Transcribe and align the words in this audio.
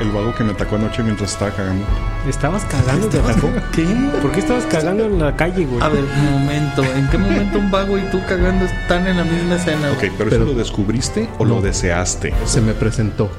El 0.00 0.10
vago 0.10 0.34
que 0.34 0.44
me 0.44 0.52
atacó 0.52 0.76
anoche 0.76 1.02
mientras 1.02 1.32
estaba 1.32 1.50
cagando. 1.52 1.86
¿Estabas 2.28 2.64
cagando? 2.66 3.06
¿Te 3.08 3.18
atacó? 3.18 3.48
¿Qué? 3.72 3.86
¿Por 4.20 4.30
qué 4.30 4.40
estabas 4.40 4.66
cagando 4.66 5.06
en 5.06 5.18
la 5.18 5.34
calle, 5.34 5.64
güey? 5.64 5.82
A 5.82 5.88
ver, 5.88 6.04
un 6.04 6.32
momento. 6.32 6.84
¿En 6.84 7.08
qué 7.08 7.16
momento 7.16 7.58
un 7.58 7.70
vago 7.70 7.96
y 7.96 8.02
tú 8.10 8.20
cagando 8.28 8.66
están 8.66 9.06
en 9.06 9.16
la 9.16 9.24
misma 9.24 9.54
escena? 9.56 9.90
Ok, 9.92 9.98
güey? 9.98 10.10
pero, 10.18 10.30
Pero- 10.30 10.44
¿eso 10.44 10.52
lo 10.52 10.58
descubriste 10.58 11.28
o 11.38 11.46
lo 11.46 11.62
deseaste? 11.62 12.34
Se 12.44 12.60
me 12.60 12.74
presentó. 12.74 13.30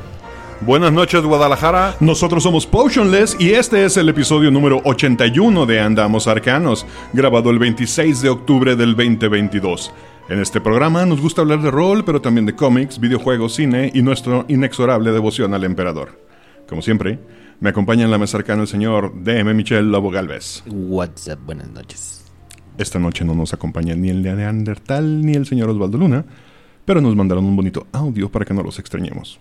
Buenas 0.61 0.91
noches 0.91 1.21
Guadalajara, 1.21 1.95
nosotros 1.99 2.41
somos 2.41 2.65
Potionless 2.65 3.35
y 3.39 3.51
este 3.51 3.85
es 3.85 3.95
el 3.95 4.09
episodio 4.09 4.49
número 4.49 4.81
81 4.85 5.67
de 5.67 5.79
Andamos 5.79 6.27
Arcanos, 6.27 6.87
grabado 7.13 7.51
el 7.51 7.59
26 7.59 8.23
de 8.23 8.29
octubre 8.29 8.75
del 8.75 8.95
2022. 8.95 9.91
En 10.29 10.41
este 10.41 10.59
programa 10.59 11.05
nos 11.05 11.21
gusta 11.21 11.41
hablar 11.41 11.61
de 11.61 11.69
rol, 11.69 12.03
pero 12.03 12.21
también 12.21 12.47
de 12.47 12.55
cómics, 12.55 12.99
videojuegos, 12.99 13.53
cine 13.53 13.91
y 13.93 14.01
nuestra 14.01 14.45
inexorable 14.47 15.11
devoción 15.11 15.53
al 15.53 15.63
emperador. 15.63 16.25
Como 16.67 16.81
siempre, 16.81 17.17
me 17.61 17.69
acompaña 17.69 18.03
en 18.03 18.11
la 18.11 18.17
mesa 18.17 18.37
arcana 18.37 18.63
el 18.63 18.67
señor 18.67 19.23
DM 19.23 19.53
Michel 19.53 19.89
Lobo 19.89 20.11
Galvez. 20.11 20.63
What's 20.65 21.27
up? 21.27 21.39
Buenas 21.45 21.69
noches. 21.69 22.25
Esta 22.77 22.99
noche 22.99 23.23
no 23.23 23.33
nos 23.33 23.53
acompaña 23.53 23.95
ni 23.95 24.09
el 24.09 24.21
de 24.21 24.33
Neandertal 24.33 25.25
ni 25.25 25.33
el 25.33 25.45
señor 25.45 25.69
Osvaldo 25.69 25.97
Luna, 25.97 26.25
pero 26.83 26.99
nos 26.99 27.15
mandaron 27.15 27.45
un 27.45 27.55
bonito 27.55 27.87
audio 27.93 28.29
para 28.29 28.43
que 28.43 28.53
no 28.53 28.63
los 28.63 28.79
extrañemos. 28.79 29.39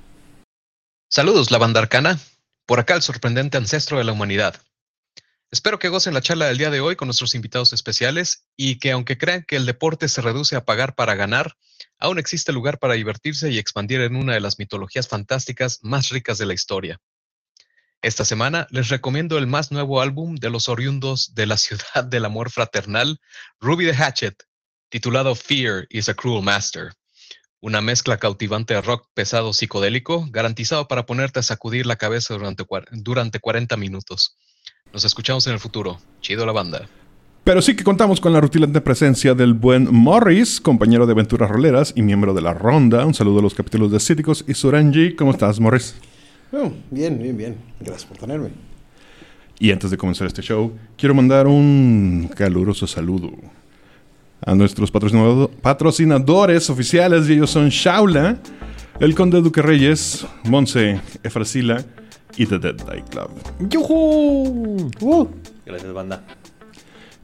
Saludos, 1.10 1.50
la 1.50 1.58
banda 1.58 1.80
arcana. 1.80 2.18
Por 2.64 2.78
acá 2.78 2.94
el 2.94 3.02
sorprendente 3.02 3.58
ancestro 3.58 3.98
de 3.98 4.04
la 4.04 4.12
humanidad. 4.12 4.62
Espero 5.50 5.78
que 5.80 5.88
gocen 5.88 6.14
la 6.14 6.22
charla 6.22 6.46
del 6.46 6.58
día 6.58 6.70
de 6.70 6.80
hoy 6.80 6.94
con 6.94 7.06
nuestros 7.06 7.34
invitados 7.34 7.72
especiales 7.72 8.46
y 8.56 8.78
que 8.78 8.92
aunque 8.92 9.18
crean 9.18 9.44
que 9.46 9.56
el 9.56 9.66
deporte 9.66 10.08
se 10.08 10.22
reduce 10.22 10.54
a 10.54 10.64
pagar 10.64 10.94
para 10.94 11.16
ganar, 11.16 11.56
aún 11.98 12.18
existe 12.18 12.52
lugar 12.52 12.78
para 12.78 12.94
divertirse 12.94 13.50
y 13.50 13.58
expandir 13.58 14.00
en 14.00 14.14
una 14.14 14.34
de 14.34 14.40
las 14.40 14.58
mitologías 14.60 15.08
fantásticas 15.08 15.80
más 15.82 16.10
ricas 16.10 16.38
de 16.38 16.46
la 16.46 16.54
historia. 16.54 17.00
Esta 18.02 18.24
semana 18.24 18.66
les 18.70 18.88
recomiendo 18.88 19.38
el 19.38 19.46
más 19.46 19.72
nuevo 19.72 20.00
álbum 20.00 20.36
de 20.36 20.50
los 20.50 20.68
oriundos 20.68 21.34
de 21.34 21.46
la 21.46 21.56
ciudad 21.56 22.04
del 22.04 22.24
amor 22.24 22.50
fraternal, 22.50 23.18
Ruby 23.60 23.86
the 23.86 23.94
Hatchet, 23.94 24.44
titulado 24.88 25.34
Fear 25.34 25.86
is 25.90 26.08
a 26.08 26.14
Cruel 26.14 26.42
Master. 26.42 26.92
Una 27.60 27.80
mezcla 27.80 28.18
cautivante 28.18 28.74
de 28.74 28.82
rock 28.82 29.08
pesado 29.14 29.52
psicodélico, 29.52 30.26
garantizado 30.30 30.86
para 30.88 31.06
ponerte 31.06 31.40
a 31.40 31.42
sacudir 31.42 31.86
la 31.86 31.96
cabeza 31.96 32.34
durante, 32.34 32.64
durante 32.92 33.40
40 33.40 33.76
minutos. 33.76 34.36
Nos 34.92 35.04
escuchamos 35.04 35.46
en 35.46 35.54
el 35.54 35.58
futuro. 35.58 35.98
Chido 36.20 36.46
la 36.46 36.52
banda. 36.52 36.88
Pero 37.44 37.62
sí 37.62 37.74
que 37.76 37.84
contamos 37.84 38.20
con 38.20 38.32
la 38.32 38.40
rutilante 38.40 38.80
presencia 38.80 39.34
del 39.34 39.54
buen 39.54 39.92
Morris, 39.92 40.60
compañero 40.60 41.06
de 41.06 41.12
aventuras 41.12 41.48
roleras 41.48 41.92
y 41.96 42.02
miembro 42.02 42.34
de 42.34 42.42
la 42.42 42.52
ronda. 42.52 43.06
Un 43.06 43.14
saludo 43.14 43.38
a 43.38 43.42
los 43.42 43.54
capítulos 43.54 43.90
de 43.90 44.00
Cíticos 44.00 44.44
y 44.46 44.54
Suranji. 44.54 45.14
¿Cómo 45.14 45.30
estás, 45.30 45.60
Morris? 45.60 45.94
Oh, 46.58 46.72
bien, 46.90 47.18
bien, 47.18 47.36
bien. 47.36 47.56
Gracias 47.80 48.04
por 48.06 48.16
tenerme. 48.16 48.48
Y 49.58 49.70
antes 49.72 49.90
de 49.90 49.96
comenzar 49.96 50.26
este 50.26 50.42
show, 50.42 50.72
quiero 50.96 51.14
mandar 51.14 51.46
un 51.46 52.30
caluroso 52.34 52.86
saludo 52.86 53.32
a 54.44 54.54
nuestros 54.54 54.90
patrocinado- 54.92 55.50
patrocinadores 55.50 56.70
oficiales. 56.70 57.28
Y 57.28 57.34
ellos 57.34 57.50
son 57.50 57.68
Shaula, 57.68 58.38
el 59.00 59.14
Conde 59.14 59.40
Duque 59.40 59.60
Reyes, 59.62 60.26
Monse, 60.44 61.00
Efrasila 61.22 61.84
y 62.36 62.46
The 62.46 62.58
Dead 62.58 62.74
Die 62.74 63.02
Club. 63.10 63.30
¡Yujú! 63.68 64.90
¡Uh! 65.00 65.28
Gracias, 65.64 65.92
banda. 65.92 66.22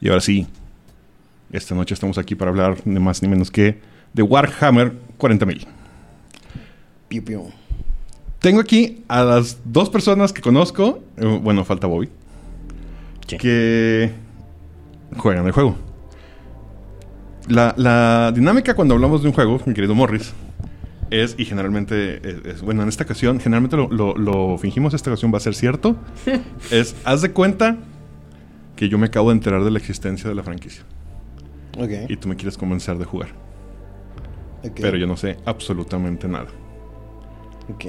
Y 0.01 0.09
ahora 0.09 0.21
sí, 0.21 0.47
esta 1.53 1.75
noche 1.75 1.95
estamos 1.95 2.19
aquí 2.19 2.35
para 2.35 2.51
hablar 2.51 2.79
ni 2.87 2.99
más 2.99 3.23
ni 3.23 3.29
menos 3.29 3.51
que 3.51 3.79
de 4.13 4.23
Warhammer 4.23 4.93
40.000. 5.19 5.67
Piu, 7.09 7.25
piu. 7.25 7.53
Tengo 8.43 8.61
aquí 8.61 9.05
a 9.09 9.23
las 9.25 9.59
dos 9.65 9.89
personas 9.89 10.33
que 10.33 10.43
conozco, 10.43 10.99
eh, 11.17 11.39
bueno, 11.43 11.65
falta 11.65 11.87
Bobby, 11.87 12.09
que 13.27 14.13
juegan 15.17 15.47
el 15.47 15.53
juego. 15.53 15.77
La, 17.49 17.73
la 17.77 18.33
dinámica 18.35 18.75
cuando 18.75 18.95
hablamos 18.95 19.23
de 19.23 19.29
un 19.29 19.35
juego, 19.35 19.61
mi 19.67 19.75
querido 19.75 19.95
Morris, 19.95 20.33
es, 21.11 21.35
y 21.39 21.45
generalmente, 21.45 22.17
es, 22.29 22.45
es- 22.57 22.63
bueno, 22.63 22.83
en 22.83 22.89
esta 22.89 23.05
ocasión, 23.05 23.39
generalmente 23.39 23.77
lo, 23.77 23.89
lo- 23.89 24.17
lo 24.17 24.59
fingimos, 24.59 24.93
esta 24.95 25.11
ocasión 25.11 25.33
va 25.33 25.37
a 25.37 25.41
ser 25.41 25.55
cierto, 25.55 25.97
es, 26.71 26.97
haz 27.05 27.23
de 27.23 27.31
cuenta 27.33 27.77
que 28.77 28.89
yo 28.89 28.99
me 28.99 29.07
acabo 29.07 29.29
de 29.31 29.37
enterar 29.37 29.63
de 29.65 29.71
la 29.71 29.79
existencia 29.79 30.29
de 30.29 30.35
la 30.35 30.43
franquicia 30.43 30.83
Ok. 31.79 31.91
y 32.11 32.17
tú 32.17 32.29
me 32.29 32.35
quieres 32.37 32.57
convencer 32.59 32.97
de 32.99 33.05
jugar, 33.05 33.29
pero 34.81 34.97
yo 34.97 35.07
no 35.07 35.17
sé 35.17 35.37
absolutamente 35.45 36.27
nada. 36.27 36.49
ok. 37.69 37.85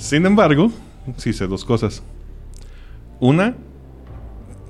Sin 0.00 0.24
embargo, 0.26 0.72
sí 1.16 1.32
sé 1.32 1.46
dos 1.46 1.64
cosas. 1.64 2.02
Una, 3.20 3.54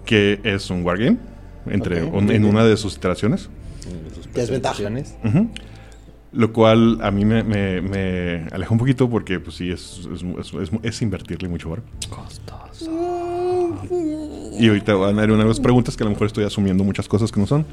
que 0.05 0.41
es 0.43 0.71
un 0.71 0.85
wargame 0.85 1.19
entre, 1.67 2.03
Ok, 2.03 2.15
un- 2.15 2.31
en 2.31 2.45
una 2.45 2.65
de 2.65 2.77
sus 2.77 2.97
iteraciones. 2.97 3.49
Ya 4.35 4.43
es 4.43 4.51
ventaja. 4.51 4.83
Ujú. 5.25 5.49
Lo 6.33 6.53
cual 6.53 6.99
a 7.03 7.11
mí 7.11 7.25
me, 7.25 7.43
me- 7.43 7.81
me 7.81 8.47
aleja 8.53 8.71
un 8.73 8.79
poquito 8.79 9.09
porque, 9.11 9.41
pues 9.41 9.57
sí, 9.57 9.71
es, 9.71 10.01
es, 10.13 10.23
es- 10.23 10.55
es- 10.55 10.71
es 10.83 11.03
invertirle 11.03 11.49
mucho 11.49 11.71
oro. 11.71 11.83
Y 14.59 14.69
ahorita 14.69 14.95
van 14.95 15.15
a 15.19 15.23
haber 15.23 15.33
unas 15.33 15.61
preguntas 15.61 15.97
que 15.97 16.03
a 16.03 16.07
lo 16.07 16.11
mejor 16.11 16.27
estoy 16.27 16.45
asumiendo 16.45 16.85
muchas 16.85 17.09
cosas 17.09 17.31
que 17.33 17.41
no 17.41 17.47
son. 17.47 17.65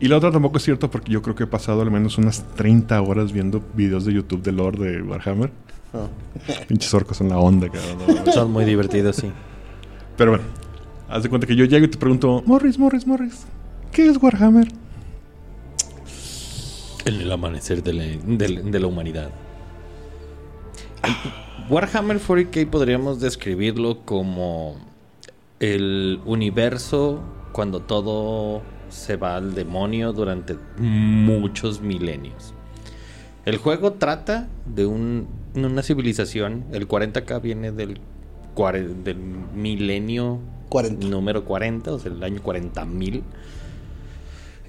Y 0.00 0.08
la 0.08 0.16
otra 0.18 0.30
tampoco 0.30 0.58
es 0.58 0.64
cierto 0.64 0.90
porque 0.90 1.12
yo 1.12 1.22
creo 1.22 1.34
que 1.34 1.44
he 1.44 1.46
pasado 1.46 1.80
al 1.82 1.90
menos 1.90 2.18
unas 2.18 2.44
30 2.56 3.00
horas 3.00 3.32
viendo 3.32 3.62
videos 3.74 4.04
de 4.04 4.12
YouTube 4.12 4.42
de 4.42 4.52
lore 4.52 4.78
de 4.92 5.02
Warhammer. 5.02 5.50
Pinches 6.68 6.92
orcos 6.94 7.20
en 7.20 7.28
la 7.28 7.38
onda, 7.38 7.68
cabrón. 7.68 8.32
Son 8.32 8.50
muy 8.52 8.64
divertidos, 8.64 9.16
sí. 9.16 9.30
Pero 10.16 10.32
bueno, 10.32 10.44
haz 11.08 11.22
de 11.22 11.28
cuenta 11.28 11.46
que 11.46 11.56
yo 11.56 11.64
llego 11.64 11.84
y 11.86 11.88
te 11.88 11.98
pregunto, 11.98 12.42
Morris, 12.46 12.78
Morris, 12.78 13.06
Morris, 13.06 13.46
¿qué 13.92 14.06
es 14.08 14.20
Warhammer? 14.22 14.68
En 17.04 17.14
el 17.20 17.30
amanecer 17.30 17.82
de 17.82 17.92
la, 17.92 18.04
de 18.04 18.48
la- 18.48 18.60
de 18.62 18.80
la 18.80 18.86
humanidad. 18.86 19.30
Warhammer 21.68 22.18
40k 22.20 22.68
podríamos 22.70 23.20
describirlo 23.20 24.00
como 24.04 24.76
el 25.60 26.20
universo 26.24 27.20
cuando 27.52 27.80
todo 27.80 28.62
se 28.88 29.16
va 29.16 29.36
al 29.36 29.54
demonio 29.54 30.12
durante 30.12 30.56
muchos 30.78 31.80
milenios. 31.80 32.53
El 33.44 33.58
juego 33.58 33.92
trata 33.94 34.48
de 34.66 34.86
un- 34.86 35.28
una 35.54 35.82
civilización, 35.82 36.64
el 36.72 36.88
40k 36.88 37.40
viene 37.40 37.72
del, 37.72 38.00
milenio 39.54 40.40
40. 40.68 41.06
número 41.08 41.44
40, 41.44 41.92
o 41.92 41.98
sea, 41.98 42.10
el 42.12 42.22
año 42.22 42.40
40.000. 42.42 43.22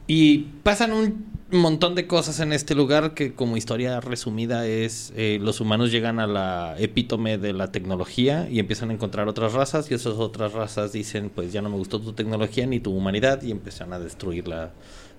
Y 0.08 0.40
pasan 0.64 0.92
un 0.92 1.26
montón 1.52 1.96
de 1.96 2.06
cosas 2.06 2.40
en 2.40 2.54
este 2.54 2.76
lugar 2.76 3.14
que 3.14 3.34
como 3.34 3.58
historia 3.58 4.00
resumida 4.02 4.68
es 4.68 5.14
eh, 5.16 5.40
los 5.42 5.62
humanos 5.62 5.92
llegan 5.92 6.20
a 6.20 6.28
la 6.28 6.76
epítome 6.78 7.38
de 7.38 7.54
la 7.54 7.72
tecnología 7.72 8.48
y 8.50 8.60
empiezan 8.60 8.90
a 8.90 8.94
encontrar 8.94 9.28
otras 9.28 9.54
razas 9.54 9.90
y 9.90 9.94
esas 9.94 10.14
otras 10.16 10.54
razas 10.54 10.92
dicen 10.92 11.32
pues 11.34 11.54
ya 11.54 11.62
no 11.62 11.70
me 11.70 11.78
gustó 11.78 12.00
tu 12.02 12.14
tecnología 12.14 12.66
ni 12.68 12.80
tu 12.80 12.96
humanidad 12.96 13.42
y 13.42 13.52
empiezan 13.52 13.94
a 13.94 14.00
destruirla 14.00 14.72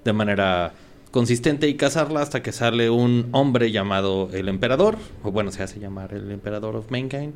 de 0.04 0.12
manera 0.12 0.72
consistente 1.16 1.66
y 1.66 1.76
cazarla 1.76 2.20
hasta 2.20 2.42
que 2.42 2.52
sale 2.52 2.90
un 2.90 3.28
hombre 3.32 3.72
llamado 3.72 4.28
el 4.34 4.50
emperador 4.50 4.98
o 5.22 5.32
bueno 5.32 5.50
se 5.50 5.62
hace 5.62 5.80
llamar 5.80 6.12
el 6.12 6.30
emperador 6.30 6.76
of 6.76 6.90
mankind 6.90 7.32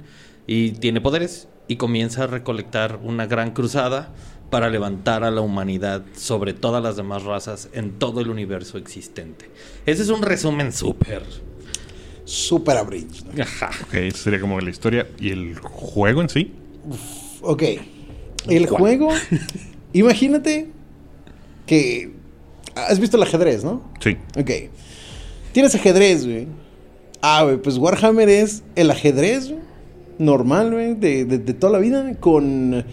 y 0.47 0.73
tiene 0.73 1.01
poderes 1.01 1.49
y 1.67 1.77
comienza 1.77 2.25
a 2.25 2.27
recolectar 2.27 3.01
una 3.03 3.25
gran 3.25 3.53
cruzada 3.53 4.13
para 4.51 4.69
levantar 4.69 5.25
a 5.25 5.31
la 5.31 5.41
humanidad 5.41 6.03
sobre 6.15 6.53
todas 6.53 6.83
las 6.83 6.97
demás 6.97 7.23
razas 7.23 7.71
en 7.73 7.93
todo 7.93 8.21
el 8.21 8.29
universo 8.29 8.77
existente. 8.77 9.49
Ese 9.87 10.03
es 10.03 10.11
un 10.11 10.21
resumen 10.21 10.75
súper. 10.75 11.23
Super 12.27 12.77
abridged. 12.77 13.25
¿no? 13.33 13.43
Ajá. 13.43 13.71
Ok, 13.87 13.95
esa 13.95 14.19
sería 14.19 14.43
como 14.43 14.61
la 14.61 14.69
historia 14.69 15.09
y 15.19 15.31
el 15.31 15.59
juego 15.59 16.21
en 16.21 16.29
sí. 16.29 16.53
Ok. 17.41 17.63
El 18.47 18.67
juego. 18.67 19.09
imagínate 19.95 20.69
que. 21.67 22.20
Has 22.75 22.99
visto 23.01 23.17
el 23.17 23.23
ajedrez, 23.23 23.65
¿no? 23.65 23.83
Sí. 24.01 24.17
Ok. 24.39 24.51
Tienes 25.53 25.75
ajedrez, 25.75 26.25
güey. 26.27 26.47
Ah, 27.23 27.43
güey, 27.45 27.57
pues 27.59 27.77
Warhammer 27.77 28.29
es 28.29 28.63
el 28.77 28.91
ajedrez, 28.91 29.49
güey, 29.49 29.61
normal, 30.19 30.71
güey, 30.73 30.95
de, 30.95 31.25
de- 31.25 31.39
de 31.39 31.53
toda 31.55 31.73
la 31.73 31.79
vida, 31.79 32.15
con 32.19 32.85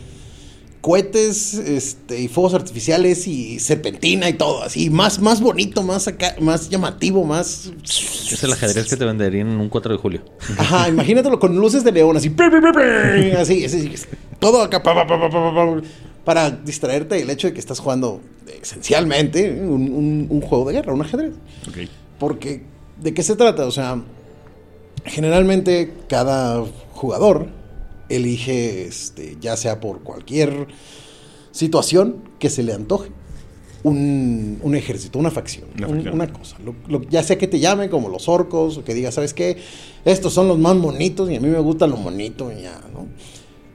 cohetes 0.81 1.53
este, 1.55 2.21
y 2.21 2.27
fuegos 2.27 2.53
artificiales 2.53 3.27
y 3.27 3.59
serpentina 3.59 4.29
y 4.29 4.33
todo, 4.33 4.63
así, 4.63 4.89
más, 4.89 5.19
más 5.19 5.41
bonito, 5.41 5.81
más 5.83 6.07
acá, 6.07 6.35
más 6.39 6.69
llamativo, 6.69 7.23
más... 7.25 7.71
Es 7.83 8.41
el 8.43 8.53
ajedrez 8.53 8.87
que 8.89 8.95
te 8.95 9.03
venderían 9.05 9.49
en 9.49 9.59
un 9.59 9.69
4 9.69 9.93
de 9.93 9.97
julio. 9.99 10.21
Ajá, 10.57 10.87
imagínatelo 10.87 11.39
con 11.39 11.55
luces 11.57 11.83
de 11.83 11.91
león, 11.91 12.15
así, 12.17 12.29
pi, 12.29 12.43
así, 13.37 13.65
así, 13.65 13.91
todo 14.39 14.61
acá, 14.61 14.81
pa, 14.83 14.93
pa, 14.93 15.07
pa, 15.07 15.19
pa, 15.19 15.29
pa, 15.29 15.53
pa, 15.53 15.81
para 16.27 16.51
distraerte 16.51 17.15
del 17.15 17.29
hecho 17.29 17.47
de 17.47 17.53
que 17.53 17.59
estás 17.61 17.79
jugando 17.79 18.19
esencialmente 18.61 19.49
un, 19.49 19.69
un- 19.93 20.27
un 20.29 20.41
juego 20.41 20.67
de 20.67 20.73
guerra, 20.73 20.93
un 20.93 21.01
ajedrez. 21.01 21.31
Porque, 22.19 22.63
¿de 23.01 23.13
qué 23.13 23.23
se 23.23 23.37
trata? 23.37 23.65
O 23.65 23.71
sea, 23.71 24.03
generalmente 25.05 25.93
cada 26.09 26.65
jugador 26.91 27.47
elige, 28.09 28.85
este, 28.87 29.37
ya 29.39 29.55
sea 29.55 29.79
por 29.79 30.01
cualquier 30.03 30.67
situación 31.51 32.17
que 32.39 32.49
se 32.49 32.61
le 32.61 32.73
antoje, 32.73 33.09
un, 33.83 34.59
un 34.63 34.75
ejército, 34.75 35.19
una 35.19 35.31
facción, 35.31 35.65
Una 35.77 35.87
un- 35.87 35.93
facción. 35.95 36.13
una 36.13 36.33
cosa. 36.33 36.57
Lo- 36.59 36.75
lo- 36.89 37.03
ya 37.09 37.23
sea 37.23 37.37
que 37.37 37.47
te 37.47 37.59
llame 37.61 37.89
como 37.89 38.09
los 38.09 38.27
orcos, 38.27 38.77
o 38.79 38.83
que 38.83 38.93
digas, 38.93 39.13
¿sabes 39.15 39.33
qué? 39.33 39.55
Estos 40.03 40.33
son 40.33 40.49
los 40.49 40.59
más 40.59 40.77
bonitos 40.77 41.29
y 41.31 41.37
a 41.37 41.39
mí 41.39 41.47
me 41.47 41.59
gusta 41.59 41.87
lo 41.87 41.95
bonito 41.95 42.51
y 42.51 42.63
ya, 42.63 42.81
¿no? 42.93 43.07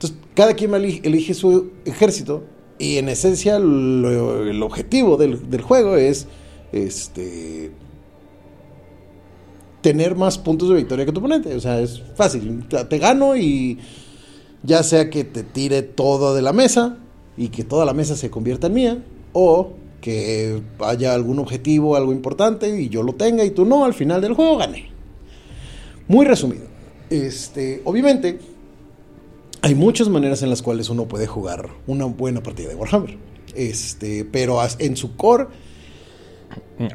Entonces, 0.02 0.19
cada 0.34 0.54
quien 0.54 0.75
elige, 0.75 1.34
su 1.34 1.70
ejército 1.84 2.43
y 2.78 2.96
en 2.96 3.08
esencia 3.08 3.56
el 3.56 4.60
objetivo 4.62 5.16
del, 5.16 5.49
del 5.49 5.60
juego 5.60 5.96
es 5.96 6.26
este 6.72 7.70
tener 9.81 10.16
más 10.16 10.38
puntos 10.38 10.69
de 10.70 10.76
victoria 10.76 11.04
que 11.04 11.12
tu 11.12 11.20
oponente. 11.20 11.54
O 11.54 11.60
sea, 11.60 11.81
es 11.81 12.02
fácil. 12.16 12.66
Te, 12.69 12.84
te 12.84 12.99
gano 12.99 13.37
y 13.37 13.78
ya 14.64 14.82
sea 14.82 15.08
que 15.08 15.22
te 15.22 15.44
tire 15.44 15.82
todo 15.82 16.34
de 16.34 16.43
la 16.43 16.52
mesa 16.52 16.99
y 17.37 17.49
que 17.49 17.62
toda 17.62 17.84
la 17.84 17.93
mesa 17.93 18.16
se 18.16 18.31
convierta 18.31 18.66
en 18.66 18.75
mía 18.75 19.04
o 19.32 19.72
que 20.00 20.62
haya 20.81 21.14
algún 21.14 21.38
objetivo, 21.38 21.94
algo 21.94 22.12
importante 22.12 22.81
y 22.81 22.88
yo 22.88 23.04
lo 23.04 23.14
tenga 23.14 23.44
y 23.44 23.50
tú 23.50 23.64
no, 23.64 23.84
al 23.84 23.94
final 23.94 24.20
del 24.20 24.34
juego 24.34 24.56
gané. 24.56 24.90
Muy 26.08 26.26
resumido. 26.26 26.64
Este, 27.08 27.82
obviamente, 27.84 28.51
hay 29.62 29.75
muchas 29.75 30.09
maneras 30.09 30.43
en 30.43 30.50
las 30.50 30.61
cuales 30.61 30.91
uno 30.91 31.06
puede 31.06 31.26
jugar 31.26 31.70
una 31.87 32.05
buena 32.05 32.43
partida 32.43 32.69
de 32.69 32.75
Warhammer. 32.75 33.17
Este, 33.55 34.25
pero 34.25 34.61
en 34.79 34.97
su 34.97 35.17
core, 35.17 35.47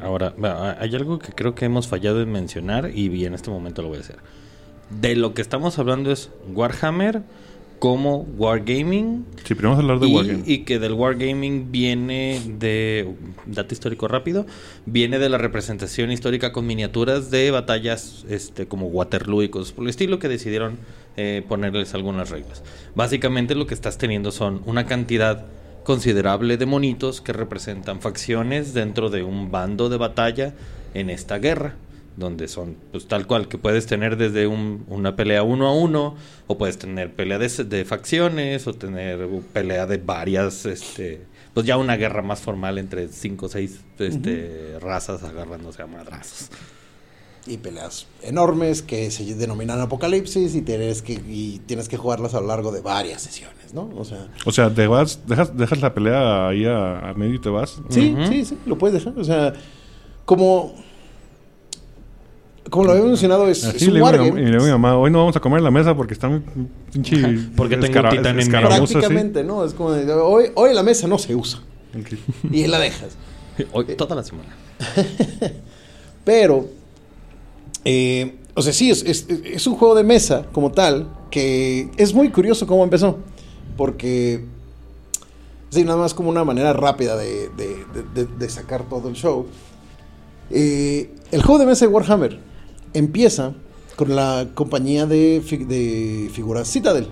Ahora, 0.02 0.34
hay 0.78 0.94
algo 0.94 1.18
que 1.18 1.32
creo 1.32 1.54
que 1.54 1.64
hemos 1.64 1.88
fallado 1.88 2.20
en 2.20 2.30
mencionar 2.30 2.90
y 2.94 3.24
en 3.24 3.34
este 3.34 3.50
momento 3.50 3.82
lo 3.82 3.88
voy 3.88 3.98
a 3.98 4.00
hacer. 4.00 4.18
De 4.90 5.16
lo 5.16 5.34
que 5.34 5.42
estamos 5.42 5.78
hablando 5.78 6.12
es 6.12 6.30
Warhammer 6.54 7.22
como 7.78 8.26
Wargaming 8.36 9.24
Sí, 9.44 9.54
pero 9.54 9.70
vamos 9.70 9.78
a 9.78 9.82
hablar 9.82 10.00
de 10.00 10.08
y, 10.08 10.14
Wargame. 10.14 10.42
y 10.46 10.58
que 10.58 10.78
del 10.78 10.92
Wargaming 10.92 11.72
viene 11.72 12.40
de, 12.58 13.14
dato 13.46 13.72
histórico 13.72 14.08
rápido, 14.08 14.46
viene 14.84 15.18
de 15.18 15.28
la 15.28 15.38
representación 15.38 16.10
histórica 16.12 16.52
con 16.52 16.66
miniaturas 16.66 17.30
de 17.30 17.50
batallas 17.50 18.26
este, 18.28 18.66
como 18.66 18.88
Waterloo 18.88 19.42
y 19.42 19.48
cosas 19.48 19.72
por 19.72 19.84
el 19.84 19.90
estilo 19.90 20.18
que 20.18 20.28
decidieron 20.28 20.78
eh, 21.16 21.42
ponerles 21.48 21.94
algunas 21.94 22.30
reglas. 22.30 22.62
Básicamente 22.94 23.54
lo 23.54 23.66
que 23.66 23.74
estás 23.74 23.96
teniendo 23.96 24.32
son 24.32 24.62
una 24.66 24.86
cantidad 24.86 25.46
considerable 25.84 26.58
de 26.58 26.66
monitos 26.66 27.22
que 27.22 27.32
representan 27.32 28.00
facciones 28.00 28.74
dentro 28.74 29.08
de 29.08 29.22
un 29.22 29.50
bando 29.50 29.88
de 29.88 29.96
batalla 29.96 30.52
en 30.92 31.08
esta 31.08 31.38
guerra 31.38 31.76
donde 32.18 32.48
son 32.48 32.76
pues 32.90 33.06
tal 33.06 33.26
cual 33.26 33.48
que 33.48 33.58
puedes 33.58 33.86
tener 33.86 34.16
desde 34.16 34.46
un- 34.46 34.84
una 34.88 35.14
pelea 35.16 35.42
uno 35.42 35.66
a 35.68 35.72
uno 35.74 36.16
o 36.46 36.58
puedes 36.58 36.78
tener 36.78 37.14
pelea 37.14 37.38
de, 37.38 37.48
de 37.64 37.84
facciones 37.84 38.66
o 38.66 38.74
tener 38.74 39.26
pelea 39.52 39.86
de 39.86 39.98
varias 39.98 40.66
este 40.66 41.22
pues 41.54 41.66
ya 41.66 41.76
una 41.76 41.96
guerra 41.96 42.22
más 42.22 42.40
formal 42.40 42.78
entre 42.78 43.08
cinco 43.08 43.46
o 43.46 43.48
seis 43.48 43.80
este, 43.98 44.78
razas 44.80 45.22
agarrándose 45.24 45.82
a 45.82 45.86
madrazos 45.86 46.50
y 47.46 47.56
peleas 47.56 48.06
enormes 48.22 48.82
que 48.82 49.10
se 49.10 49.24
denominan 49.34 49.80
apocalipsis 49.80 50.54
y 50.54 50.60
tienes 50.60 51.00
que 51.00 51.14
y 51.14 51.60
tienes 51.66 51.88
que 51.88 51.96
jugarlas 51.96 52.34
a 52.34 52.40
lo 52.42 52.48
largo 52.48 52.72
de 52.72 52.82
varias 52.82 53.22
sesiones, 53.22 53.72
¿no? 53.72 53.88
O 53.96 54.04
sea, 54.04 54.28
O 54.44 54.52
sea, 54.52 54.68
te 54.68 54.86
vas, 54.86 55.20
dejas, 55.26 55.56
dejas 55.56 55.80
la 55.80 55.94
pelea 55.94 56.48
ahí 56.48 56.66
a, 56.66 57.08
a 57.08 57.14
medio 57.14 57.36
y 57.36 57.40
te 57.40 57.48
vas. 57.48 57.80
sí, 57.88 58.14
sí, 58.28 58.44
sí, 58.44 58.58
lo 58.66 58.76
puedes 58.76 59.02
dejar, 59.02 59.18
o 59.18 59.24
sea, 59.24 59.54
como 60.26 60.74
como 62.70 62.84
lo 62.86 62.92
había 62.92 63.04
mencionado 63.04 63.46
es, 63.48 63.64
Así 63.64 63.76
es 63.76 63.88
un 63.88 63.94
mi, 63.94 64.00
wargame. 64.00 64.32
mam- 64.32 64.38
y 64.40 64.44
le 64.44 64.50
digo 64.50 64.62
a 64.62 64.66
mi 64.66 64.72
mamá, 64.72 64.96
hoy 64.98 65.10
no 65.10 65.18
vamos 65.18 65.36
a 65.36 65.40
comer 65.40 65.58
en 65.58 65.64
la 65.64 65.70
mesa 65.70 65.94
porque 65.96 66.14
está 66.14 66.28
muy 66.28 66.42
pinche... 66.92 67.16
Porque 67.56 67.76
tengo 67.76 67.86
escara- 67.86 68.10
titán 68.10 68.38
en 68.40 68.48
prácticamente, 68.50 69.44
¿no? 69.44 69.64
Es 69.64 69.74
como 69.74 69.92
de, 69.92 70.10
hoy 70.12 70.46
hoy 70.54 70.74
la 70.74 70.82
mesa 70.82 71.06
no 71.08 71.18
se 71.18 71.34
usa 71.34 71.60
Ok. 71.98 72.18
y 72.52 72.66
la 72.66 72.78
dejas. 72.78 73.16
Hoy, 73.72 73.86
toda 73.96 74.14
la 74.14 74.22
semana 74.22 74.54
Pero, 76.24 76.66
eh, 77.84 78.36
o 78.54 78.62
sea, 78.62 78.72
sí, 78.72 78.90
es, 78.90 79.02
es- 79.04 79.26
es 79.28 79.66
un 79.66 79.74
juego 79.76 79.94
de 79.94 80.04
mesa 80.04 80.46
como 80.52 80.70
tal, 80.72 81.08
que 81.30 81.88
es 81.96 82.12
muy 82.14 82.28
curioso 82.30 82.66
cómo 82.66 82.84
empezó, 82.84 83.18
porque, 83.76 84.44
sí, 85.70 85.84
nada 85.84 85.98
más 85.98 86.14
como 86.14 86.28
una 86.30 86.44
manera 86.44 86.72
rápida 86.72 87.16
de, 87.16 87.48
de- 87.56 87.84
de- 87.94 88.24
de- 88.24 88.36
de 88.38 88.48
sacar 88.48 88.88
todo 88.88 89.08
el 89.08 89.14
show. 89.14 89.46
Eh, 90.50 91.10
el 91.30 91.42
juego 91.42 91.58
de 91.60 91.66
mesa 91.66 91.86
de 91.86 91.92
Warhammer 91.92 92.38
empieza 92.98 93.54
con 93.96 94.14
la 94.14 94.48
compañía 94.54 95.06
de, 95.06 95.42
fi- 95.44 95.64
de 95.64 96.30
figuras 96.32 96.70
Citadel. 96.70 97.08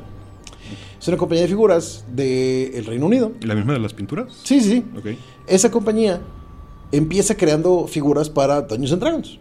Es 1.01 1.09
una 1.09 1.17
compañía 1.17 1.43
de 1.43 1.49
figuras 1.49 2.05
del 2.13 2.85
Reino 2.85 3.07
Unido. 3.07 3.33
¿Y 3.41 3.47
la 3.47 3.55
misma 3.55 3.73
de 3.75 3.79
las 3.81 3.93
pinturas? 3.95 4.33
Sí, 4.45 4.61
sí, 4.61 4.71
sí. 4.71 4.85
Ok. 4.99 5.07
Esa 5.47 5.71
compañía 5.71 6.21
empieza 6.93 7.37
creando 7.37 7.87
figuras 7.87 8.29
para 8.31 8.63
Dungeons 8.63 8.93
and 8.93 9.03
Dragons. 9.03 9.39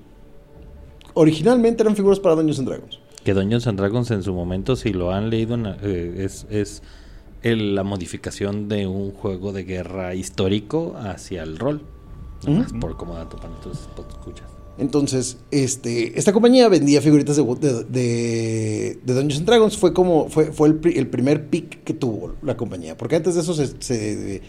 Originalmente 1.13 1.81
eran 1.83 1.95
figuras 1.95 2.19
para 2.19 2.36
Dungeons 2.36 2.59
and 2.59 2.68
Dragons. 2.68 3.00
que 3.24 3.33
Dungeons 3.33 3.65
and 3.65 3.80
Dragons 3.80 4.12
en 4.12 4.21
su 4.21 4.33
momento 4.36 4.75
si 4.75 4.94
lo 4.94 5.12
han 5.12 5.30
leído 5.31 5.57
la- 5.57 5.77
eh, 5.81 6.18
es, 6.25 6.45
es 6.51 6.83
el- 7.42 7.74
la 7.74 7.83
modificación 7.83 8.68
de 8.69 8.86
un 8.86 9.12
juego 9.12 9.51
de 9.51 9.63
guerra 9.63 10.13
histórico 10.13 10.95
hacia 10.97 11.42
el 11.44 11.57
rol 11.57 11.81
Nada 12.45 12.59
más 12.59 12.74
por 12.74 12.95
como 12.97 13.15
dato 13.15 13.38
para 13.38 13.50
tus 13.62 13.80
escuchas 13.80 14.45
Entonces, 14.77 15.38
este, 15.51 16.19
esta 16.19 16.33
compañía 16.33 16.68
vendía 16.68 17.01
figuritas 17.01 17.38
de, 17.38 17.44
de, 17.44 17.83
de- 17.86 19.00
de 19.04 19.13
Dungeons 19.13 19.38
and 19.38 19.48
Dragons. 19.48 19.77
Fue 19.77 19.94
como 19.94 20.30
fue, 20.30 20.51
fue 20.51 20.68
el, 20.68 20.80
el 20.95 21.07
primer 21.07 21.48
pick 21.48 21.83
que 21.83 21.94
tuvo 21.94 22.33
la 22.42 22.57
compañía. 22.57 22.97
Porque 22.97 23.16
antes 23.16 23.35
de 23.35 23.42
eso 23.42 23.54
se, 23.54 23.68
se 23.80 24.42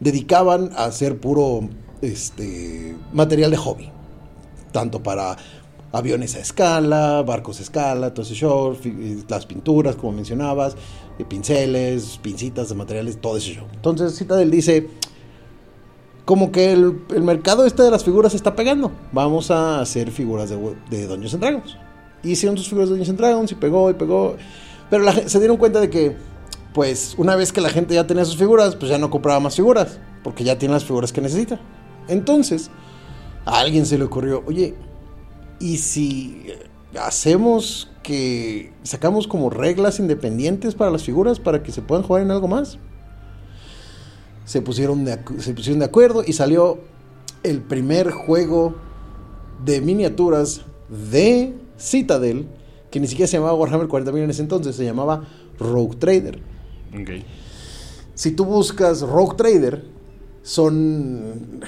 dedicaban 0.00 0.70
a 0.74 0.84
hacer 0.86 1.18
puro 1.18 1.68
este, 2.00 2.96
material 3.12 3.50
de 3.50 3.56
hobby. 3.58 3.90
Tanto 4.72 5.02
para 5.02 5.36
aviones 5.92 6.34
a 6.34 6.40
escala, 6.40 7.22
barcos 7.22 7.60
a 7.60 7.62
escala, 7.62 8.12
todo 8.12 8.24
ese 8.24 8.34
show, 8.34 8.76
las 9.28 9.46
pinturas, 9.46 9.96
como 9.96 10.12
mencionabas, 10.12 10.76
eh, 11.18 11.24
pinceles, 11.26 12.18
pincitas 12.22 12.68
de 12.68 12.74
materiales, 12.74 13.18
todo 13.20 13.36
ese 13.38 13.54
show. 13.54 13.66
Entonces 13.74 14.14
Citadel 14.16 14.50
dice, 14.50 14.86
como 16.28 16.52
que 16.52 16.72
el, 16.72 17.04
el 17.16 17.22
mercado 17.22 17.64
este 17.64 17.82
de 17.82 17.90
las 17.90 18.04
figuras 18.04 18.34
está 18.34 18.54
pegando. 18.54 18.92
Vamos 19.12 19.50
a 19.50 19.80
hacer 19.80 20.10
figuras 20.10 20.50
de, 20.50 20.58
de 20.90 21.06
Dungeons 21.06 21.32
and 21.32 21.42
Dragons. 21.42 21.78
Hicieron 22.22 22.58
sus 22.58 22.68
figuras 22.68 22.90
de 22.90 22.96
Dungeons 22.96 23.08
and 23.08 23.18
Dragons 23.18 23.52
y 23.52 23.54
pegó 23.54 23.88
y 23.88 23.94
pegó. 23.94 24.36
Pero 24.90 25.04
la 25.04 25.26
se 25.26 25.38
dieron 25.38 25.56
cuenta 25.56 25.80
de 25.80 25.88
que, 25.88 26.18
pues, 26.74 27.14
una 27.16 27.34
vez 27.34 27.50
que 27.50 27.62
la 27.62 27.70
gente 27.70 27.94
ya 27.94 28.06
tenía 28.06 28.26
sus 28.26 28.36
figuras, 28.36 28.76
pues 28.76 28.90
ya 28.90 28.98
no 28.98 29.08
compraba 29.08 29.40
más 29.40 29.56
figuras. 29.56 30.00
Porque 30.22 30.44
ya 30.44 30.58
tiene 30.58 30.74
las 30.74 30.84
figuras 30.84 31.14
que 31.14 31.22
necesita. 31.22 31.60
Entonces, 32.08 32.70
a 33.46 33.60
alguien 33.60 33.86
se 33.86 33.96
le 33.96 34.04
ocurrió, 34.04 34.42
oye, 34.46 34.74
¿y 35.60 35.78
si 35.78 36.44
hacemos 37.00 37.90
que 38.02 38.74
sacamos 38.82 39.26
como 39.28 39.48
reglas 39.48 39.98
independientes 39.98 40.74
para 40.74 40.90
las 40.90 41.04
figuras 41.04 41.40
para 41.40 41.62
que 41.62 41.72
se 41.72 41.80
puedan 41.80 42.04
jugar 42.04 42.22
en 42.22 42.32
algo 42.32 42.48
más? 42.48 42.78
Se 44.48 44.62
pusieron, 44.62 45.04
de, 45.04 45.18
se 45.40 45.52
pusieron 45.52 45.78
de 45.78 45.84
acuerdo 45.84 46.22
y 46.26 46.32
salió 46.32 46.78
el 47.42 47.60
primer 47.60 48.10
juego 48.10 48.76
de 49.62 49.82
miniaturas 49.82 50.62
de 50.88 51.52
Citadel, 51.78 52.48
que 52.90 52.98
ni 52.98 53.08
siquiera 53.08 53.26
se 53.26 53.36
llamaba 53.36 53.52
Warhammer 53.52 53.88
40.000 53.88 54.24
en 54.24 54.30
ese 54.30 54.40
entonces, 54.40 54.74
se 54.74 54.86
llamaba 54.86 55.28
Rogue 55.58 55.96
Trader. 55.98 56.40
Ok. 56.98 57.10
Si 58.14 58.30
tú 58.30 58.46
buscas 58.46 59.02
Rogue 59.02 59.36
Trader, 59.36 59.84
son... 60.42 61.60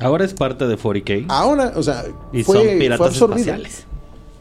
ahora 0.00 0.24
es 0.24 0.32
parte 0.32 0.66
de 0.66 0.78
40k 0.78 1.26
Ahora, 1.28 1.74
o 1.76 1.82
sea, 1.82 2.06
y 2.32 2.42
fue, 2.42 2.56
son 2.56 2.64
fue 2.68 2.76
piratas 2.78 3.06
absorbido. 3.08 3.38
espaciales 3.38 3.86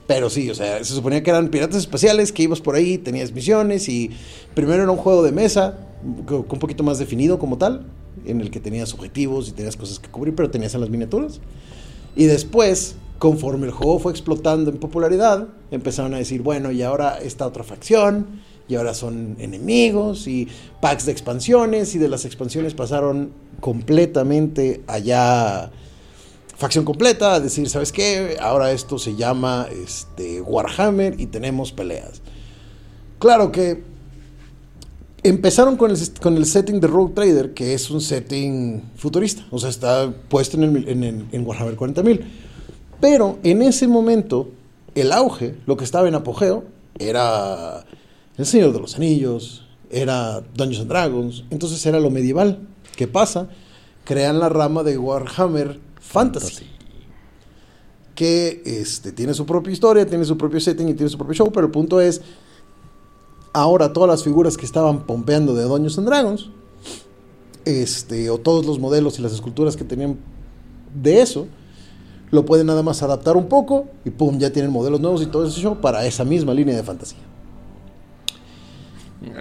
Pero 0.07 0.29
sí, 0.29 0.49
o 0.49 0.55
sea, 0.55 0.81
se 0.85 0.93
suponía 0.93 1.21
que 1.21 1.31
eran 1.31 1.49
piratas 1.49 1.79
espaciales, 1.79 2.31
que 2.31 2.43
ibas 2.43 2.61
por 2.61 2.75
ahí, 2.75 2.97
tenías 2.97 3.33
misiones 3.33 3.89
y 3.89 4.09
primero 4.53 4.83
era 4.83 4.91
un 4.91 4.97
juego 4.97 5.21
de 5.21 5.33
mesa, 5.33 5.89
un 6.03 6.59
poquito 6.59 6.83
más 6.83 6.99
definido 6.99 7.39
como 7.39 7.57
tal, 7.57 7.85
en 8.25 8.41
el 8.41 8.51
que 8.51 8.59
tenías 8.59 8.93
objetivos 8.93 9.49
y 9.49 9.51
tenías 9.51 9.75
cosas 9.75 9.99
que 9.99 10.09
cubrir, 10.09 10.35
pero 10.35 10.49
tenías 10.49 10.73
en 10.73 10.81
las 10.81 10.89
miniaturas. 10.89 11.39
Y 12.15 12.25
después 12.25 12.95
Conforme 13.21 13.67
el 13.67 13.71
juego 13.71 13.99
fue 13.99 14.11
explotando 14.11 14.71
en 14.71 14.79
popularidad, 14.79 15.47
empezaron 15.69 16.15
a 16.15 16.17
decir, 16.17 16.41
bueno, 16.41 16.71
y 16.71 16.81
ahora 16.81 17.19
esta 17.21 17.45
otra 17.45 17.63
facción, 17.63 18.41
y 18.67 18.73
ahora 18.73 18.95
son 18.95 19.35
enemigos, 19.37 20.25
y 20.25 20.47
packs 20.81 21.05
de 21.05 21.11
expansiones, 21.11 21.93
y 21.93 21.99
de 21.99 22.09
las 22.09 22.25
expansiones 22.25 22.73
pasaron 22.73 23.31
completamente 23.59 24.81
allá, 24.87 25.69
facción 26.57 26.83
completa, 26.83 27.35
a 27.35 27.39
decir, 27.39 27.69
¿sabes 27.69 27.91
qué? 27.91 28.37
Ahora 28.41 28.71
esto 28.71 28.97
se 28.97 29.15
llama 29.15 29.67
este, 29.71 30.41
Warhammer 30.41 31.19
y 31.19 31.27
tenemos 31.27 31.71
peleas. 31.71 32.23
Claro 33.19 33.51
que 33.51 33.83
empezaron 35.23 35.77
con 35.77 35.91
el, 35.91 35.97
con 36.21 36.35
el 36.37 36.45
setting 36.45 36.79
de 36.79 36.87
Rogue 36.87 37.13
Trader, 37.13 37.53
que 37.53 37.73
es 37.73 37.89
un 37.91 38.01
setting 38.01 38.81
futurista, 38.95 39.45
o 39.51 39.59
sea, 39.59 39.69
está 39.69 40.11
puesto 40.29 40.57
en, 40.57 40.63
el, 40.75 40.89
en, 40.89 41.03
el- 41.03 41.25
en 41.31 41.45
Warhammer 41.45 41.77
40.000. 41.77 42.21
Pero 42.99 43.39
en 43.43 43.61
ese 43.61 43.87
momento, 43.87 44.49
el 44.95 45.11
auge, 45.11 45.55
lo 45.65 45.77
que 45.77 45.83
estaba 45.83 46.07
en 46.07 46.15
apogeo, 46.15 46.65
era 46.99 47.85
El 48.37 48.45
Señor 48.45 48.73
de 48.73 48.79
los 48.79 48.95
Anillos, 48.95 49.65
era 49.89 50.41
Dungeons 50.55 50.81
and 50.81 50.89
Dragons, 50.89 51.43
entonces 51.49 51.83
era 51.85 51.99
lo 51.99 52.09
medieval. 52.09 52.67
¿Qué 52.95 53.07
pasa? 53.07 53.49
Crean 54.05 54.39
la 54.39 54.49
rama 54.49 54.83
de 54.83 54.97
Warhammer 54.97 55.79
Fantasy. 55.99 56.65
Que 58.15 58.61
este, 58.65 59.11
tiene 59.11 59.33
su 59.33 59.45
propia 59.45 59.71
historia, 59.73 60.05
tiene 60.05 60.25
su 60.25 60.37
propio 60.37 60.59
setting 60.59 60.89
y 60.89 60.93
tiene 60.93 61.09
su 61.09 61.17
propio 61.17 61.33
show, 61.33 61.51
pero 61.51 61.67
el 61.67 61.71
punto 61.71 61.99
es, 62.01 62.21
ahora 63.53 63.93
todas 63.93 64.09
las 64.09 64.23
figuras 64.23 64.57
que 64.57 64.65
estaban 64.65 65.05
pompeando 65.05 65.53
de 65.53 65.63
Dungeons 65.63 65.97
and 65.97 66.07
Dragons, 66.07 66.49
este, 67.65 68.29
o 68.29 68.37
todos 68.37 68.65
los 68.65 68.79
modelos 68.79 69.19
y 69.19 69.21
las 69.21 69.33
esculturas 69.33 69.75
que 69.75 69.83
tenían 69.83 70.17
de 70.93 71.21
eso, 71.21 71.47
lo 72.31 72.45
pueden 72.45 72.67
nada 72.67 72.81
más 72.81 73.03
adaptar 73.03 73.35
un 73.35 73.47
poco 73.47 73.87
y 74.05 74.09
pum, 74.09 74.39
ya 74.39 74.51
tienen 74.51 74.71
modelos 74.71 75.01
nuevos 75.01 75.21
y 75.21 75.25
todo 75.25 75.49
show 75.49 75.79
para 75.79 76.05
esa 76.05 76.23
misma 76.23 76.53
línea 76.53 76.75
de 76.75 76.83
fantasía. 76.83 77.19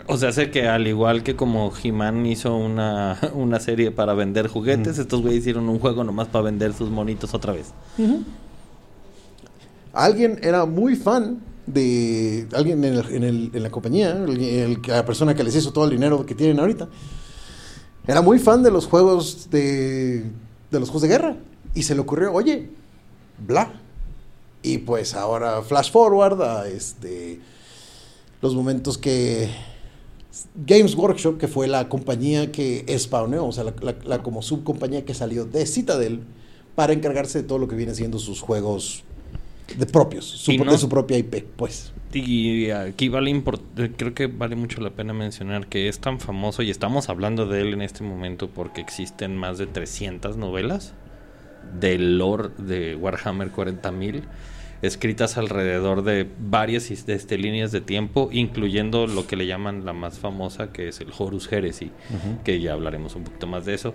O 0.09 0.19
sea, 0.19 0.31
sé 0.33 0.51
que 0.51 0.69
al 0.69 0.87
igual 0.87 1.23
que 1.23 1.37
como 1.37 1.73
He-Man 1.83 2.27
hizo 2.27 2.55
una, 2.55 3.19
una 3.35 3.61
serie 3.61 3.91
para 3.91 4.13
vender 4.13 4.49
juguetes, 4.49 4.99
estos 4.99 5.23
güeyes 5.23 5.41
hicieron 5.41 5.69
un 5.69 5.79
juego 5.79 6.05
nomás 6.05 6.29
para 6.29 6.45
vender 6.45 6.75
sus 6.75 6.91
monitos 6.91 7.33
otra 7.33 7.53
vez. 7.53 7.73
Alguien 9.93 10.39
era 10.43 10.67
muy 10.67 10.97
fan 10.97 11.41
de 11.73 12.47
alguien 12.53 12.83
en, 12.85 13.51
la 13.63 13.71
compañía, 13.71 14.15
la 14.87 15.05
persona 15.05 15.35
que 15.35 15.45
les 15.45 15.55
hizo 15.57 15.73
todo 15.73 15.85
el 15.85 15.91
dinero 15.91 16.25
que 16.27 16.35
tienen 16.35 16.61
ahorita, 16.61 16.89
era 18.07 18.23
muy 18.23 18.39
fan 18.39 18.63
de 18.63 18.71
los 18.71 18.87
juegos 18.87 19.49
de, 19.51 20.25
de 20.71 20.81
los 20.81 20.89
juegos 20.89 21.03
de 21.03 21.09
guerra 21.09 21.37
y 21.75 21.83
se 21.83 21.95
le 21.95 22.01
ocurrió, 22.01 22.33
oye, 22.33 22.71
bla. 23.39 23.81
Y 24.63 24.79
pues 24.79 25.15
ahora 25.15 25.63
flash 25.63 25.91
forward 25.91 26.43
a 26.43 26.69
este 26.69 27.41
los 28.43 28.55
momentos 28.55 28.99
que 28.99 29.51
Games 30.55 30.95
Workshop, 30.95 31.39
que 31.39 31.49
fue 31.49 31.67
la 31.67 31.89
compañía 31.89 32.53
que 32.53 32.85
spawneó, 32.99 33.47
o 33.47 33.53
sea, 33.53 33.65
la 34.05 34.23
como 34.23 34.43
subcompañía 34.43 35.05
que 35.05 35.15
salió 35.15 35.45
de 35.45 35.67
Citadel 35.67 36.23
para 36.75 36.93
encargarse 36.93 37.43
de 37.43 37.49
todo 37.49 37.59
lo 37.59 37.69
que 37.69 37.77
viene 37.77 37.95
siendo 37.95 38.19
sus 38.19 38.41
juegos 38.41 39.05
de 39.77 39.87
propios, 39.87 40.25
su- 40.25 40.53
no- 40.65 40.73
de 40.73 40.79
su 40.79 40.89
propia 40.89 41.19
IP, 41.19 41.45
pues. 41.57 41.93
Y 42.13 42.71
aquí 42.71 43.09
vale 43.09 43.31
import- 43.31 43.63
eh, 43.77 43.93
creo 43.97 44.15
que 44.15 44.27
vale 44.27 44.57
mucho 44.57 44.81
la 44.81 44.91
pena 44.91 45.13
mencionar 45.13 45.67
que 45.69 45.89
es 45.89 46.01
tan 46.01 46.19
famoso 46.19 46.63
y 46.63 46.71
estamos 46.71 47.09
hablando 47.09 47.47
de 47.47 47.61
él 47.61 47.73
en 47.75 47.83
este 47.83 48.03
momento 48.03 48.49
porque 48.51 48.81
existen 48.81 49.37
más 49.37 49.59
de 49.59 49.67
300 49.69 50.37
novelas 50.37 50.93
del 51.79 52.19
lore 52.19 52.49
de 52.59 52.97
Warhammer 52.97 53.51
40.000 53.53 54.23
escritas 54.83 55.37
alrededor 55.37 56.03
de 56.03 56.27
varias 56.41 56.91
is- 56.91 57.07
este, 57.09 57.37
líneas 57.39 57.71
de 57.71 57.81
tiempo, 57.83 58.31
incluyendo 58.33 59.07
lo 59.07 59.27
que 59.27 59.37
le 59.37 59.47
llaman 59.47 59.85
la 59.85 59.93
más 59.93 60.19
famosa, 60.19 60.73
que 60.73 60.89
es 60.89 61.01
el 61.03 61.09
Horus 61.17 61.53
Heresy, 61.53 61.93
que 62.45 62.61
ya 62.61 62.73
hablaremos 62.73 63.15
un 63.15 63.25
poquito 63.25 63.47
más 63.47 63.67
de 63.67 63.75
eso. 63.75 63.91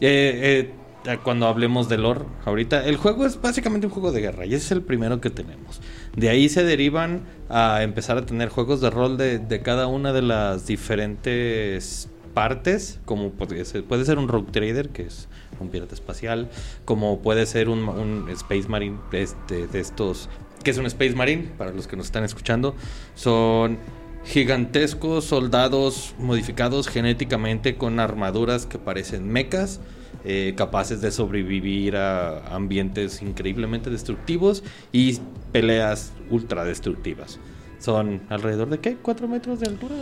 Eh, 0.00 0.70
eh, 0.70 0.70
cuando 1.16 1.46
hablemos 1.46 1.88
de 1.88 1.98
lore, 1.98 2.24
ahorita, 2.44 2.84
el 2.84 2.96
juego 2.96 3.24
es 3.24 3.40
básicamente 3.40 3.86
un 3.86 3.92
juego 3.92 4.12
de 4.12 4.20
guerra 4.20 4.44
y 4.46 4.54
ese 4.54 4.66
es 4.66 4.72
el 4.72 4.82
primero 4.82 5.20
que 5.20 5.30
tenemos. 5.30 5.80
De 6.14 6.28
ahí 6.28 6.48
se 6.48 6.64
derivan 6.64 7.22
a 7.48 7.82
empezar 7.82 8.18
a 8.18 8.26
tener 8.26 8.48
juegos 8.48 8.80
de 8.80 8.90
rol 8.90 9.16
de, 9.16 9.38
de 9.38 9.60
cada 9.60 9.86
una 9.86 10.12
de 10.12 10.22
las 10.22 10.66
diferentes 10.66 12.08
partes, 12.38 13.00
como 13.04 13.30
puede 13.30 13.64
ser, 13.64 14.18
un 14.18 14.28
Rogue 14.28 14.52
Trader, 14.52 14.90
que 14.90 15.02
es 15.02 15.28
un 15.58 15.70
pirata 15.70 15.94
espacial, 15.94 16.48
como 16.84 17.20
puede 17.20 17.46
ser 17.46 17.68
un, 17.68 17.88
un 17.88 18.28
Space 18.30 18.68
Marine 18.68 18.98
este, 19.10 19.66
de 19.66 19.80
estos, 19.80 20.28
que 20.62 20.70
es 20.70 20.78
un 20.78 20.86
Space 20.86 21.14
Marine, 21.14 21.50
para 21.58 21.72
los 21.72 21.88
que 21.88 21.96
nos 21.96 22.06
están 22.06 22.22
escuchando, 22.22 22.76
son 23.16 23.78
gigantescos 24.24 25.24
soldados 25.24 26.14
modificados 26.18 26.86
genéticamente 26.86 27.76
con 27.76 27.98
armaduras 27.98 28.66
que 28.66 28.78
parecen 28.78 29.26
mechas, 29.28 29.80
eh, 30.24 30.54
capaces 30.56 31.00
de 31.00 31.10
sobrevivir 31.10 31.96
a 31.96 32.54
ambientes 32.54 33.22
increíblemente 33.22 33.90
destructivos 33.90 34.62
y 34.92 35.18
peleas 35.52 36.12
ultra 36.30 36.64
destructivas. 36.64 37.38
Son 37.78 38.20
alrededor 38.28 38.68
de 38.70 38.78
qué? 38.78 38.96
¿Cuatro 38.96 39.28
metros 39.28 39.60
de 39.60 39.68
altura? 39.68 39.94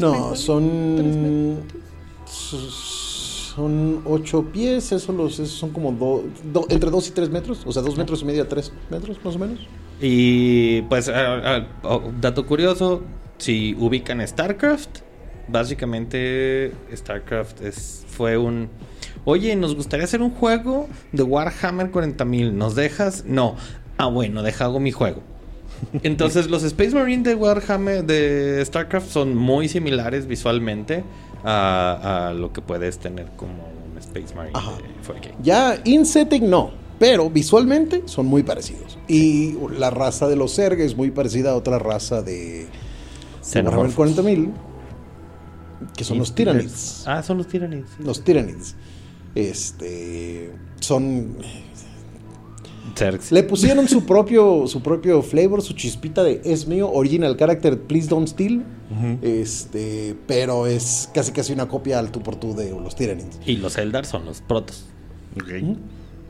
No, 0.00 0.36
son. 0.36 1.60
Son 2.26 4.02
ocho 4.04 4.42
pies, 4.52 4.90
eso 4.90 5.12
los, 5.12 5.36
son 5.36 5.70
como 5.70 5.92
do- 5.92 6.24
do- 6.52 6.66
entre 6.70 6.90
dos 6.90 7.06
y 7.08 7.12
tres 7.12 7.30
metros, 7.30 7.62
o 7.64 7.72
sea, 7.72 7.82
dos 7.82 7.96
metros 7.96 8.22
y 8.22 8.24
medio 8.24 8.42
a 8.42 8.48
tres 8.48 8.72
metros 8.90 9.16
más 9.24 9.36
o 9.36 9.38
menos. 9.38 9.60
Y 10.00 10.82
pues, 10.82 11.08
oh, 11.84 12.00
dato 12.20 12.44
curioso, 12.46 13.02
si 13.38 13.76
ubican 13.78 14.26
StarCraft, 14.26 14.98
básicamente 15.48 16.72
StarCraft 16.94 17.62
es, 17.62 18.04
fue 18.08 18.36
un... 18.36 18.68
Oye, 19.24 19.56
nos 19.56 19.74
gustaría 19.74 20.04
hacer 20.04 20.20
un 20.22 20.30
juego 20.30 20.88
de 21.12 21.22
Warhammer 21.22 21.90
40.000, 21.90 22.52
¿nos 22.52 22.74
dejas? 22.74 23.24
No. 23.26 23.56
Ah, 23.96 24.06
bueno, 24.06 24.42
deja 24.42 24.66
hago 24.66 24.80
mi 24.80 24.92
juego. 24.92 25.22
Entonces 26.02 26.50
los 26.50 26.62
Space 26.62 26.94
Marine 26.94 27.22
de 27.22 27.34
Warhammer 27.34 28.04
de 28.04 28.62
StarCraft 28.64 29.10
son 29.10 29.34
muy 29.34 29.68
similares 29.68 30.26
visualmente 30.26 31.04
a, 31.42 32.28
a 32.28 32.34
lo 32.34 32.52
que 32.52 32.60
puedes 32.60 32.98
tener 32.98 33.26
como 33.36 33.52
un 33.90 33.98
Space 33.98 34.34
Marine 34.34 34.56
Ajá. 34.56 34.72
de 34.72 35.14
4K. 35.14 35.34
Ya 35.42 35.78
in 35.84 36.04
setting 36.06 36.48
no, 36.48 36.72
pero 36.98 37.30
visualmente 37.30 38.02
son 38.06 38.26
muy 38.26 38.42
parecidos. 38.42 38.98
Y 39.08 39.56
la 39.78 39.90
raza 39.90 40.28
de 40.28 40.36
los 40.36 40.54
Zerg 40.54 40.80
es 40.80 40.96
muy 40.96 41.10
parecida 41.10 41.52
a 41.52 41.56
otra 41.56 41.78
raza 41.78 42.22
de 42.22 42.66
Warhammer 43.54 43.90
Xenomorphs. 43.90 43.96
40.000, 43.96 44.52
que 45.96 46.04
son 46.04 46.18
los 46.18 46.34
Tyranids. 46.34 47.04
Ah, 47.06 47.22
son 47.22 47.38
los 47.38 47.48
Tyranids. 47.48 47.88
sí. 47.96 48.04
Los 48.04 48.22
Tyranids. 48.22 48.74
Este. 49.34 50.52
Son. 50.80 51.36
Le 53.30 53.42
pusieron 53.42 53.88
su 53.88 54.04
propio, 54.04 54.66
su 54.68 54.80
propio 54.80 55.20
flavor, 55.22 55.62
su 55.62 55.72
chispita 55.72 56.22
de 56.22 56.40
es 56.44 56.68
mío, 56.68 56.90
original 56.92 57.36
character, 57.36 57.80
please 57.80 58.08
don't 58.08 58.28
steal. 58.28 58.62
Este, 59.22 60.14
pero 60.28 60.66
es 60.68 61.10
casi 61.12 61.32
casi 61.32 61.52
una 61.52 61.66
copia 61.66 61.98
al 61.98 62.12
tú 62.12 62.22
por 62.22 62.36
tú 62.36 62.54
de 62.54 62.70
los 62.70 62.94
Tyranids. 62.94 63.40
Y 63.44 63.56
los 63.56 63.76
Eldar 63.78 64.06
son 64.06 64.24
los 64.24 64.40
protos. 64.42 64.84
Ok. 65.36 65.48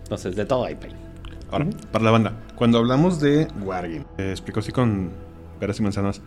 Entonces, 0.05 0.37
de 0.37 0.47
todo 0.47 0.65
hay 0.65 0.77
play. 0.77 0.93
Ahora, 1.51 1.67
para 1.93 2.05
la 2.05 2.11
banda, 2.11 2.43
cuando 2.57 2.79
hablamos 2.79 3.21
de 3.21 3.47
Wargame, 3.63 4.07
eh, 4.17 4.31
explico 4.31 4.61
así 4.61 4.73
con 4.73 5.11
peras 5.61 5.79
y 5.79 5.83
manzanas, 5.83 6.23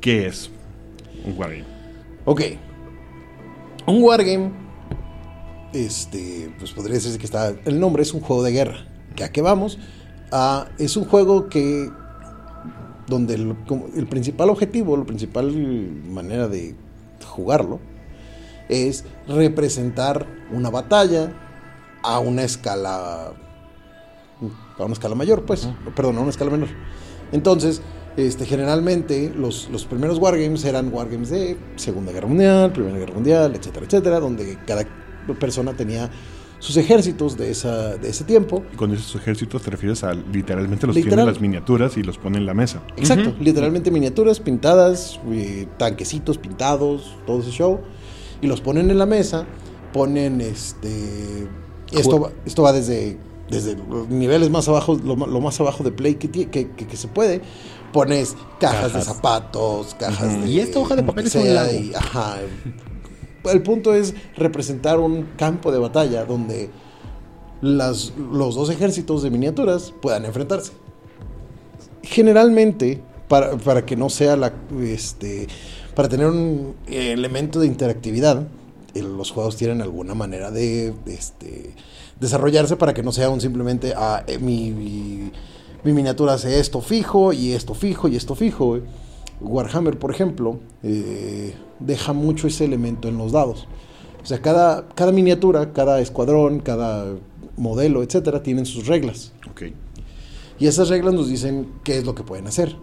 ¿qué 0.00 0.26
es 0.26 0.50
un 1.24 1.38
Wargame? 1.38 1.77
Ok. 2.30 2.42
Un 3.86 4.02
wargame. 4.02 4.52
Este, 5.72 6.54
pues 6.58 6.72
podría 6.72 6.96
decirse 6.96 7.18
que 7.18 7.24
está. 7.24 7.54
El 7.64 7.80
nombre 7.80 8.02
es 8.02 8.12
un 8.12 8.20
juego 8.20 8.42
de 8.42 8.52
guerra. 8.52 8.86
¿Que 9.16 9.24
¿A 9.24 9.32
qué 9.32 9.40
vamos? 9.40 9.78
Ah, 10.30 10.68
es 10.76 10.98
un 10.98 11.06
juego 11.06 11.48
que. 11.48 11.90
Donde 13.06 13.32
el, 13.32 14.06
principal 14.08 14.50
objetivo, 14.50 14.94
la 14.94 15.06
principal 15.06 15.50
manera 16.06 16.48
de 16.48 16.76
jugarlo 17.26 17.80
es 18.68 19.06
representar 19.26 20.26
una 20.52 20.68
batalla 20.68 21.32
a 22.02 22.18
una 22.18 22.42
escala. 22.42 23.32
A 24.78 24.84
una 24.84 24.92
escala 24.92 25.14
mayor, 25.14 25.46
pues. 25.46 25.66
Perdón, 25.96 26.18
a 26.18 26.20
una 26.20 26.30
escala 26.30 26.50
menor. 26.50 26.68
Entonces, 27.32 27.80
este, 28.18 28.44
generalmente 28.44 29.32
los, 29.34 29.68
los 29.70 29.84
primeros 29.86 30.18
wargames 30.18 30.64
eran 30.64 30.92
wargames 30.92 31.30
de 31.30 31.56
Segunda 31.76 32.12
Guerra 32.12 32.26
Mundial, 32.26 32.72
Primera 32.72 32.98
Guerra 32.98 33.14
Mundial, 33.14 33.54
etcétera, 33.54 33.86
etcétera, 33.86 34.20
donde 34.20 34.58
cada 34.66 34.84
persona 35.40 35.72
tenía 35.74 36.10
sus 36.58 36.76
ejércitos 36.76 37.36
de, 37.36 37.50
esa, 37.52 37.96
de 37.96 38.08
ese 38.08 38.24
tiempo. 38.24 38.64
Y 38.72 38.76
cuando 38.76 38.96
dices 38.96 39.14
ejércitos 39.14 39.62
te 39.62 39.70
refieres 39.70 40.02
a 40.02 40.12
literalmente 40.12 40.86
los 40.88 40.96
Literal. 40.96 41.16
tienen 41.18 41.32
las 41.32 41.40
miniaturas 41.40 41.96
y 41.96 42.02
los 42.02 42.18
pone 42.18 42.38
en 42.38 42.46
la 42.46 42.54
mesa. 42.54 42.82
Exacto, 42.96 43.32
literalmente 43.40 43.90
miniaturas 43.92 44.40
pintadas, 44.40 45.20
eh, 45.30 45.66
tanquecitos 45.78 46.36
pintados, 46.38 47.16
todo 47.26 47.40
ese 47.40 47.52
show. 47.52 47.78
Y 48.42 48.48
los 48.48 48.60
ponen 48.60 48.90
en 48.90 48.98
la 48.98 49.06
mesa, 49.06 49.46
ponen 49.92 50.40
este... 50.40 51.46
Esto, 51.92 52.20
va- 52.20 52.30
esto 52.44 52.62
va 52.62 52.72
desde 52.72 53.18
desde 53.50 53.76
los 53.88 54.10
niveles 54.10 54.50
más 54.50 54.68
abajo, 54.68 54.94
lo, 55.02 55.16
lo 55.16 55.40
más 55.40 55.58
abajo 55.58 55.82
de 55.82 55.90
Play 55.90 56.16
que, 56.16 56.28
que, 56.30 56.50
que- 56.50 56.66
que 56.86 56.96
se 56.98 57.08
puede, 57.08 57.40
pones 57.92 58.36
cajas, 58.60 58.92
de 58.92 58.98
Cajas. 59.00 59.04
zapatos, 59.04 59.94
cajas 59.98 60.40
de... 60.42 60.48
Y 60.48 60.60
esta 60.60 60.78
hoja 60.78 60.96
de 60.96 61.02
papel 61.02 61.26
es 61.26 61.34
un 61.34 61.54
lago. 61.54 61.72
y- 61.72 61.92
ajá. 61.94 62.36
El 63.44 63.62
punto 63.62 63.94
es 63.94 64.14
representar 64.36 64.98
un 65.00 65.28
campo 65.36 65.72
de 65.72 65.78
batalla 65.78 66.24
donde 66.24 66.70
las, 67.62 68.12
los 68.16 68.54
dos 68.54 68.68
ejércitos 68.70 69.22
de 69.22 69.30
miniaturas 69.30 69.92
puedan 70.02 70.24
enfrentarse. 70.26 70.72
Generalmente, 72.02 73.00
para, 73.28 73.56
para 73.56 73.84
que 73.84 73.96
no 73.96 74.08
sea 74.10 74.36
la. 74.36 74.52
Este, 74.82 75.46
para 75.94 76.08
tener 76.08 76.26
un 76.26 76.74
elemento 76.86 77.60
de 77.60 77.66
interactividad, 77.66 78.46
eh, 78.94 79.02
los 79.02 79.30
juegos 79.30 79.56
tienen 79.56 79.82
alguna 79.82 80.14
manera 80.14 80.50
de 80.50 80.94
este, 81.06 81.74
desarrollarse 82.20 82.76
para 82.76 82.94
que 82.94 83.02
no 83.02 83.12
sea 83.12 83.30
un 83.30 83.40
simplemente. 83.40 83.92
ah, 83.96 84.22
eh, 84.26 84.38
mi, 84.38 84.70
mi, 84.70 85.32
mi 85.84 85.92
miniatura 85.92 86.34
hace 86.34 86.58
esto 86.58 86.80
fijo 86.80 87.32
y 87.32 87.52
esto 87.52 87.74
fijo 87.74 88.08
y 88.08 88.16
esto 88.16 88.34
fijo. 88.34 88.80
Warhammer, 89.40 89.98
por 89.98 90.10
ejemplo, 90.10 90.58
eh, 90.82 91.54
deja 91.78 92.12
mucho 92.12 92.48
ese 92.48 92.64
elemento 92.64 93.08
en 93.08 93.18
los 93.18 93.32
dados. 93.32 93.68
O 94.22 94.26
sea, 94.26 94.42
cada, 94.42 94.88
cada 94.94 95.12
miniatura, 95.12 95.72
cada 95.72 96.00
escuadrón, 96.00 96.60
cada 96.60 97.14
modelo, 97.56 98.02
etcétera, 98.02 98.42
tienen 98.42 98.66
sus 98.66 98.86
reglas. 98.86 99.32
Ok. 99.50 99.62
Y 100.58 100.66
esas 100.66 100.88
reglas 100.88 101.14
nos 101.14 101.28
dicen 101.28 101.68
qué 101.84 101.98
es 101.98 102.04
lo 102.04 102.14
que 102.14 102.24
pueden 102.24 102.46
hacer. 102.48 102.76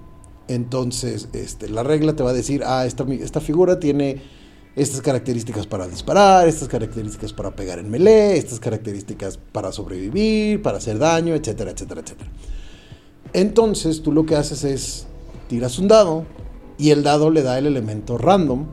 Entonces, 0.48 1.28
este, 1.34 1.70
la 1.70 1.84
regla 1.84 2.16
te 2.16 2.24
va 2.24 2.30
a 2.30 2.34
decir, 2.34 2.64
ah, 2.66 2.86
esta, 2.86 3.04
esta 3.12 3.42
figura 3.42 3.80
tiene 3.80 4.22
estas 4.76 5.02
características 5.02 5.68
para 5.68 5.88
disparar, 5.88 6.48
estas 6.48 6.68
características 6.68 7.34
para 7.34 7.56
pegar 7.56 7.80
en 7.80 7.90
melee, 7.90 8.38
estas 8.38 8.60
características 8.60 9.38
para 9.38 9.72
sobrevivir, 9.72 10.62
para 10.62 10.78
hacer 10.78 11.00
daño, 11.00 11.34
etcétera, 11.34 11.72
etcétera, 11.72 12.02
etcétera. 12.02 12.30
Entonces, 13.40 14.02
tú 14.02 14.12
lo 14.12 14.26
que 14.26 14.36
haces 14.36 14.64
es 14.64 15.08
tiras 15.48 15.78
un 15.80 15.88
dado 15.88 16.26
y 16.78 16.90
el 16.92 17.04
dado 17.04 17.30
le 17.30 17.42
da 17.44 17.58
el 17.58 17.66
elemento 17.68 18.18
random 18.18 18.66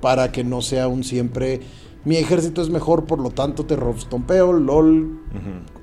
para 0.00 0.30
que 0.32 0.44
no 0.44 0.62
sea 0.62 0.88
un 0.88 1.02
siempre 1.04 1.60
mi 2.04 2.16
ejército 2.16 2.60
es 2.62 2.68
mejor, 2.68 3.04
por 3.04 3.20
lo 3.20 3.30
tanto 3.30 3.64
te 3.64 3.76
rostompeo, 3.76 4.52
lol, 4.52 5.20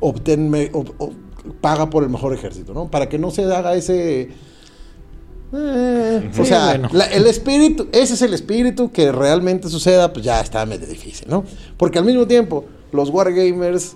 ob- 0.01 0.93
ob- 0.97 1.13
paga 1.61 1.89
por 1.89 2.03
el 2.03 2.09
mejor 2.09 2.33
ejército, 2.33 2.73
¿no? 2.73 2.91
Para 2.91 3.07
que 3.07 3.17
no 3.17 3.31
se 3.31 3.43
haga 3.45 3.73
ese... 3.75 4.29
eh, 5.53 6.29
o 6.37 6.45
sea, 6.45 6.67
bueno. 6.69 6.89
la- 6.91 7.05
el 7.05 7.25
espíritu, 7.25 7.87
ese 7.91 8.13
es 8.15 8.21
el 8.21 8.33
espíritu 8.33 8.91
que 8.91 9.11
realmente 9.11 9.69
suceda, 9.69 10.11
pues 10.13 10.25
ya 10.25 10.41
está 10.41 10.65
medio 10.65 10.85
difícil, 10.87 11.27
¿no? 11.29 11.43
Porque 11.77 11.99
al 11.99 12.05
mismo 12.05 12.27
tiempo, 12.27 12.65
los 12.91 13.09
wargamers 13.09 13.95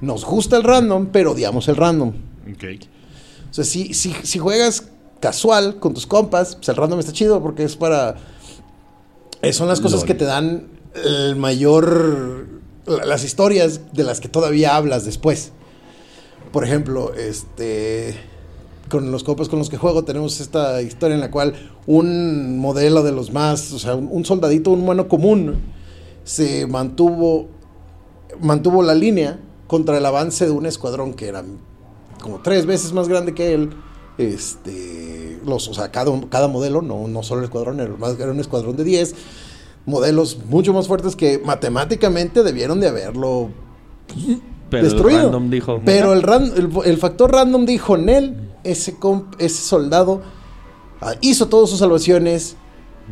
nos 0.00 0.24
gusta 0.24 0.56
el 0.56 0.62
random, 0.62 1.06
pero 1.12 1.32
odiamos 1.32 1.68
el 1.68 1.76
random. 1.76 2.12
O 3.50 3.54
sea, 3.54 3.64
si, 3.64 3.94
si, 3.94 4.12
si 4.22 4.38
juegas 4.38 4.84
casual 5.20 5.78
con 5.78 5.94
tus 5.94 6.06
compas, 6.06 6.56
pues 6.56 6.68
el 6.68 6.76
random 6.76 6.98
está 7.00 7.12
chido 7.12 7.42
porque 7.42 7.64
es 7.64 7.76
para... 7.76 8.16
eh, 9.42 9.52
son 9.52 9.68
las 9.68 9.80
cosas 9.80 10.00
Lol. 10.00 10.06
que 10.06 10.14
te 10.14 10.24
dan 10.24 10.68
el 10.94 11.36
mayor... 11.36 12.46
la- 12.86 13.04
Las 13.06 13.24
historias 13.24 13.92
de 13.92 14.02
las 14.04 14.20
que 14.20 14.28
todavía 14.28 14.76
hablas 14.76 15.04
después. 15.04 15.52
Por 16.52 16.64
ejemplo, 16.64 17.14
este... 17.14 18.14
Con 18.88 19.10
los 19.10 19.24
compas 19.24 19.48
con 19.48 19.58
los 19.58 19.68
que 19.68 19.78
juego 19.78 20.04
tenemos 20.04 20.38
esta 20.40 20.80
historia 20.80 21.16
en 21.16 21.20
la 21.20 21.32
cual 21.32 21.54
un 21.88 22.60
modelo 22.60 23.02
de 23.02 23.10
los 23.10 23.32
más, 23.32 23.72
o 23.72 23.80
sea, 23.80 23.96
un, 23.96 24.08
un 24.12 24.24
soldadito, 24.24 24.70
un 24.70 24.82
humano 24.82 25.08
común, 25.08 25.56
se 26.22 26.68
mantuvo, 26.68 27.48
mantuvo 28.40 28.84
la 28.84 28.94
línea 28.94 29.40
contra 29.66 29.98
el 29.98 30.06
avance 30.06 30.44
de 30.44 30.52
un 30.52 30.66
escuadrón 30.66 31.14
que 31.14 31.26
era 31.26 31.42
como 32.26 32.40
tres 32.42 32.66
veces 32.66 32.92
más 32.92 33.08
grande 33.08 33.32
que 33.34 33.54
él. 33.54 33.70
Este, 34.18 35.40
los, 35.44 35.68
o 35.68 35.74
sea, 35.74 35.90
cada, 35.90 36.10
cada 36.28 36.48
modelo, 36.48 36.82
no, 36.82 37.06
no 37.06 37.22
solo 37.22 37.40
el 37.40 37.44
escuadrón, 37.44 37.80
era, 37.80 37.92
un 38.30 38.40
escuadrón 38.40 38.76
de 38.76 38.84
10 38.84 39.14
modelos 39.84 40.38
mucho 40.48 40.72
más 40.72 40.88
fuertes 40.88 41.14
que 41.14 41.38
matemáticamente 41.44 42.42
debieron 42.42 42.80
de 42.80 42.88
haberlo 42.88 43.50
Pero 44.70 44.82
el 44.84 44.90
destruido. 44.90 45.22
random 45.24 45.50
dijo, 45.50 45.80
Pero 45.84 46.12
el, 46.12 46.22
ran- 46.22 46.52
el, 46.56 46.70
el 46.84 46.96
factor 46.98 47.30
random 47.30 47.66
dijo, 47.66 47.96
Nel, 47.96 48.50
ese, 48.64 48.98
comp- 48.98 49.36
ese 49.38 49.62
soldado 49.62 50.22
ah, 51.00 51.14
hizo 51.20 51.46
todas 51.48 51.70
sus 51.70 51.78
salvaciones, 51.78 52.56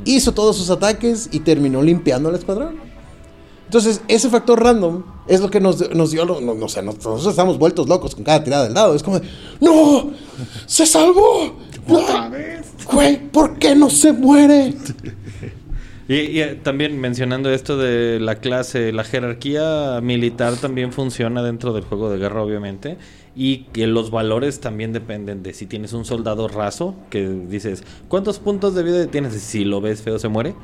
hizo 0.04 0.32
todos 0.32 0.56
sus 0.56 0.70
ataques 0.70 1.28
y 1.30 1.40
terminó 1.40 1.82
limpiando 1.82 2.30
el 2.30 2.34
escuadrón. 2.34 2.76
Entonces, 3.66 4.00
ese 4.08 4.28
factor 4.30 4.60
random 4.62 5.04
es 5.26 5.40
lo 5.40 5.50
que 5.50 5.60
nos, 5.60 5.90
nos 5.94 6.10
dio, 6.10 6.24
lo- 6.24 6.40
no, 6.40 6.54
no 6.54 6.68
sé, 6.68 6.82
nos- 6.82 6.96
nosotros 6.96 7.26
estamos 7.26 7.58
vueltos 7.58 7.88
locos 7.88 8.14
con 8.14 8.24
cada 8.24 8.42
tirada 8.44 8.64
del 8.64 8.74
dado. 8.74 8.94
Es 8.94 9.02
como, 9.02 9.20
de, 9.20 9.28
¡No! 9.60 10.10
¡Se 10.66 10.84
salvó! 10.86 11.56
¡Otra 11.88 12.28
vez! 12.28 12.66
Güey, 12.90 13.18
¿por 13.30 13.58
qué 13.58 13.74
no 13.74 13.88
se 13.90 14.12
muere? 14.12 14.74
Y, 16.06 16.16
y, 16.16 16.40
eh, 16.42 16.60
también 16.62 17.00
mencionando 17.00 17.48
esto 17.50 17.78
de 17.78 18.20
la 18.20 18.34
clase, 18.34 18.92
la 18.92 19.04
jerarquía 19.04 20.00
militar 20.02 20.52
también 20.56 20.92
funciona 20.92 21.42
dentro 21.42 21.72
del 21.72 21.82
juego 21.84 22.10
de 22.10 22.18
guerra, 22.18 22.42
obviamente. 22.42 22.98
Y 23.36 23.64
que 23.72 23.88
los 23.88 24.10
valores 24.12 24.60
también 24.60 24.92
dependen 24.92 25.42
de 25.42 25.54
si 25.54 25.66
tienes 25.66 25.92
un 25.92 26.04
soldado 26.04 26.46
raso, 26.46 26.94
que 27.10 27.28
dices, 27.28 27.82
¿cuántos 28.08 28.38
puntos 28.38 28.74
de 28.74 28.84
vida 28.84 29.06
tienes? 29.08 29.34
Si 29.34 29.64
lo 29.64 29.80
ves 29.80 30.02
feo, 30.02 30.18
se 30.20 30.28
muere. 30.28 30.54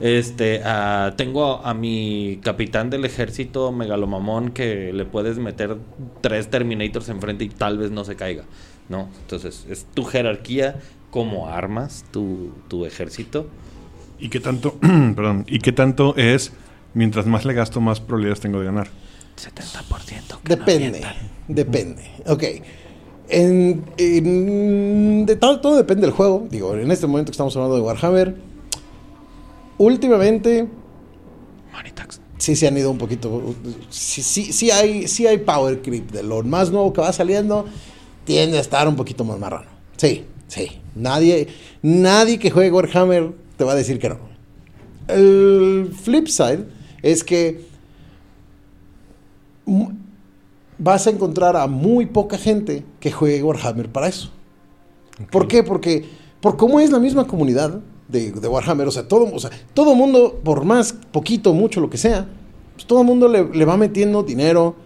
Este, 0.00 0.62
ah, 0.64 1.14
tengo 1.16 1.44
a, 1.44 1.70
a 1.70 1.74
mi 1.74 2.38
capitán 2.42 2.90
del 2.90 3.04
ejército 3.04 3.72
megalomamón 3.72 4.50
que 4.50 4.92
le 4.92 5.04
puedes 5.04 5.38
meter 5.38 5.76
tres 6.20 6.48
Terminators 6.50 7.08
enfrente 7.08 7.44
y 7.44 7.48
tal 7.48 7.78
vez 7.78 7.90
no 7.90 8.04
se 8.04 8.14
caiga. 8.14 8.44
¿No? 8.88 9.08
Entonces, 9.22 9.66
es 9.68 9.86
tu 9.94 10.04
jerarquía 10.04 10.78
como 11.14 11.48
armas, 11.48 12.04
tu, 12.10 12.52
tu 12.68 12.86
ejército. 12.86 13.46
¿Y 14.18 14.30
qué 14.30 14.40
tanto, 14.40 14.78
perdón, 14.80 15.44
y 15.46 15.60
qué 15.60 15.72
tanto 15.72 16.16
es, 16.16 16.52
mientras 16.92 17.26
más 17.26 17.44
le 17.44 17.54
gasto, 17.54 17.80
más 17.80 18.00
probabilidades 18.00 18.40
tengo 18.40 18.58
de 18.58 18.66
ganar? 18.66 18.88
70%. 19.36 20.38
Depende, 20.44 21.00
depende. 21.48 22.02
Ok. 22.26 22.42
En, 23.28 23.84
en- 23.96 25.26
de 25.26 25.36
todo, 25.36 25.60
todo 25.60 25.76
depende 25.76 26.02
del 26.02 26.10
juego. 26.12 26.46
Digo, 26.50 26.74
en 26.74 26.90
este 26.90 27.06
momento 27.06 27.30
que 27.30 27.34
estamos 27.34 27.56
hablando 27.56 27.76
de 27.76 27.82
Warhammer, 27.82 28.36
últimamente 29.78 30.66
Monitax. 31.72 32.20
sí 32.38 32.54
se 32.56 32.68
han 32.68 32.76
ido 32.76 32.90
un 32.90 32.98
poquito. 32.98 33.54
Sí, 33.90 34.22
sí, 34.22 34.52
sí 34.52 34.70
hay, 34.70 35.08
sí 35.08 35.26
hay 35.26 35.38
power 35.38 35.80
creep. 35.82 36.10
De 36.10 36.22
lo 36.22 36.42
más 36.42 36.70
nuevo 36.70 36.92
que 36.92 37.00
va 37.00 37.12
saliendo, 37.12 37.66
tiende 38.24 38.58
a 38.58 38.60
estar 38.60 38.86
un 38.88 38.96
poquito 38.96 39.24
más 39.24 39.38
marrano. 39.38 39.66
Sí, 39.96 40.24
sí. 40.48 40.68
Nadie, 40.94 41.48
nadie 41.82 42.38
que 42.38 42.50
juegue 42.50 42.70
Warhammer 42.70 43.32
te 43.56 43.64
va 43.64 43.72
a 43.72 43.76
decir 43.76 43.98
que 43.98 44.08
no. 44.10 44.18
El 45.08 45.92
flip 46.02 46.28
side 46.28 46.64
es 47.02 47.24
que 47.24 47.64
vas 50.78 51.06
a 51.06 51.10
encontrar 51.10 51.56
a 51.56 51.66
muy 51.66 52.06
poca 52.06 52.38
gente 52.38 52.84
que 53.00 53.12
juegue 53.12 53.42
Warhammer 53.42 53.90
para 53.90 54.08
eso. 54.08 54.30
¿Por 55.30 55.48
qué? 55.48 55.62
Porque 55.62 56.04
por 56.40 56.56
cómo 56.56 56.80
es 56.80 56.90
la 56.90 56.98
misma 56.98 57.26
comunidad 57.26 57.80
de, 58.08 58.32
de 58.32 58.48
Warhammer, 58.48 58.86
o 58.86 58.90
sea, 58.90 59.08
todo, 59.08 59.32
o 59.32 59.38
sea, 59.38 59.50
todo 59.72 59.94
mundo, 59.94 60.40
por 60.44 60.64
más 60.64 60.92
poquito, 60.92 61.54
mucho, 61.54 61.80
lo 61.80 61.88
que 61.88 61.96
sea, 61.96 62.26
pues 62.74 62.86
todo 62.86 63.00
el 63.00 63.06
mundo 63.06 63.28
le, 63.28 63.44
le 63.44 63.64
va 63.64 63.76
metiendo 63.76 64.22
dinero, 64.22 64.76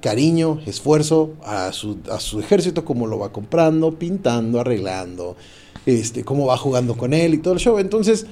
cariño, 0.00 0.60
esfuerzo 0.66 1.32
a 1.44 1.72
su, 1.72 1.98
a 2.10 2.20
su 2.20 2.40
ejército, 2.40 2.84
como 2.84 3.06
lo 3.06 3.18
va 3.18 3.32
comprando, 3.32 3.98
pintando, 3.98 4.60
arreglando, 4.60 5.36
este, 5.84 6.24
cómo 6.24 6.46
va 6.46 6.56
jugando 6.56 6.96
con 6.96 7.12
él 7.12 7.34
y 7.34 7.38
todo 7.38 7.54
el 7.54 7.60
show. 7.60 7.78
Entonces, 7.78 8.26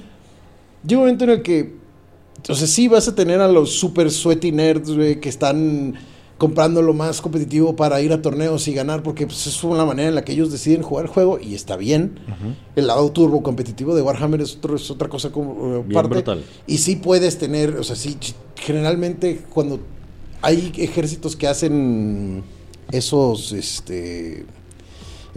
llega 0.85 0.99
un 0.99 1.05
momento 1.05 1.25
en 1.25 1.29
el 1.31 1.41
que, 1.41 1.75
entonces 2.37 2.69
sí 2.69 2.87
vas 2.87 3.07
a 3.07 3.15
tener 3.15 3.41
a 3.41 3.47
los 3.47 3.71
super 3.71 4.09
sweaty 4.11 4.51
nerds, 4.51 4.91
güey, 4.95 5.19
que 5.19 5.29
están 5.29 5.95
comprando 6.37 6.81
lo 6.81 6.93
más 6.93 7.21
competitivo 7.21 7.77
para 7.77 8.01
ir 8.01 8.11
a 8.11 8.21
torneos 8.21 8.67
y 8.67 8.73
ganar, 8.73 9.01
porque 9.03 9.25
pues, 9.25 9.47
es 9.47 9.63
una 9.63 9.85
manera 9.85 10.09
en 10.09 10.15
la 10.15 10.25
que 10.25 10.33
ellos 10.33 10.51
deciden 10.51 10.81
jugar 10.81 11.05
el 11.05 11.11
juego 11.11 11.39
y 11.39 11.55
está 11.55 11.77
bien. 11.77 12.19
El 12.75 12.87
lado 12.87 13.09
turbo 13.11 13.41
competitivo 13.41 13.95
de 13.95 14.01
Warhammer 14.01 14.41
es, 14.41 14.57
otro- 14.57 14.75
es 14.75 14.91
otra 14.91 15.07
cosa 15.07 15.31
como 15.31 15.53
eh, 15.77 15.83
Bien 15.83 15.93
parte. 15.93 16.09
brutal. 16.09 16.43
Y 16.67 16.79
sí 16.79 16.97
puedes 16.97 17.37
tener, 17.37 17.77
o 17.77 17.83
sea, 17.85 17.95
sí, 17.95 18.17
generalmente 18.57 19.43
cuando 19.49 19.79
hay 20.41 20.73
ejércitos 20.77 21.37
que 21.37 21.47
hacen 21.47 22.43
esos, 22.91 23.53
este, 23.53 24.45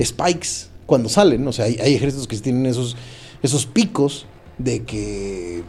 spikes 0.02 0.66
cuando 0.84 1.08
salen, 1.08 1.46
o 1.46 1.52
sea, 1.52 1.66
hay, 1.66 1.76
hay 1.80 1.94
ejércitos 1.94 2.26
que 2.26 2.36
tienen 2.38 2.66
esos, 2.66 2.96
esos 3.42 3.66
picos 3.66 4.26
de 4.58 4.82
que 4.84 5.62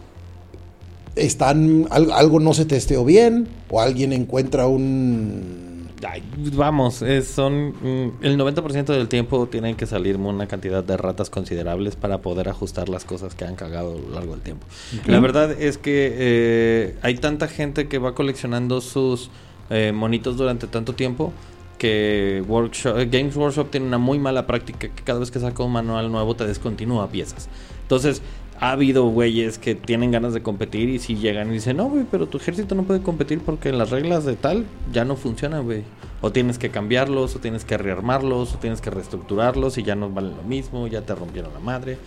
están, 1.20 1.88
al- 1.90 2.12
algo 2.12 2.40
no 2.40 2.54
se 2.54 2.66
testeó 2.66 3.06
bien 3.06 3.48
o 3.70 3.82
alguien 3.82 4.14
encuentra 4.14 4.68
un... 4.68 5.88
Ay, 6.08 6.24
vamos, 6.56 7.02
es- 7.02 7.28
son 7.28 7.70
mm, 7.82 8.12
el 8.22 8.38
90% 8.38 8.86
del 8.86 9.10
tiempo 9.10 9.48
tienen 9.48 9.76
que 9.76 9.86
salir 9.86 10.16
una 10.16 10.48
cantidad 10.48 10.82
de 10.84 10.96
ratas 10.96 11.30
considerables 11.30 11.96
para 11.98 12.20
poder 12.20 12.48
ajustar 12.48 12.88
las 12.88 13.04
cosas 13.04 13.36
que 13.36 13.44
han 13.46 13.56
cagado 13.56 13.96
a 13.98 14.00
lo 14.00 14.10
largo 14.16 14.32
del 14.34 14.42
tiempo. 14.42 14.66
La 15.08 15.20
verdad 15.20 15.52
es 15.52 15.78
que 15.78 16.14
eh, 16.18 16.96
hay 17.02 17.16
tanta 17.16 17.48
gente 17.50 17.88
que 17.90 17.98
va 17.98 18.16
coleccionando 18.16 18.80
sus 18.80 19.30
eh, 19.70 19.92
monitos 19.94 20.38
durante 20.38 20.68
tanto 20.68 20.94
tiempo 20.96 21.34
que 21.80 22.44
Workshop, 22.48 23.00
eh, 23.00 23.06
Games 23.08 23.36
Workshop 23.36 23.72
tiene 23.72 23.88
una 23.88 23.98
muy 23.98 24.20
mala 24.20 24.46
práctica 24.46 24.90
que 24.90 25.04
cada 25.04 25.20
vez 25.20 25.32
que 25.32 25.40
saca 25.40 25.64
un 25.64 25.72
manual 25.72 26.12
nuevo 26.12 26.36
te 26.36 26.46
descontinúa 26.46 27.10
piezas. 27.10 27.50
Entonces, 27.82 28.22
ha 28.60 28.72
habido 28.72 29.06
güeyes 29.06 29.58
que 29.58 29.74
tienen 29.74 30.12
ganas 30.12 30.34
de 30.34 30.44
competir 30.44 30.90
y 30.90 31.00
si 31.00 31.16
llegan 31.16 31.50
y 31.50 31.54
dicen, 31.54 31.78
no, 31.78 31.86
güey, 31.90 32.06
pero 32.12 32.28
tu 32.28 32.38
ejército 32.38 32.76
no 32.76 32.84
puede 32.84 33.02
competir 33.02 33.40
porque 33.40 33.72
las 33.72 33.90
reglas 33.90 34.26
de 34.26 34.36
tal 34.36 34.66
ya 34.92 35.06
no 35.06 35.16
funcionan, 35.16 35.64
güey. 35.64 35.84
O 36.22 36.32
tienes 36.32 36.60
que 36.60 36.70
cambiarlos, 36.70 37.38
o 37.38 37.40
tienes 37.40 37.64
que 37.64 37.78
rearmarlos, 37.78 38.54
o 38.54 38.58
tienes 38.58 38.82
que 38.82 38.90
reestructurarlos 38.90 39.78
y 39.78 39.84
ya 39.84 39.96
no 39.96 40.10
valen 40.10 40.36
lo 40.36 40.44
mismo, 40.44 40.88
ya 40.88 41.02
te 41.02 41.16
rompieron 41.16 41.54
la 41.54 41.62
madre. 41.62 41.98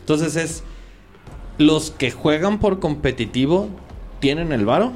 Entonces 0.00 0.34
es, 0.34 0.64
los 1.58 1.92
que 1.92 2.10
juegan 2.10 2.58
por 2.58 2.80
competitivo 2.80 3.68
tienen 4.18 4.50
el 4.52 4.66
varo, 4.66 4.92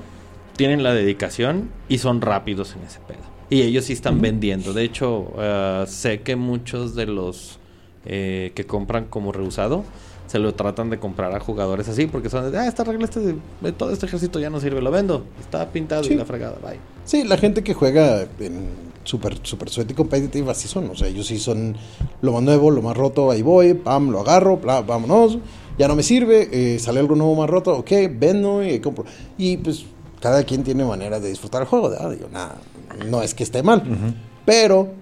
tienen 0.56 0.82
la 0.82 0.92
dedicación 0.92 1.70
y 1.88 1.98
son 1.98 2.20
rápidos 2.20 2.74
en 2.74 2.82
ese 2.82 2.98
pedo. 3.06 3.37
Y 3.50 3.62
ellos 3.62 3.86
sí 3.86 3.94
están 3.94 4.20
vendiendo. 4.20 4.72
De 4.72 4.84
hecho, 4.84 5.32
eh, 5.38 5.84
sé 5.86 6.20
que 6.20 6.36
muchos 6.36 6.94
de 6.94 7.06
los 7.06 7.58
eh, 8.04 8.52
que 8.54 8.64
compran 8.66 9.06
como 9.06 9.32
reusado 9.32 9.84
se 10.26 10.38
lo 10.38 10.52
tratan 10.54 10.90
de 10.90 10.98
comprar 10.98 11.34
a 11.34 11.40
jugadores 11.40 11.88
así 11.88 12.06
porque 12.06 12.28
son 12.28 12.52
de, 12.52 12.58
ah, 12.58 12.66
esta 12.66 12.84
regla 12.84 13.04
este 13.06 13.20
de, 13.20 13.72
todo 13.72 13.90
este 13.90 14.04
ejército 14.04 14.38
ya 14.38 14.50
no 14.50 14.60
sirve, 14.60 14.82
lo 14.82 14.90
vendo. 14.90 15.24
Está 15.40 15.66
pintado 15.70 16.04
Sí. 16.04 16.12
y 16.12 16.16
la 16.16 16.26
fregada, 16.26 16.56
bye. 16.62 16.78
Sí, 17.04 17.24
la 17.24 17.38
gente 17.38 17.62
que 17.62 17.72
juega 17.72 18.26
en 18.38 18.88
Super, 19.04 19.38
super 19.42 19.70
Sweaty 19.70 19.94
Competitive 19.94 20.50
así 20.50 20.68
son. 20.68 20.90
O 20.90 20.94
sea, 20.94 21.08
ellos 21.08 21.26
sí 21.26 21.38
son 21.38 21.76
lo 22.20 22.32
más 22.32 22.42
nuevo, 22.42 22.70
lo 22.70 22.82
más 22.82 22.94
roto, 22.94 23.30
ahí 23.30 23.40
voy, 23.40 23.72
pam, 23.72 24.10
lo 24.10 24.20
agarro, 24.20 24.58
bla, 24.58 24.82
vámonos. 24.82 25.38
Ya 25.78 25.88
no 25.88 25.96
me 25.96 26.02
sirve, 26.02 26.48
eh, 26.52 26.78
sale 26.78 27.00
algo 27.00 27.14
nuevo 27.16 27.34
más 27.34 27.48
roto, 27.48 27.74
ok, 27.78 27.90
vendo 28.10 28.62
y 28.62 28.80
compro. 28.80 29.06
Y 29.38 29.56
pues 29.56 29.86
cada 30.20 30.42
quien 30.44 30.64
tiene 30.64 30.84
manera 30.84 31.20
de 31.20 31.28
disfrutar 31.28 31.62
el 31.62 31.68
juego, 31.68 31.90
¿verdad? 31.90 32.10
Digo, 32.10 32.28
nada, 32.32 32.56
no 33.06 33.22
es 33.22 33.34
que 33.34 33.42
esté 33.44 33.62
mal. 33.62 33.82
Pero 34.44 34.92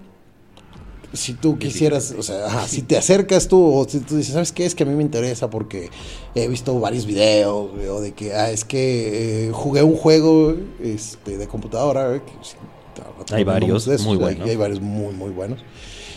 si 1.12 1.32
tú 1.34 1.58
quisieras, 1.58 2.14
o 2.18 2.22
sea, 2.22 2.46
ajá, 2.46 2.68
si 2.68 2.82
te 2.82 2.96
acercas 2.98 3.48
tú 3.48 3.64
o 3.74 3.88
si 3.88 4.00
tú 4.00 4.16
dices, 4.16 4.34
¿sabes 4.34 4.52
qué? 4.52 4.66
Es 4.66 4.74
que 4.74 4.82
a 4.82 4.86
mí 4.86 4.94
me 4.94 5.02
interesa 5.02 5.48
porque 5.48 5.88
he 6.34 6.46
visto 6.48 6.78
varios 6.78 7.06
videos, 7.06 7.70
o 7.90 8.00
de 8.00 8.12
que, 8.12 8.34
ah, 8.34 8.50
es 8.50 8.64
que 8.64 9.46
eh, 9.48 9.52
jugué 9.52 9.82
un 9.82 9.96
juego 9.96 10.54
este, 10.82 11.38
de 11.38 11.46
computadora. 11.46 12.08
güey, 12.08 12.20
que 12.20 13.34
Hay 13.34 13.44
varios 13.44 13.86
esos, 13.86 14.02
muy 14.06 14.14
hay- 14.16 14.18
buenos. 14.22 14.48
Hay 14.48 14.56
varios 14.56 14.80
muy, 14.80 15.14
muy 15.14 15.30
buenos. 15.30 15.60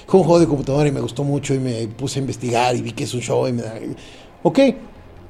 Jugué 0.07 0.21
un 0.21 0.27
juego 0.27 0.39
de 0.39 0.47
computadora 0.47 0.89
y 0.89 0.91
me 0.91 1.01
gustó 1.01 1.23
mucho 1.23 1.53
y 1.53 1.59
me 1.59 1.87
puse 1.87 2.19
a 2.19 2.21
investigar 2.21 2.75
y 2.75 2.81
vi 2.81 2.91
que 2.91 3.03
es 3.03 3.13
un 3.13 3.21
show 3.21 3.47
y 3.47 3.53
me 3.53 3.61
da... 3.61 3.75
Ok, 4.41 4.59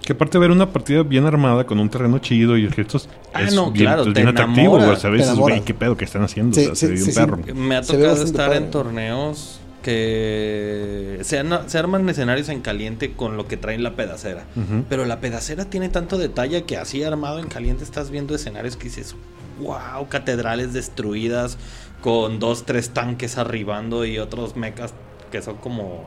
Que 0.04 0.14
aparte 0.14 0.38
de 0.38 0.40
ver 0.40 0.52
una 0.52 0.72
partida 0.72 1.04
bien 1.04 1.26
armada 1.26 1.66
con 1.66 1.80
un 1.80 1.90
terreno 1.90 2.20
chido 2.20 2.58
y 2.58 2.66
ejércitos 2.66 3.10
Ah, 3.34 3.44
es 3.44 3.54
no, 3.54 3.72
bien, 3.72 3.86
claro, 3.86 4.02
es 4.04 4.14
te 4.14 4.22
bien 4.22 4.28
atractivo, 4.30 4.78
enamora, 4.78 4.86
güey. 4.86 4.96
te 4.96 5.02
¿Sabes? 5.02 5.22
enamora. 5.24 5.56
Güey, 5.56 5.66
qué 5.66 5.74
pedo 5.74 5.98
que 5.98 6.06
están 6.06 6.24
haciendo. 6.24 6.56
Sí, 6.56 6.62
o 6.62 6.66
sea, 6.68 6.76
se 6.76 6.88
ve 6.88 6.98
sí, 6.98 7.04
un 7.04 7.10
sí. 7.12 7.16
perro. 7.16 7.40
Me 7.56 7.76
ha 7.76 7.82
tocado 7.82 8.24
estar 8.24 8.48
padre. 8.48 8.66
en 8.66 8.72
torneos 8.72 9.60
que 9.84 11.20
se, 11.22 11.38
arman 11.78 12.08
escenarios 12.10 12.50
en 12.50 12.62
caliente 12.62 13.14
con 13.14 13.38
lo 13.38 13.48
que 13.48 13.58
traen 13.58 13.84
la 13.84 13.96
pedacera. 13.96 14.46
Pero 14.90 15.06
la 15.06 15.20
pedacera 15.22 15.66
tiene 15.66 15.90
tanto 15.90 16.18
detalle 16.18 16.64
que 16.64 16.78
así 16.78 17.04
armado 17.04 17.40
en 17.40 17.48
caliente 17.48 17.84
estás 17.84 18.10
viendo 18.12 18.36
escenarios 18.36 18.76
que 18.76 18.86
dices, 18.86 19.16
wow, 19.62 20.08
catedrales 20.10 20.74
destruidas 20.74 21.58
con 22.02 22.40
dos, 22.40 22.66
tres 22.66 22.90
tanques 22.92 23.38
arribando 23.38 24.06
y 24.06 24.20
otros 24.20 24.56
mechas 24.56 24.94
que 25.32 25.42
son 25.42 25.58
como... 25.58 26.06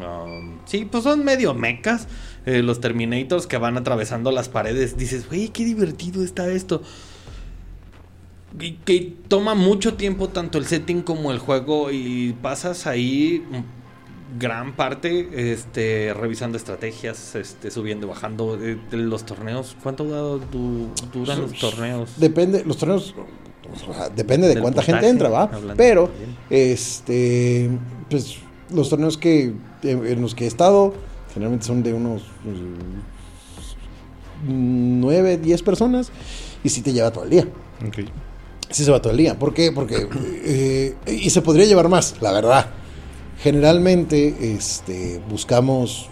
um, 0.00 0.58
sí, 0.64 0.86
pues 0.90 1.04
son 1.04 1.24
medio 1.24 1.52
mechas. 1.54 2.06
Eh, 2.46 2.62
los 2.62 2.80
Terminators 2.80 3.46
que 3.48 3.58
van 3.58 3.76
atravesando 3.76 4.30
las 4.30 4.48
paredes. 4.48 4.96
Dices, 4.96 5.28
güey, 5.28 5.48
qué 5.48 5.64
divertido 5.64 6.22
está 6.22 6.48
esto. 6.48 6.80
Y 8.58 8.72
que 8.84 9.14
toma 9.28 9.54
mucho 9.54 9.94
tiempo 9.94 10.28
tanto 10.28 10.56
el 10.58 10.64
setting 10.66 11.02
como 11.02 11.30
el 11.32 11.38
juego 11.38 11.90
y 11.90 12.34
pasas 12.40 12.86
ahí 12.86 13.42
gran 14.38 14.74
parte 14.76 15.52
este 15.52 16.14
revisando 16.14 16.56
estrategias, 16.56 17.34
este 17.34 17.70
subiendo 17.70 18.06
y 18.06 18.10
bajando 18.10 18.58
eh, 18.62 18.78
de 18.90 18.96
los 18.96 19.26
torneos. 19.26 19.76
¿Cuánto 19.82 20.04
du- 20.04 20.38
du- 20.50 20.90
duran 21.12 21.42
los 21.42 21.52
torneos? 21.58 22.10
depende, 22.16 22.64
los 22.64 22.76
torneos, 22.78 23.14
o 23.88 23.92
sea, 23.92 24.08
depende 24.08 24.46
de 24.48 24.54
Del 24.54 24.62
cuánta 24.62 24.82
gente 24.82 25.08
entra, 25.08 25.28
¿va? 25.28 25.50
Pero, 25.76 26.08
también. 26.08 26.36
este, 26.48 27.70
pues, 28.08 28.36
los 28.72 28.88
torneos 28.88 29.18
que, 29.18 29.52
en 29.82 30.20
los 30.22 30.34
que 30.34 30.44
he 30.44 30.48
estado, 30.48 30.94
generalmente 31.36 31.66
son 31.66 31.82
de 31.82 31.92
unos 31.92 32.22
mm, 34.46 35.00
9, 35.00 35.36
10 35.36 35.62
personas, 35.62 36.10
y 36.64 36.70
sí 36.70 36.80
te 36.80 36.94
lleva 36.94 37.10
todo 37.10 37.24
el 37.24 37.30
día. 37.30 37.46
Sí 38.70 38.84
se 38.84 38.90
va 38.90 39.02
todo 39.02 39.10
el 39.10 39.18
día. 39.18 39.38
¿Por 39.38 39.52
qué? 39.52 39.70
Porque, 39.70 40.08
eh, 40.46 40.94
y 41.06 41.28
se 41.28 41.42
podría 41.42 41.66
llevar 41.66 41.90
más, 41.90 42.14
la 42.22 42.32
verdad. 42.32 42.70
Generalmente, 43.42 44.54
este, 44.54 45.20
buscamos 45.28 46.08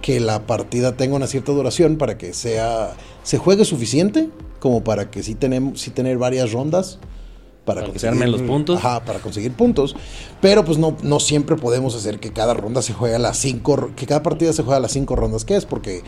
que 0.00 0.20
la 0.20 0.46
partida 0.46 0.96
tenga 0.96 1.16
una 1.16 1.26
cierta 1.26 1.50
duración 1.50 1.96
para 1.96 2.16
que 2.16 2.32
sea 2.32 2.92
se 3.24 3.38
juegue 3.38 3.64
suficiente 3.64 4.28
como 4.60 4.84
para 4.84 5.10
que 5.10 5.24
sí 5.24 5.34
tenemos 5.34 5.80
sí 5.80 5.90
tener 5.90 6.18
varias 6.18 6.52
rondas 6.52 7.00
para, 7.64 7.80
Para 7.82 7.92
que 7.92 7.98
se 7.98 8.08
armen 8.08 8.30
los 8.30 8.42
puntos. 8.42 8.76
Ajá, 8.78 9.04
para 9.04 9.20
conseguir 9.20 9.52
puntos, 9.52 9.96
pero 10.40 10.64
pues 10.64 10.78
no 10.78 10.96
no 11.02 11.18
siempre 11.20 11.56
podemos 11.56 11.94
hacer 11.94 12.20
que 12.20 12.32
cada 12.32 12.54
ronda 12.54 12.82
se 12.82 12.92
juegue 12.92 13.14
a 13.14 13.18
las 13.18 13.38
cinco 13.38 13.90
que 13.96 14.06
cada 14.06 14.22
partida 14.22 14.52
se 14.52 14.62
juegue 14.62 14.76
a 14.76 14.80
las 14.80 14.92
cinco 14.92 15.16
rondas 15.16 15.44
que 15.44 15.56
es 15.56 15.64
porque 15.64 16.02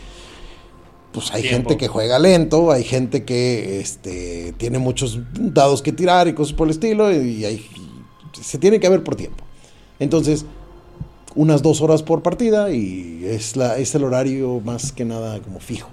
pues 1.11 1.31
hay 1.33 1.41
Tiempo. 1.41 1.69
gente 1.69 1.77
que 1.77 1.87
juega 1.87 2.19
lento, 2.19 2.71
hay 2.71 2.83
gente 2.83 3.25
que 3.25 3.79
este 3.79 4.53
tiene 4.57 4.77
muchos 4.77 5.19
dados 5.33 5.81
que 5.81 5.91
tirar 5.91 6.27
y 6.27 6.33
cosas 6.33 6.53
por 6.53 6.67
el 6.67 6.71
estilo 6.71 7.11
y 7.11 7.43
hay 7.45 7.65
se 8.39 8.57
tiene 8.59 8.79
que 8.79 8.87
ver 8.89 9.03
por 9.03 9.15
tiempo. 9.15 9.43
Entonces, 9.99 10.45
unas 11.35 11.61
dos 11.61 11.81
horas 11.81 12.03
por 12.03 12.21
partida 12.21 12.71
y 12.71 13.21
es, 13.25 13.55
la, 13.55 13.77
es 13.77 13.95
el 13.95 14.03
horario 14.03 14.59
más 14.63 14.91
que 14.91 15.05
nada 15.05 15.39
como 15.39 15.59
fijo. 15.59 15.89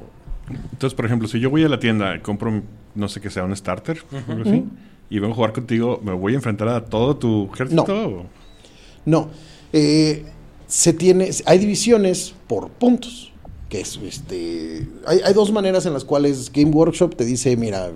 Entonces, 0.72 0.94
por 0.94 1.06
ejemplo, 1.06 1.26
si 1.28 1.40
yo 1.40 1.48
voy 1.50 1.64
a 1.64 1.68
la 1.68 1.78
tienda 1.78 2.16
y 2.16 2.20
compro, 2.20 2.62
no 2.94 3.08
sé 3.08 3.20
qué 3.20 3.30
sea, 3.30 3.44
un 3.44 3.56
starter, 3.56 4.02
algo 4.28 4.42
así, 4.42 4.64
y 5.10 5.18
vengo 5.18 5.32
a 5.32 5.36
jugar 5.36 5.52
contigo, 5.52 6.00
¿me 6.02 6.12
voy 6.12 6.32
a 6.32 6.36
enfrentar 6.36 6.68
a 6.68 6.84
todo 6.84 7.16
tu 7.16 7.50
ejército? 7.52 7.82
o- 7.84 8.26
No, 9.04 9.28
eh, 9.72 10.24
se 10.66 10.92
tiene, 10.92 11.30
hay 11.46 11.58
divisiones 11.58 12.34
por 12.46 12.68
puntos. 12.70 13.30
Que 13.68 13.80
es, 13.80 13.96
este, 14.04 14.86
hay, 15.06 15.18
hay 15.24 15.34
dos 15.34 15.50
maneras 15.50 15.84
en 15.86 15.92
las 15.94 16.04
cuales 16.04 16.52
Game 16.52 16.70
Workshop 16.70 17.16
te 17.16 17.24
dice, 17.24 17.56
mira, 17.56 17.90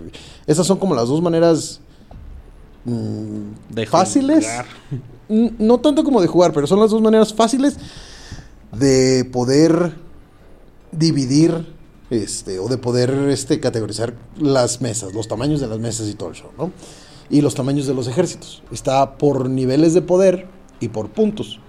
esas 0.46 0.66
son 0.66 0.78
como 0.78 0.94
las 0.94 1.06
dos 1.08 1.22
maneras 1.22 1.80
mm, 2.84 3.74
De 3.74 3.86
fáciles. 3.86 4.44
jugar. 4.46 4.66
No 5.58 5.78
tanto 5.78 6.02
como 6.04 6.20
de 6.20 6.26
jugar, 6.26 6.52
pero 6.52 6.66
son 6.66 6.80
las 6.80 6.90
dos 6.90 7.00
maneras 7.02 7.32
fáciles 7.34 7.76
de 8.72 9.24
poder 9.30 9.92
dividir 10.90 11.66
este, 12.10 12.58
o 12.58 12.68
de 12.68 12.78
poder 12.78 13.10
este, 13.30 13.60
categorizar 13.60 14.14
las 14.38 14.80
mesas, 14.80 15.14
los 15.14 15.28
tamaños 15.28 15.60
de 15.60 15.66
las 15.68 15.78
mesas 15.78 16.08
y 16.08 16.14
todo 16.14 16.30
el 16.30 16.34
show, 16.34 16.50
¿no? 16.56 16.72
Y 17.30 17.40
los 17.42 17.54
tamaños 17.54 17.86
de 17.86 17.94
los 17.94 18.08
ejércitos. 18.08 18.62
Está 18.72 19.18
por 19.18 19.50
niveles 19.50 19.92
de 19.94 20.00
poder 20.02 20.46
y 20.80 20.88
por 20.88 21.10
puntos. 21.10 21.60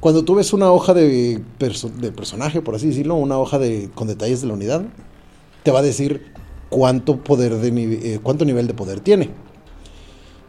Cuando 0.00 0.24
tú 0.24 0.34
ves 0.34 0.52
una 0.52 0.70
hoja 0.72 0.94
de, 0.94 1.42
perso- 1.58 1.90
de 1.92 2.12
personaje, 2.12 2.60
por 2.62 2.74
así 2.74 2.88
decirlo, 2.88 3.14
una 3.14 3.38
hoja 3.38 3.58
de, 3.58 3.90
con 3.94 4.06
detalles 4.08 4.40
de 4.42 4.48
la 4.48 4.54
unidad, 4.54 4.84
te 5.62 5.70
va 5.70 5.78
a 5.80 5.82
decir 5.82 6.32
cuánto 6.70 7.22
poder 7.22 7.56
de 7.56 7.68
eh, 8.14 8.20
cuánto 8.22 8.44
nivel 8.44 8.66
de 8.66 8.74
poder 8.74 9.00
tiene. 9.00 9.30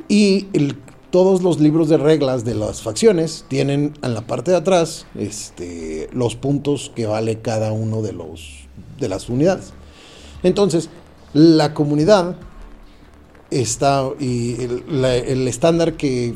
Y 0.08 0.48
el- 0.54 0.78
todos 1.12 1.41
los 1.41 1.62
libros 1.62 1.88
de 1.88 1.98
reglas 1.98 2.43
de 2.43 2.56
las 2.56 2.82
facciones 2.82 3.45
tienen 3.48 3.93
en 4.04 4.13
la 4.13 4.28
parte 4.28 4.52
de 4.52 4.58
atrás 4.58 5.06
este, 5.15 6.10
los 6.12 6.36
puntos 6.36 6.91
que 6.93 7.06
vale 7.06 7.39
cada 7.39 7.71
uno 7.71 8.02
de, 8.02 8.12
los, 8.12 8.64
de 8.99 9.10
las 9.10 9.29
unidades. 9.29 9.73
Entonces, 10.43 10.89
la 11.34 11.73
comunidad 11.73 12.36
está 13.51 14.10
y 14.19 14.62
el, 14.62 14.84
la- 15.01 15.15
el 15.15 15.47
estándar 15.47 15.93
que 15.93 16.36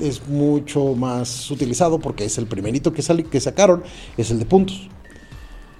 es 0.00 0.26
mucho 0.28 0.94
más 0.94 1.50
utilizado 1.50 1.98
porque 2.00 2.24
es 2.24 2.38
el 2.38 2.46
primerito 2.46 2.92
que, 2.92 3.02
sali- 3.02 3.24
que 3.24 3.40
sacaron 3.40 3.82
es 4.16 4.30
el 4.30 4.38
de 4.38 4.46
puntos. 4.46 4.88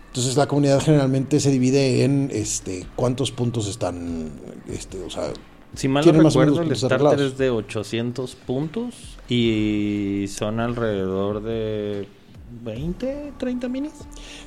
Entonces 0.09 0.37
la 0.37 0.47
comunidad 0.47 0.81
generalmente 0.81 1.41
se 1.41 1.51
divide 1.51 2.05
en 2.05 2.31
este 2.33 2.87
cuántos 2.97 3.33
puntos 3.33 3.67
están 3.67 4.31
este, 4.69 5.03
o 5.03 5.09
sea, 5.11 5.33
Si 5.75 5.89
mal 5.89 6.05
no 6.13 6.19
recuerdo, 6.29 6.61
el 6.63 6.69
starter 6.77 7.27
es 7.33 7.39
de 7.39 7.51
800 7.51 8.35
puntos 8.37 8.95
y 9.29 10.27
son 10.29 10.61
alrededor 10.61 11.43
de 11.43 12.07
20, 12.63 13.33
30 13.39 13.69
minis. 13.69 13.93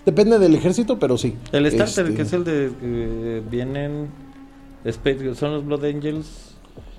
Depende 0.05 0.39
del 0.39 0.55
ejército, 0.55 0.99
pero 0.99 1.17
sí. 1.17 1.35
El 1.51 1.69
starter, 1.71 2.05
Este, 2.05 2.15
que 2.15 2.21
es 2.21 2.33
el 2.33 2.43
de 2.43 2.71
que 2.79 3.43
vienen, 3.49 4.09
son 5.35 5.53
los 5.53 5.65
Blood 5.65 5.85
Angels. 5.85 6.27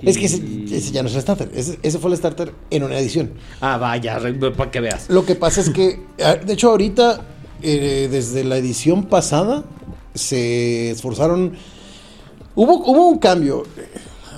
Es 0.03 0.19
que 0.19 0.27
ese 0.27 0.93
ya 0.93 1.03
no 1.03 1.09
es 1.09 1.15
el 1.15 1.23
starter. 1.23 1.51
Ese, 1.55 1.79
ese 1.83 1.99
fue 1.99 2.11
el 2.11 2.17
starter 2.17 2.53
en 2.71 2.83
una 2.83 2.99
edición. 2.99 3.33
Ah, 3.61 3.79
vaya, 3.79 4.19
para 4.57 4.71
que 4.71 4.81
veas. 4.81 5.09
Lo 5.09 5.25
que 5.25 5.35
pasa 5.35 5.61
es 5.61 5.71
que, 5.71 6.01
ah, 6.23 6.35
de 6.35 6.53
hecho, 6.53 6.71
ahorita, 6.71 7.23
eh, 7.63 8.09
desde 8.11 8.45
la 8.45 8.59
edición 8.59 9.05
pasada, 9.05 9.65
se 10.15 10.91
esforzaron. 10.91 11.55
Hubo, 12.55 12.85
hubo 12.85 13.09
un 13.09 13.19
cambio. 13.19 13.65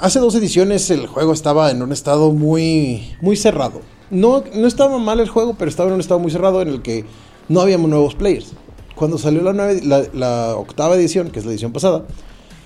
hace 0.00 0.20
dos 0.20 0.34
ediciones 0.34 0.90
el 0.90 1.06
juego 1.06 1.32
estaba 1.32 1.70
en 1.70 1.82
un 1.82 1.92
estado 1.92 2.32
muy, 2.32 3.16
muy 3.20 3.36
cerrado. 3.36 3.80
No, 4.10 4.42
no 4.54 4.66
estaba 4.66 4.98
mal 4.98 5.20
el 5.20 5.28
juego, 5.28 5.54
pero 5.58 5.68
estaba 5.70 5.88
en 5.88 5.94
un 5.94 6.00
estado 6.00 6.20
muy 6.20 6.30
cerrado 6.30 6.62
en 6.62 6.68
el 6.68 6.82
que 6.82 7.04
no 7.48 7.60
habíamos 7.60 7.90
nuevos 7.90 8.14
players. 8.14 8.52
Cuando 8.94 9.18
salió 9.18 9.42
la, 9.42 9.52
nueve- 9.52 9.80
la, 9.84 10.04
la 10.12 10.56
octava 10.56 10.96
edición, 10.96 11.30
que 11.30 11.38
es 11.38 11.44
la 11.44 11.52
edición 11.52 11.72
pasada, 11.72 12.04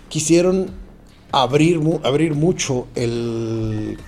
quisieron 0.08 0.70
abrir, 1.32 1.80
abrir 2.04 2.34
mucho 2.34 2.86
el, 2.94 3.98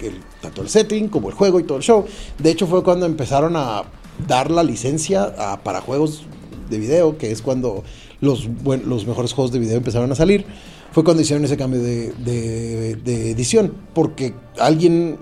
tanto 0.40 0.62
el 0.62 0.68
setting 0.68 1.08
como 1.08 1.28
el 1.28 1.34
juego 1.34 1.58
y 1.60 1.64
todo 1.64 1.78
el 1.78 1.82
show. 1.84 2.04
De 2.38 2.50
hecho, 2.50 2.66
fue 2.66 2.82
cuando 2.82 3.06
empezaron 3.06 3.56
a 3.56 3.82
dar 4.28 4.50
la 4.50 4.62
licencia 4.62 5.34
para 5.64 5.80
juegos 5.80 6.22
de 6.70 6.78
video, 6.78 7.18
que 7.18 7.30
es 7.30 7.42
cuando 7.42 7.82
los, 8.20 8.48
los 8.64 9.06
mejores 9.06 9.32
juegos 9.32 9.52
de 9.52 9.58
video 9.58 9.76
empezaron 9.76 10.10
a 10.12 10.14
salir. 10.14 10.46
Fue 10.92 11.02
cuando 11.02 11.22
hicieron 11.22 11.44
ese 11.44 11.56
cambio 11.56 11.82
de- 11.82 12.12
de 12.14 13.30
edición, 13.32 13.74
porque 13.92 14.32
alguien, 14.60 15.18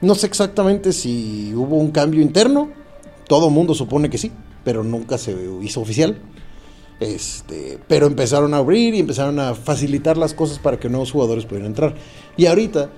no 0.00 0.14
sé 0.14 0.26
exactamente 0.26 0.92
si 0.92 1.52
hubo 1.54 1.76
un 1.76 1.90
cambio 1.90 2.22
interno, 2.22 2.70
todo 3.28 3.50
mundo 3.50 3.74
supone 3.74 4.10
que 4.10 4.18
sí, 4.18 4.30
pero 4.64 4.84
nunca 4.84 5.18
se 5.18 5.34
hizo 5.62 5.80
oficial. 5.80 6.20
Este, 6.98 7.78
pero 7.88 8.06
empezaron 8.06 8.54
a 8.54 8.58
abrir 8.58 8.94
y 8.94 9.00
empezaron 9.00 9.38
a 9.38 9.54
facilitar 9.54 10.16
las 10.16 10.32
cosas 10.32 10.58
para 10.58 10.78
que 10.78 10.88
nuevos 10.88 11.12
jugadores 11.12 11.44
pudieran 11.44 11.68
entrar. 11.68 11.94
Y 12.36 12.46
ahorita, 12.46 12.90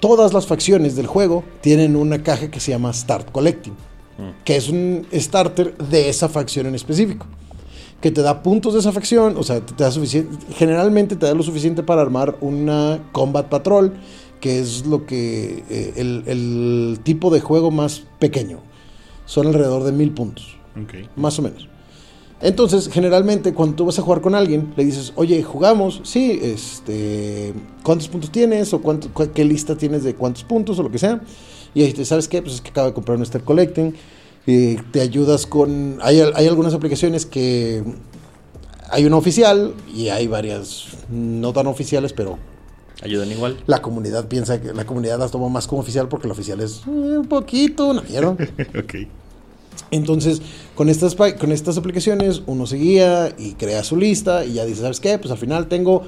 todas 0.00 0.32
las 0.32 0.46
facciones 0.46 0.94
del 0.94 1.06
juego 1.06 1.44
tienen 1.60 1.96
una 1.96 2.22
caja 2.22 2.50
que 2.50 2.60
se 2.60 2.70
llama 2.70 2.92
Start 2.92 3.32
Collecting, 3.32 3.74
que 4.44 4.56
es 4.56 4.68
un 4.68 5.06
starter 5.12 5.76
de 5.76 6.08
esa 6.08 6.28
facción 6.28 6.66
en 6.66 6.74
específico. 6.74 7.26
Que 8.00 8.12
te 8.12 8.22
da 8.22 8.44
puntos 8.44 8.74
de 8.74 8.80
esa 8.80 8.92
facción, 8.92 9.36
o 9.36 9.42
sea, 9.42 9.60
te, 9.60 9.74
te 9.74 9.82
da 9.82 9.90
suficiente, 9.90 10.36
generalmente 10.54 11.16
te 11.16 11.26
da 11.26 11.34
lo 11.34 11.42
suficiente 11.42 11.82
para 11.82 12.00
armar 12.00 12.36
una 12.40 13.00
Combat 13.10 13.48
Patrol, 13.48 13.94
que 14.40 14.60
es 14.60 14.86
lo 14.86 15.06
que 15.06 15.64
eh, 15.68 15.92
el, 15.96 16.24
el 16.26 17.00
tipo 17.02 17.30
de 17.30 17.40
juego 17.40 17.70
más 17.70 18.02
pequeño. 18.18 18.60
Son 19.26 19.46
alrededor 19.46 19.84
de 19.84 19.92
mil 19.92 20.12
puntos 20.12 20.56
más 21.16 21.38
o 21.38 21.42
menos. 21.42 21.68
Entonces, 22.40 22.88
generalmente, 22.88 23.52
cuando 23.52 23.74
tú 23.74 23.84
vas 23.86 23.98
a 23.98 24.02
jugar 24.02 24.20
con 24.20 24.34
alguien, 24.36 24.72
le 24.76 24.84
dices, 24.84 25.12
oye, 25.16 25.42
jugamos, 25.42 26.00
sí, 26.04 26.38
este, 26.40 27.52
¿cuántos 27.82 28.08
puntos 28.08 28.30
tienes? 28.30 28.72
¿O 28.72 28.80
cuánto, 28.80 29.12
cu- 29.12 29.32
qué 29.34 29.44
lista 29.44 29.76
tienes 29.76 30.04
de 30.04 30.14
cuántos 30.14 30.44
puntos 30.44 30.78
o 30.78 30.84
lo 30.84 30.90
que 30.90 30.98
sea? 30.98 31.20
Y 31.74 31.82
ahí 31.82 31.92
te, 31.92 32.04
¿sabes 32.04 32.28
qué? 32.28 32.40
Pues 32.40 32.54
es 32.54 32.60
que 32.60 32.70
acabo 32.70 32.86
de 32.86 32.94
comprar 32.94 33.16
un 33.16 33.24
Star 33.24 33.42
Collecting. 33.42 33.92
Y 34.46 34.76
te 34.76 35.00
ayudas 35.00 35.46
con... 35.46 35.98
Hay, 36.00 36.20
hay 36.20 36.46
algunas 36.46 36.74
aplicaciones 36.74 37.26
que... 37.26 37.82
Hay 38.90 39.04
una 39.04 39.16
oficial 39.16 39.74
y 39.92 40.08
hay 40.08 40.28
varias 40.28 40.86
no 41.10 41.52
tan 41.52 41.66
oficiales, 41.66 42.12
pero 42.12 42.38
Ayudan 43.02 43.30
igual. 43.30 43.56
la 43.66 43.80
comunidad 43.80 44.26
piensa 44.26 44.60
que 44.60 44.72
la 44.72 44.84
comunidad 44.84 45.18
las 45.18 45.30
toma 45.30 45.48
más 45.48 45.68
como 45.68 45.82
oficial 45.82 46.08
porque 46.08 46.26
la 46.26 46.32
oficial 46.32 46.60
es 46.60 46.82
eh, 46.86 47.18
un 47.18 47.26
poquito 47.28 47.88
una 47.88 48.02
mierda. 48.02 48.30
ok. 48.78 48.94
Entonces, 49.90 50.42
con 50.74 50.88
estas, 50.88 51.14
con 51.14 51.52
estas 51.52 51.78
aplicaciones, 51.78 52.42
uno 52.46 52.66
se 52.66 52.76
guía 52.76 53.34
y 53.38 53.54
crea 53.54 53.84
su 53.84 53.96
lista 53.96 54.44
y 54.44 54.54
ya 54.54 54.64
dice, 54.64 54.82
¿sabes 54.82 55.00
qué? 55.00 55.18
Pues 55.18 55.30
al 55.30 55.38
final 55.38 55.68
tengo 55.68 56.02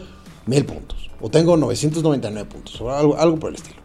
mil 0.47 0.65
puntos. 0.65 1.11
O 1.21 1.31
tengo 1.31 1.57
999 1.57 2.49
puntos. 2.49 2.81
O 2.81 2.91
algo, 2.91 3.17
algo 3.17 3.39
por 3.39 3.51
el 3.51 3.57
estilo. 3.57 3.81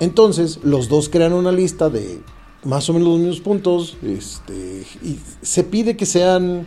Entonces, 0.00 0.60
los 0.62 0.88
dos 0.88 1.08
crean 1.08 1.32
una 1.32 1.52
lista 1.52 1.88
de 1.88 2.20
más 2.64 2.88
o 2.88 2.92
menos 2.92 3.08
los 3.08 3.18
mismos 3.18 3.40
puntos. 3.40 3.96
Este, 4.02 4.84
y 5.02 5.18
se 5.42 5.64
pide 5.64 5.96
que 5.96 6.06
sean 6.06 6.66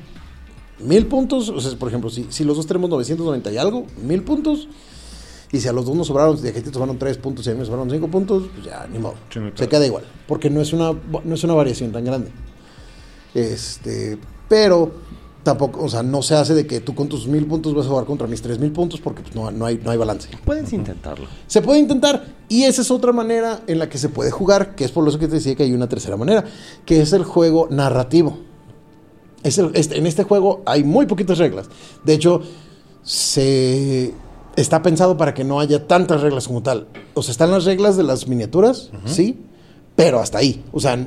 mil 0.79 1.05
puntos. 1.05 1.49
O 1.49 1.59
sea, 1.61 1.77
por 1.77 1.87
ejemplo, 1.89 2.09
si, 2.09 2.25
si 2.29 2.43
los 2.43 2.57
dos 2.57 2.67
tenemos 2.67 2.89
990 2.89 3.51
y 3.51 3.57
algo, 3.57 3.85
mil 4.01 4.23
puntos. 4.23 4.67
Y 5.53 5.59
si 5.59 5.67
a 5.67 5.73
los 5.73 5.85
dos 5.85 5.95
nos 5.95 6.07
sobraron, 6.07 6.41
de 6.41 6.51
te 6.53 6.71
sobraron 6.71 6.97
3 6.97 7.17
puntos 7.17 7.45
y 7.45 7.49
a 7.49 7.53
mí 7.53 7.59
me 7.59 7.65
sobraron 7.65 7.89
5 7.89 8.07
puntos, 8.07 8.43
pues 8.53 8.65
ya, 8.65 8.87
ni 8.91 8.99
modo. 8.99 9.15
Sí, 9.29 9.39
Se 9.55 9.67
queda 9.67 9.85
igual. 9.85 10.03
Porque 10.27 10.49
no 10.49 10.61
es 10.61 10.71
una, 10.71 10.93
no 11.23 11.35
es 11.35 11.43
una 11.43 11.53
variación 11.53 11.91
tan 11.91 12.05
grande. 12.05 12.31
Este, 13.33 14.17
pero 14.47 14.91
tampoco, 15.43 15.83
o 15.83 15.89
sea, 15.89 16.03
no 16.03 16.21
se 16.21 16.35
hace 16.35 16.53
de 16.53 16.67
que 16.67 16.79
tú 16.81 16.93
con 16.93 17.07
tus 17.09 17.27
mil 17.27 17.45
puntos 17.47 17.73
vas 17.73 17.85
a 17.85 17.89
jugar 17.89 18.05
contra 18.05 18.27
mis 18.27 18.41
tres 18.41 18.59
mil 18.59 18.71
puntos 18.71 19.01
porque 19.01 19.23
pues, 19.23 19.35
no, 19.35 19.49
no, 19.51 19.65
hay, 19.65 19.79
no 19.83 19.91
hay 19.91 19.97
balance. 19.97 20.29
Puedes 20.45 20.71
intentarlo. 20.71 21.27
Se 21.47 21.61
puede 21.61 21.79
intentar 21.79 22.25
y 22.47 22.63
esa 22.63 22.81
es 22.81 22.91
otra 22.91 23.11
manera 23.11 23.61
en 23.67 23.79
la 23.79 23.89
que 23.89 23.97
se 23.97 24.09
puede 24.09 24.31
jugar, 24.31 24.75
que 24.75 24.85
es 24.85 24.91
por 24.91 25.07
eso 25.07 25.17
que 25.19 25.27
te 25.27 25.35
decía 25.35 25.55
que 25.55 25.63
hay 25.63 25.73
una 25.73 25.89
tercera 25.89 26.15
manera, 26.17 26.45
que 26.85 27.01
es 27.01 27.11
el 27.13 27.23
juego 27.23 27.67
narrativo. 27.71 28.37
Es 29.43 29.57
el- 29.57 29.71
este- 29.73 29.97
en 29.97 30.05
este 30.05 30.23
juego 30.23 30.61
hay 30.65 30.83
muy 30.83 31.07
poquitas 31.07 31.37
reglas. 31.39 31.67
De 32.03 32.13
hecho, 32.13 32.41
se 33.03 34.13
está 34.55 34.81
pensado 34.81 35.17
para 35.17 35.33
que 35.33 35.43
no 35.43 35.59
haya 35.59 35.87
tantas 35.87 36.21
reglas 36.21 36.47
como 36.47 36.61
tal. 36.61 36.87
O 37.13 37.23
sea, 37.23 37.31
están 37.31 37.51
las 37.51 37.65
reglas 37.65 37.97
de 37.97 38.03
las 38.03 38.27
miniaturas, 38.27 38.91
sí, 39.05 39.39
pero 39.95 40.19
hasta 40.19 40.39
ahí. 40.39 40.63
O 40.71 40.79
sea, 40.79 40.97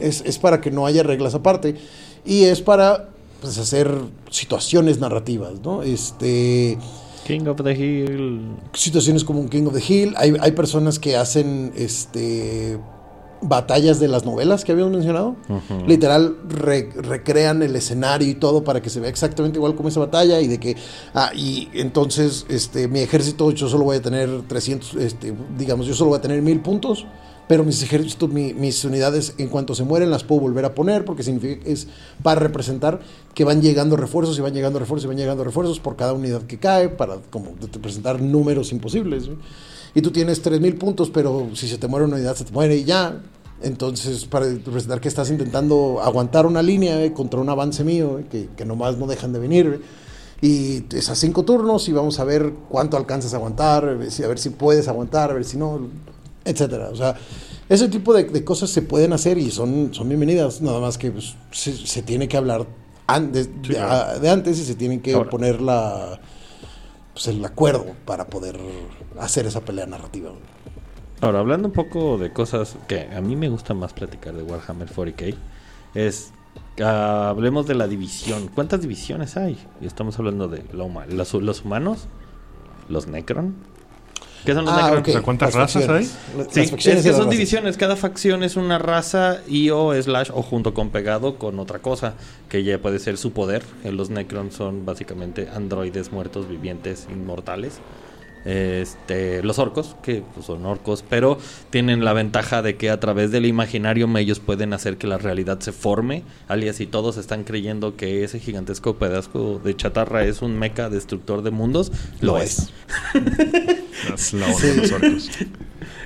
es, 0.00 0.22
es 0.22 0.38
para 0.38 0.60
que 0.60 0.70
no 0.70 0.86
haya 0.86 1.02
reglas 1.02 1.34
aparte 1.34 1.76
y 2.24 2.44
es 2.44 2.60
para 2.60 3.08
pues, 3.40 3.58
hacer 3.58 3.90
situaciones 4.30 4.98
narrativas, 4.98 5.60
¿no? 5.62 5.82
Este 5.82 6.78
King 7.26 7.46
of 7.46 7.62
the 7.62 7.72
Hill. 7.72 8.56
situaciones 8.72 9.22
como 9.22 9.40
un 9.40 9.48
King 9.48 9.64
of 9.64 9.74
the 9.74 9.82
Hill. 9.86 10.14
Hay, 10.16 10.34
hay 10.40 10.52
personas 10.52 10.98
que 10.98 11.16
hacen 11.16 11.72
este 11.76 12.78
batallas 13.42 14.00
de 14.00 14.08
las 14.08 14.24
novelas 14.24 14.64
que 14.64 14.72
habíamos 14.72 14.92
mencionado. 14.94 15.36
Literal, 15.86 16.36
re- 16.48 16.90
recrean 16.94 17.62
el 17.62 17.74
escenario 17.76 18.28
y 18.28 18.34
todo 18.34 18.64
para 18.64 18.82
que 18.82 18.90
se 18.90 19.00
vea 19.00 19.10
exactamente 19.10 19.58
igual 19.58 19.74
como 19.74 19.88
esa 19.88 20.00
batalla. 20.00 20.40
Y 20.40 20.48
de 20.48 20.58
que, 20.58 20.76
ah, 21.14 21.30
y 21.34 21.68
entonces, 21.74 22.46
este, 22.48 22.88
mi 22.88 23.00
ejército, 23.00 23.50
yo 23.50 23.68
solo 23.68 23.84
voy 23.84 23.96
a 23.96 24.02
tener 24.02 24.42
300, 24.48 24.94
este, 24.96 25.34
digamos, 25.56 25.86
yo 25.86 25.94
solo 25.94 26.10
voy 26.10 26.18
a 26.18 26.22
tener 26.22 26.42
1000 26.42 26.60
puntos. 26.60 27.06
Pero 27.48 27.64
mis 27.64 27.82
ejércitos, 27.82 28.28
mi- 28.28 28.52
mis 28.52 28.84
unidades, 28.84 29.32
en 29.38 29.48
cuanto 29.48 29.74
se 29.74 29.82
mueren, 29.82 30.10
las 30.10 30.22
puedo 30.22 30.42
volver 30.42 30.66
a 30.66 30.74
poner 30.74 31.06
porque 31.06 31.22
significa 31.22 31.66
es 31.66 31.86
para 32.22 32.40
representar 32.40 33.00
que 33.32 33.42
van 33.44 33.62
llegando 33.62 33.96
refuerzos 33.96 34.36
y 34.38 34.42
van 34.42 34.52
llegando 34.52 34.78
refuerzos 34.78 35.06
y 35.06 35.08
van 35.08 35.16
llegando 35.16 35.44
refuerzos 35.44 35.80
por 35.80 35.96
cada 35.96 36.12
unidad 36.12 36.42
que 36.42 36.58
cae, 36.58 36.90
para 36.90 37.16
como 37.30 37.52
de- 37.58 37.68
presentar 37.78 38.20
números 38.20 38.70
imposibles. 38.72 39.28
¿no? 39.28 39.36
Y 39.94 40.02
tú 40.02 40.10
tienes 40.10 40.40
3000 40.42 40.76
puntos, 40.76 41.10
pero 41.10 41.48
si 41.54 41.68
se 41.68 41.78
te 41.78 41.88
muere 41.88 42.06
una 42.06 42.16
unidad, 42.16 42.34
se 42.36 42.44
te 42.44 42.52
muere 42.52 42.76
y 42.76 42.84
ya. 42.84 43.20
Entonces, 43.62 44.24
para 44.26 44.46
representar 44.46 45.00
que 45.00 45.08
estás 45.08 45.30
intentando 45.30 46.00
aguantar 46.02 46.46
una 46.46 46.62
línea 46.62 47.02
eh, 47.04 47.12
contra 47.12 47.40
un 47.40 47.48
avance 47.48 47.82
mío, 47.84 48.18
eh, 48.20 48.26
que, 48.30 48.48
que 48.56 48.64
nomás 48.64 48.96
no 48.98 49.06
dejan 49.06 49.32
de 49.32 49.38
venir. 49.40 49.80
eh. 49.82 50.06
Y 50.40 50.84
es 50.96 51.08
a 51.08 51.16
cinco 51.16 51.44
turnos 51.44 51.88
y 51.88 51.92
vamos 51.92 52.20
a 52.20 52.24
ver 52.24 52.52
cuánto 52.68 52.96
alcanzas 52.96 53.34
a 53.34 53.38
aguantar, 53.38 53.84
a 53.88 53.94
ver 53.94 54.10
si, 54.12 54.22
a 54.22 54.28
ver 54.28 54.38
si 54.38 54.50
puedes 54.50 54.86
aguantar, 54.86 55.32
a 55.32 55.34
ver 55.34 55.44
si 55.44 55.56
no, 55.56 55.80
etcétera. 56.44 56.90
O 56.92 56.96
sea, 56.96 57.16
ese 57.68 57.88
tipo 57.88 58.14
de, 58.14 58.22
de 58.24 58.44
cosas 58.44 58.70
se 58.70 58.82
pueden 58.82 59.12
hacer 59.12 59.36
y 59.38 59.50
son, 59.50 59.88
son 59.92 60.08
bienvenidas, 60.08 60.62
nada 60.62 60.78
más 60.78 60.96
que 60.96 61.10
pues, 61.10 61.34
se, 61.50 61.72
se 61.76 62.02
tiene 62.02 62.28
que 62.28 62.36
hablar 62.36 62.64
antes, 63.08 63.46
de, 63.62 63.68
claro. 63.74 63.92
a- 63.92 64.18
de 64.20 64.30
antes 64.30 64.60
y 64.60 64.64
se 64.64 64.76
tiene 64.76 65.00
que 65.00 65.14
Ahora. 65.14 65.28
poner 65.30 65.60
la, 65.60 66.20
pues, 67.24 67.34
el 67.34 67.44
acuerdo 67.44 67.96
para 68.04 68.26
poder 68.28 68.60
hacer 69.18 69.46
esa 69.46 69.60
pelea 69.60 69.86
narrativa. 69.86 70.30
Ahora, 71.20 71.40
hablando 71.40 71.66
un 71.66 71.74
poco 71.74 72.16
de 72.16 72.32
cosas 72.32 72.76
que 72.86 73.08
a 73.12 73.20
mí 73.20 73.34
me 73.34 73.48
gusta 73.48 73.74
más 73.74 73.92
platicar 73.92 74.34
de 74.34 74.44
Warhammer 74.44 74.88
40k, 74.88 75.34
es. 75.94 76.32
ah, 76.80 77.28
hablemos 77.30 77.66
de 77.66 77.74
la 77.74 77.88
división. 77.88 78.48
¿Cuántas 78.54 78.82
divisiones 78.82 79.36
hay? 79.36 79.58
Y 79.80 79.86
estamos 79.86 80.16
hablando 80.20 80.46
de 80.46 80.62
los 80.72 81.64
humanos, 81.64 82.06
los 82.88 83.08
Necron. 83.08 83.56
¿Qué 84.44 84.54
son 84.54 84.64
los 84.64 84.74
Ah, 84.74 84.82
Necron? 84.82 84.98
ok. 85.00 85.08
O 85.08 85.12
sea, 85.12 85.22
¿cuántas 85.22 85.48
Las 85.48 85.54
razas 85.56 85.84
facciones. 85.84 86.14
Las- 86.36 86.46
Sí, 86.54 86.60
las 86.60 86.70
facciones 86.70 86.98
es 87.00 87.04
que 87.04 87.10
son 87.12 87.18
razas. 87.20 87.30
divisiones. 87.30 87.76
Cada 87.76 87.96
facción 87.96 88.42
es 88.42 88.56
una 88.56 88.78
raza 88.78 89.38
y 89.46 89.70
o 89.70 89.92
slash 90.00 90.30
o 90.32 90.42
junto 90.42 90.74
con 90.74 90.90
pegado 90.90 91.36
con 91.36 91.58
otra 91.58 91.80
cosa 91.80 92.14
que 92.48 92.62
ya 92.64 92.78
puede 92.78 92.98
ser 92.98 93.18
su 93.18 93.32
poder. 93.32 93.62
Eh, 93.84 93.92
Los 93.92 94.10
Necrons 94.10 94.54
son 94.54 94.86
básicamente 94.86 95.48
androides 95.54 96.12
muertos 96.12 96.48
vivientes 96.48 97.06
inmortales. 97.10 97.80
Este, 98.44 99.42
los 99.42 99.58
orcos, 99.58 99.96
que 100.02 100.22
pues, 100.34 100.46
son 100.46 100.64
orcos, 100.64 101.04
pero 101.08 101.38
tienen 101.70 102.04
la 102.04 102.12
ventaja 102.12 102.62
de 102.62 102.76
que 102.76 102.90
a 102.90 103.00
través 103.00 103.30
del 103.30 103.46
imaginario 103.46 104.08
ellos 104.16 104.40
pueden 104.40 104.72
hacer 104.72 104.96
que 104.96 105.06
la 105.06 105.18
realidad 105.18 105.60
se 105.60 105.72
forme. 105.72 106.22
Alias, 106.46 106.80
y 106.80 106.86
todos 106.86 107.16
están 107.16 107.44
creyendo 107.44 107.96
que 107.96 108.24
ese 108.24 108.40
gigantesco 108.40 108.96
pedazo 108.96 109.60
de 109.62 109.76
chatarra 109.76 110.24
es 110.24 110.40
un 110.42 110.58
mecha 110.58 110.88
destructor 110.88 111.42
de 111.42 111.50
mundos, 111.50 111.92
lo, 112.20 112.32
Lo 112.32 112.38
es. 112.38 112.70
Las 114.10 114.32
la 114.32 114.46
onda 114.46 114.66
de 114.66 114.76
los 114.76 114.92
orcos. 114.92 115.30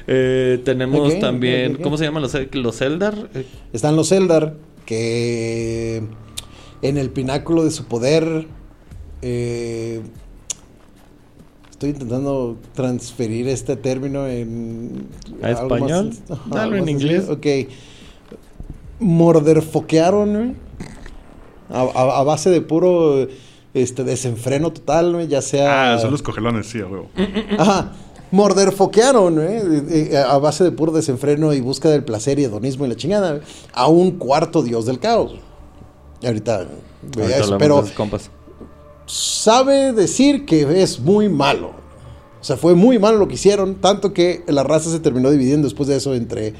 Eh, 0.06 0.60
tenemos 0.64 1.18
también. 1.20 1.76
¿cómo 1.76 1.96
se 1.96 2.04
llaman 2.04 2.22
los, 2.22 2.36
los 2.52 2.80
Eldar? 2.80 3.30
Están 3.72 3.94
los 3.94 4.10
Eldar, 4.10 4.56
que 4.84 6.02
en 6.82 6.98
el 6.98 7.10
pináculo 7.10 7.64
de 7.64 7.70
su 7.70 7.84
poder. 7.84 8.46
eh, 9.22 10.00
estoy 11.86 11.90
intentando 11.90 12.56
transferir 12.74 13.48
este 13.48 13.74
término 13.76 14.28
en. 14.28 15.08
¿A 15.42 15.48
más- 15.50 15.60
español? 15.62 16.12
ajá, 16.30 16.42
Dalo 16.48 16.76
en 16.76 16.88
inglés. 16.88 17.28
Ok. 17.28 17.46
Morderfoquearon, 19.00 20.32
güey, 20.34 20.52
a, 21.70 21.80
a- 21.82 22.20
a 22.20 22.22
base 22.22 22.50
de 22.50 22.60
puro 22.60 23.26
este, 23.74 24.04
desenfreno 24.04 24.72
total, 24.72 25.14
güey, 25.14 25.26
ya 25.26 25.42
sea... 25.42 25.94
Ah, 25.94 25.98
son 25.98 26.12
los 26.12 26.22
cogelones, 26.22 26.66
sí, 26.68 26.80
a 26.80 26.86
huevo. 26.86 27.08
Ajá. 27.58 27.92
Morderfoquearon, 28.30 29.40
¿eh? 29.40 29.58
Eh, 29.90 30.08
eh, 30.12 30.16
a 30.18 30.38
base 30.38 30.62
de 30.64 30.70
puro 30.72 30.92
desenfreno 30.92 31.52
y 31.52 31.60
búsqueda 31.60 31.92
del 31.92 32.04
placer 32.04 32.38
y 32.38 32.44
hedonismo 32.44 32.86
y 32.86 32.88
la 32.90 32.94
chingada, 32.96 33.30
güey, 33.32 33.42
a 33.74 33.88
un 33.88 34.12
cuarto 34.12 34.62
dios 34.62 34.86
del 34.86 35.00
caos. 35.00 35.32
Y 36.20 36.26
ahorita, 36.26 36.64
güey, 37.14 37.26
Ahorita 37.26 37.38
eso, 37.44 37.58
pero 37.58 37.84
compas. 37.96 38.30
Sabe 39.06 39.92
decir 39.92 40.44
que 40.44 40.82
es 40.82 41.00
muy 41.00 41.28
malo. 41.28 41.72
O 42.40 42.44
sea, 42.44 42.56
fue 42.56 42.74
muy 42.74 42.98
malo 42.98 43.18
lo 43.18 43.28
que 43.28 43.34
hicieron, 43.34 43.76
tanto 43.76 44.12
que 44.12 44.42
la 44.48 44.64
raza 44.64 44.90
se 44.90 44.98
terminó 45.00 45.30
dividiendo 45.30 45.66
después 45.66 45.88
de 45.88 45.96
eso 45.96 46.14
entre 46.14 46.54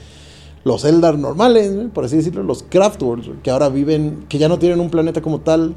los 0.65 0.85
Eldar 0.85 1.19
normales, 1.19 1.73
¿no? 1.73 1.89
por 1.93 2.05
así 2.05 2.17
decirlo, 2.17 2.43
los 2.45 2.63
Craftworlds, 2.63 3.31
que 3.43 3.51
ahora 3.51 3.69
viven, 3.69 4.27
que 4.29 4.39
ya 4.39 4.49
no 4.49 4.59
tienen 4.59 4.81
un 4.81 4.91
planeta 4.91 5.21
como 5.21 5.41
tal, 5.41 5.75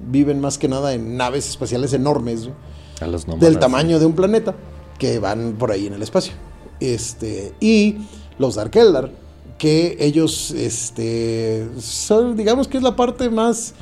viven 0.00 0.40
más 0.40 0.58
que 0.58 0.68
nada 0.68 0.92
en 0.92 1.16
naves 1.16 1.48
espaciales 1.48 1.92
enormes, 1.92 2.48
¿no? 2.48 2.54
A 3.00 3.06
los 3.06 3.26
nómadas. 3.26 3.48
del 3.48 3.58
tamaño 3.60 3.98
de 4.00 4.06
un 4.06 4.14
planeta, 4.14 4.54
que 4.98 5.18
van 5.18 5.54
por 5.58 5.70
ahí 5.70 5.86
en 5.86 5.94
el 5.94 6.02
espacio. 6.02 6.32
Este, 6.80 7.52
y 7.60 7.98
los 8.38 8.56
Dark 8.56 8.76
Eldar, 8.76 9.12
que 9.58 9.96
ellos, 10.00 10.50
este, 10.50 11.68
son, 11.78 12.36
digamos 12.36 12.66
que 12.66 12.76
es 12.76 12.82
la 12.82 12.96
parte 12.96 13.30
más, 13.30 13.74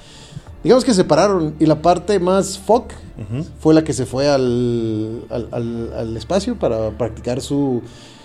digamos 0.62 0.84
que 0.84 0.94
separaron, 0.94 1.54
y 1.58 1.66
la 1.66 1.82
parte 1.82 2.18
más 2.20 2.58
fuck 2.58 2.92
fue 3.60 3.74
la 3.74 3.84
que 3.84 3.92
se 3.92 4.06
fue 4.06 4.28
al, 4.28 5.22
al, 5.30 5.48
al- 5.52 5.92
al 5.96 6.16
espacio 6.16 6.58
para 6.58 6.90
practicar 6.90 7.40
su 7.40 7.82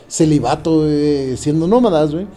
celibato 0.08 0.84
eh, 0.88 1.36
siendo 1.38 1.68
nómadas, 1.68 2.14
güey. 2.14 2.28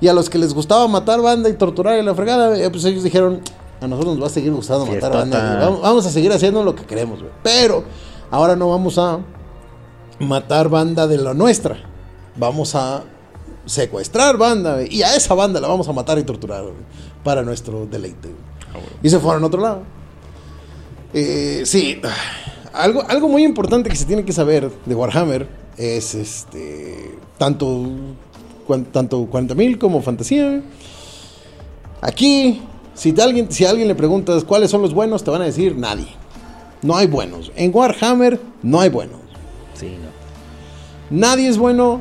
Y 0.00 0.08
a 0.08 0.14
los 0.14 0.30
que 0.30 0.38
les 0.38 0.54
gustaba 0.54 0.88
matar 0.88 1.20
banda 1.20 1.48
y 1.50 1.52
torturar 1.52 1.98
y 1.98 2.02
la 2.02 2.14
fregada, 2.14 2.58
eh, 2.58 2.70
pues 2.70 2.84
ellos 2.86 3.04
dijeron, 3.04 3.40
a 3.80 3.86
nosotros 3.86 4.14
nos 4.14 4.22
va 4.24 4.28
a 4.28 4.30
seguir 4.30 4.52
gustando 4.52 4.86
matar 4.86 5.12
banda. 5.12 5.38
Vamos, 5.66 5.82
vamos 5.82 6.06
a 6.06 6.10
seguir 6.10 6.32
haciendo 6.32 6.64
lo 6.64 6.74
que 6.74 6.84
queremos, 6.84 7.20
güey. 7.20 7.32
Pero 7.42 7.84
ahora 8.30 8.56
no 8.56 8.70
vamos 8.70 8.96
a 8.98 9.18
matar 10.18 10.68
banda 10.70 11.06
de 11.06 11.18
la 11.18 11.34
nuestra. 11.34 11.76
Vamos 12.36 12.74
a 12.74 13.02
secuestrar 13.66 14.36
banda, 14.38 14.74
güey. 14.74 14.88
Y 14.94 15.02
a 15.02 15.14
esa 15.14 15.34
banda 15.34 15.60
la 15.60 15.68
vamos 15.68 15.86
a 15.88 15.92
matar 15.92 16.18
y 16.18 16.22
torturar, 16.24 16.62
güey, 16.62 16.74
Para 17.22 17.42
nuestro 17.42 17.86
deleite, 17.86 18.28
güey. 18.28 18.49
Y 19.02 19.08
se 19.10 19.18
fueron 19.18 19.42
a 19.42 19.46
otro 19.46 19.60
lado. 19.60 19.82
Eh, 21.12 21.62
sí, 21.64 22.00
algo, 22.72 23.02
algo 23.08 23.28
muy 23.28 23.44
importante 23.44 23.90
que 23.90 23.96
se 23.96 24.04
tiene 24.04 24.24
que 24.24 24.32
saber 24.32 24.70
de 24.86 24.94
Warhammer 24.94 25.48
es 25.76 26.14
este 26.14 27.18
tanto, 27.38 27.86
cuan- 28.66 28.84
tanto 28.86 29.18
40.000 29.30 29.78
como 29.78 30.02
fantasía. 30.02 30.62
Aquí, 32.00 32.62
si, 32.94 33.12
te 33.12 33.22
alguien, 33.22 33.50
si 33.50 33.64
a 33.64 33.70
alguien 33.70 33.88
le 33.88 33.94
preguntas 33.94 34.44
cuáles 34.44 34.70
son 34.70 34.82
los 34.82 34.94
buenos, 34.94 35.24
te 35.24 35.30
van 35.30 35.42
a 35.42 35.46
decir 35.46 35.76
nadie. 35.76 36.06
No 36.82 36.96
hay 36.96 37.06
buenos. 37.06 37.52
En 37.56 37.74
Warhammer 37.74 38.40
no 38.62 38.80
hay 38.80 38.88
buenos. 38.88 39.20
Sí, 39.74 39.96
no. 40.00 41.16
Nadie 41.18 41.48
es 41.48 41.58
bueno 41.58 42.00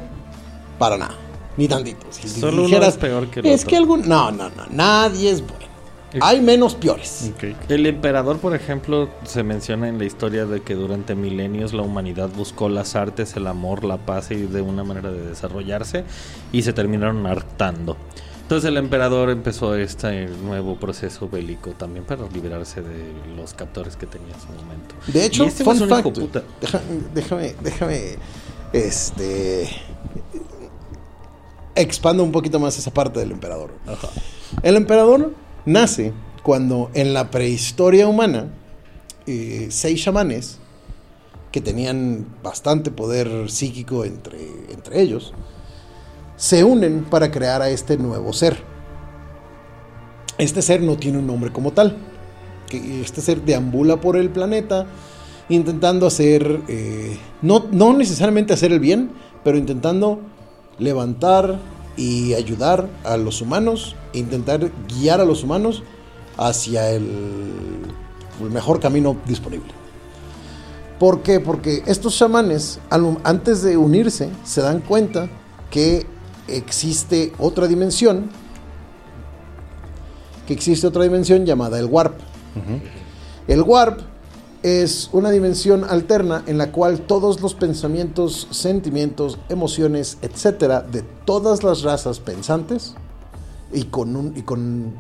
para 0.78 0.98
nada. 0.98 1.16
Ni 1.58 1.68
tantito. 1.68 2.06
Si 2.12 2.30
Solo 2.30 2.64
uno 2.66 2.78
es 2.78 2.96
peor 2.96 3.28
que 3.28 3.42
el 3.42 3.48
Es 3.48 3.62
otro". 3.62 3.70
que 3.70 3.78
algún. 3.78 4.08
No, 4.08 4.32
no, 4.32 4.50
no. 4.50 4.66
Nadie 4.70 5.32
es 5.32 5.42
bueno. 5.42 5.59
Hay 6.22 6.42
menos 6.42 6.76
peores. 6.76 7.32
El 7.70 7.86
emperador, 7.86 8.40
por 8.40 8.56
ejemplo, 8.56 9.10
se 9.26 9.44
menciona 9.44 9.88
en 9.90 9.98
la 10.00 10.06
historia 10.06 10.46
de 10.46 10.62
que 10.62 10.74
durante 10.76 11.14
milenios 11.16 11.74
la 11.74 11.84
humanidad 11.84 12.30
buscó 12.36 12.68
las 12.70 12.96
artes, 12.96 13.36
el 13.36 13.46
amor, 13.48 13.84
la 13.84 13.98
paz 13.98 14.32
y 14.32 14.36
de 14.36 14.62
una 14.62 14.84
manera 14.84 15.12
de 15.12 15.26
desarrollarse 15.28 16.04
y 16.52 16.64
se 16.64 16.74
terminaron 16.74 17.26
hartando. 17.28 17.96
Entonces 18.42 18.68
el 18.68 18.78
emperador 18.78 19.30
empezó 19.30 19.76
este 19.76 20.26
nuevo 20.26 20.76
proceso 20.80 21.30
bélico 21.30 21.70
también 21.72 22.04
para 22.06 22.28
liberarse 22.34 22.82
de 22.82 23.14
los 23.38 23.54
captores 23.54 23.96
que 23.96 24.08
tenía 24.08 24.34
en 24.34 24.42
su 24.42 24.48
momento. 24.48 24.96
De 25.06 25.24
hecho, 25.24 25.44
este 25.44 25.64
fun 25.64 25.76
es 25.76 25.82
un 25.84 25.90
fact, 25.90 26.18
deja- 26.60 26.82
déjame, 27.14 27.56
déjame, 27.62 28.16
este, 28.74 29.70
expando 31.76 32.24
un 32.24 32.32
poquito 32.32 32.60
más 32.60 32.78
esa 32.78 32.92
parte 32.92 33.20
del 33.20 33.32
emperador. 33.32 33.70
El 34.64 34.76
emperador 34.76 35.32
nace 35.70 36.14
cuando 36.44 36.90
en 36.94 37.14
la 37.14 37.30
prehistoria 37.30 38.08
humana, 38.08 38.48
eh, 39.28 39.68
seis 39.70 40.04
chamanes 40.04 40.58
que 41.52 41.62
tenían 41.62 42.26
bastante 42.44 42.92
poder 42.92 43.50
psíquico 43.50 44.06
entre, 44.06 44.40
entre 44.72 45.02
ellos, 45.02 45.34
se 46.36 46.64
unen 46.64 47.04
para 47.04 47.32
crear 47.32 47.62
a 47.62 47.70
este 47.70 47.98
nuevo 47.98 48.34
ser. 48.34 48.58
Este 50.38 50.62
ser 50.62 50.82
no 50.82 50.98
tiene 50.98 51.20
un 51.20 51.28
nombre 51.28 51.52
como 51.52 51.72
tal. 51.72 51.98
Este 52.72 53.22
ser 53.22 53.42
deambula 53.42 54.00
por 54.00 54.16
el 54.16 54.30
planeta 54.30 54.86
intentando 55.50 56.06
hacer, 56.06 56.62
eh, 56.68 57.18
no, 57.42 57.66
no 57.72 57.94
necesariamente 57.94 58.54
hacer 58.54 58.72
el 58.72 58.80
bien, 58.80 59.10
pero 59.44 59.58
intentando 59.58 60.20
levantar 60.78 61.60
y 62.00 62.34
ayudar 62.34 62.88
a 63.04 63.18
los 63.18 63.42
humanos, 63.42 63.94
intentar 64.14 64.72
guiar 64.88 65.20
a 65.20 65.26
los 65.26 65.44
humanos 65.44 65.84
hacia 66.38 66.92
el, 66.92 67.12
el 68.42 68.50
mejor 68.50 68.80
camino 68.80 69.18
disponible. 69.28 69.74
¿Por 70.98 71.24
qué? 71.24 71.42
Porque 71.42 71.84
estos 71.88 72.18
chamanes, 72.18 72.80
antes 73.24 73.64
de 73.64 73.76
unirse, 73.76 74.30
se 74.46 74.62
dan 74.62 74.80
cuenta 74.80 75.30
que 75.70 76.06
existe 76.48 77.34
otra 77.38 77.68
dimensión, 77.68 78.30
que 80.48 80.54
existe 80.54 80.88
otra 80.88 81.04
dimensión 81.04 81.46
llamada 81.46 81.80
el 81.80 81.86
Warp. 81.86 82.18
El 83.46 83.62
Warp 83.62 84.00
es 84.64 85.10
una 85.14 85.32
dimensión 85.32 85.84
alterna 85.84 86.44
en 86.48 86.58
la 86.58 86.72
cual 86.72 87.02
todos 87.02 87.42
los 87.42 87.54
pensamientos, 87.56 88.48
sentimientos, 88.52 89.40
emociones, 89.50 90.18
etcétera, 90.22 90.82
de 90.82 91.02
todas 91.26 91.64
las 91.64 91.84
razas 91.84 92.20
pensantes 92.20 92.96
y 93.72 93.86
con 93.86 94.16
un 94.16 94.36
y 94.36 94.42
con 94.42 94.94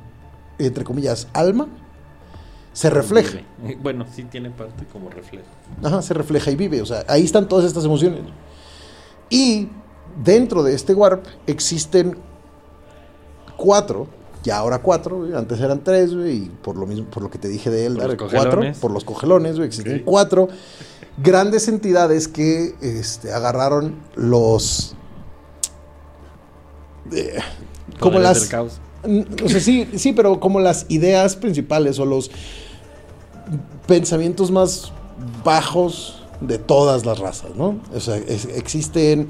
entre 0.59 0.83
comillas 0.83 1.27
alma 1.33 1.67
se 2.73 2.89
refleja. 2.89 3.39
Vive. 3.61 3.77
Bueno, 3.81 4.05
sí 4.13 4.23
tiene 4.23 4.51
parte 4.51 4.85
como 4.85 5.09
reflejo. 5.09 5.47
Ajá, 5.83 6.01
se 6.01 6.13
refleja 6.13 6.51
y 6.51 6.55
vive. 6.55 6.81
O 6.81 6.85
sea, 6.85 7.03
ahí 7.07 7.25
están 7.25 7.47
todas 7.47 7.65
estas 7.65 7.83
emociones. 7.83 8.21
Y 9.29 9.67
dentro 10.23 10.63
de 10.63 10.73
este 10.73 10.93
warp 10.93 11.25
existen 11.45 12.17
cuatro, 13.57 14.07
ya 14.43 14.57
ahora 14.57 14.79
cuatro, 14.79 15.17
güey, 15.19 15.33
antes 15.33 15.59
eran 15.59 15.83
tres, 15.83 16.13
güey, 16.15 16.37
y 16.45 16.51
por 16.61 16.77
lo 16.77 16.85
mismo, 16.85 17.05
por 17.05 17.21
lo 17.23 17.29
que 17.29 17.37
te 17.37 17.47
dije 17.47 17.69
de 17.69 17.85
él, 17.85 17.97
Por 17.97 18.17
cuatro, 18.17 18.61
por 18.79 18.91
los 18.91 19.03
cogelones, 19.03 19.55
güey, 19.57 19.67
existen 19.67 20.03
cuatro 20.05 20.47
grandes 21.21 21.67
entidades 21.67 22.27
que 22.27 22.75
este, 22.81 23.33
agarraron 23.33 23.95
los. 24.15 24.95
eh, 27.11 27.39
como 27.99 28.19
las. 28.19 28.41
del 28.41 28.49
caos. 28.49 28.79
O 29.43 29.47
sea, 29.49 29.59
sí, 29.61 29.87
sí, 29.95 30.13
pero 30.13 30.39
como 30.39 30.59
las 30.59 30.85
ideas 30.89 31.35
principales 31.37 31.99
o 31.99 32.05
los 32.05 32.29
pensamientos 33.87 34.51
más 34.51 34.91
bajos 35.43 36.23
de 36.41 36.57
todas 36.57 37.05
las 37.05 37.19
razas, 37.19 37.55
¿no? 37.55 37.79
O 37.93 37.99
sea, 37.99 38.17
es- 38.17 38.45
existen 38.45 39.29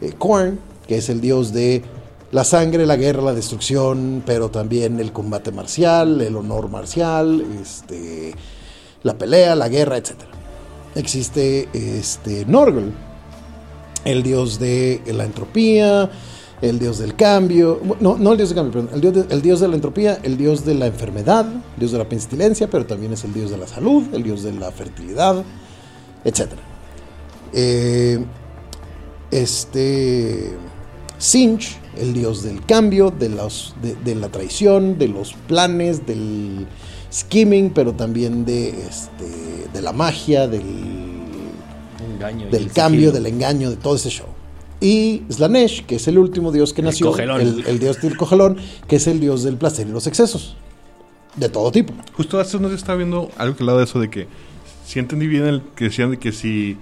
eh, 0.00 0.12
Korn, 0.18 0.58
que 0.86 0.96
es 0.98 1.08
el 1.08 1.20
dios 1.20 1.52
de 1.52 1.82
la 2.30 2.44
sangre, 2.44 2.84
la 2.84 2.96
guerra, 2.96 3.22
la 3.22 3.34
destrucción, 3.34 4.22
pero 4.26 4.50
también 4.50 5.00
el 5.00 5.12
combate 5.12 5.50
marcial, 5.50 6.20
el 6.20 6.36
honor 6.36 6.68
marcial, 6.68 7.44
este, 7.60 8.34
la 9.02 9.16
pelea, 9.16 9.54
la 9.54 9.68
guerra, 9.68 9.96
etc. 9.96 10.12
Existe 10.94 11.68
este, 11.72 12.44
Norgel, 12.46 12.92
el 14.04 14.22
dios 14.22 14.58
de 14.58 15.02
la 15.06 15.24
entropía, 15.24 16.10
el 16.60 16.78
dios 16.78 16.98
del 16.98 17.14
cambio, 17.14 17.80
no, 18.00 18.16
no 18.18 18.32
el 18.32 18.36
dios 18.36 18.50
del 18.50 18.56
cambio, 18.56 18.72
perdón, 18.72 18.90
el 18.94 19.00
dios 19.00 19.14
de, 19.14 19.34
el 19.34 19.42
dios 19.42 19.60
de 19.60 19.68
la 19.68 19.74
entropía, 19.76 20.18
el 20.22 20.36
dios 20.36 20.64
de 20.64 20.74
la 20.74 20.86
enfermedad, 20.86 21.46
el 21.46 21.78
dios 21.78 21.92
de 21.92 21.98
la 21.98 22.08
pestilencia, 22.08 22.68
pero 22.68 22.84
también 22.84 23.12
es 23.12 23.24
el 23.24 23.32
dios 23.32 23.50
de 23.50 23.56
la 23.56 23.66
salud, 23.66 24.04
el 24.12 24.22
dios 24.22 24.42
de 24.42 24.52
la 24.52 24.70
fertilidad, 24.70 25.44
etc. 26.24 26.48
Eh, 27.52 28.22
este 29.30 30.52
Sinch, 31.18 31.78
el 31.98 32.12
dios 32.14 32.42
del 32.42 32.64
cambio, 32.64 33.10
de, 33.10 33.28
los, 33.28 33.74
de, 33.82 33.94
de 33.96 34.14
la 34.14 34.28
traición, 34.28 34.98
de 34.98 35.08
los 35.08 35.34
planes, 35.46 36.06
del 36.06 36.66
skimming, 37.12 37.70
pero 37.70 37.92
también 37.94 38.44
de, 38.44 38.68
este, 38.68 39.68
de 39.72 39.82
la 39.82 39.92
magia, 39.92 40.46
del 40.46 40.62
Engaño 42.14 42.48
del 42.50 42.64
el 42.64 42.72
cambio, 42.72 43.10
sigilo. 43.10 43.12
del 43.12 43.26
engaño, 43.26 43.70
de 43.70 43.76
todo 43.76 43.96
ese 43.96 44.10
show. 44.10 44.26
Y 44.80 45.22
Slanesh, 45.30 45.86
que 45.86 45.96
es 45.96 46.06
el 46.08 46.18
último 46.18 46.52
dios 46.52 46.72
que 46.72 46.80
El 46.82 46.86
nació, 46.86 47.16
el, 47.18 47.64
el 47.66 47.78
dios 47.78 48.00
del 48.00 48.16
cogelón, 48.16 48.56
que 48.86 48.96
es 48.96 49.06
el 49.06 49.20
dios 49.20 49.42
del 49.42 49.56
placer 49.56 49.86
y 49.88 49.90
los 49.90 50.06
excesos. 50.06 50.56
De 51.36 51.48
todo 51.48 51.70
tipo. 51.70 51.92
Justo 52.14 52.40
hace 52.40 52.56
unos 52.56 52.70
días 52.70 52.80
estaba 52.80 52.96
viendo 52.96 53.30
algo 53.36 53.56
que 53.56 53.62
hablaba 53.62 53.78
de 53.78 53.84
eso 53.84 54.00
de 54.00 54.10
que 54.10 54.26
si 54.84 54.98
entendí 54.98 55.26
bien 55.26 55.46
el 55.46 55.62
que 55.76 55.84
decían 55.84 56.12
de 56.12 56.18
que 56.18 56.32
si 56.32 56.76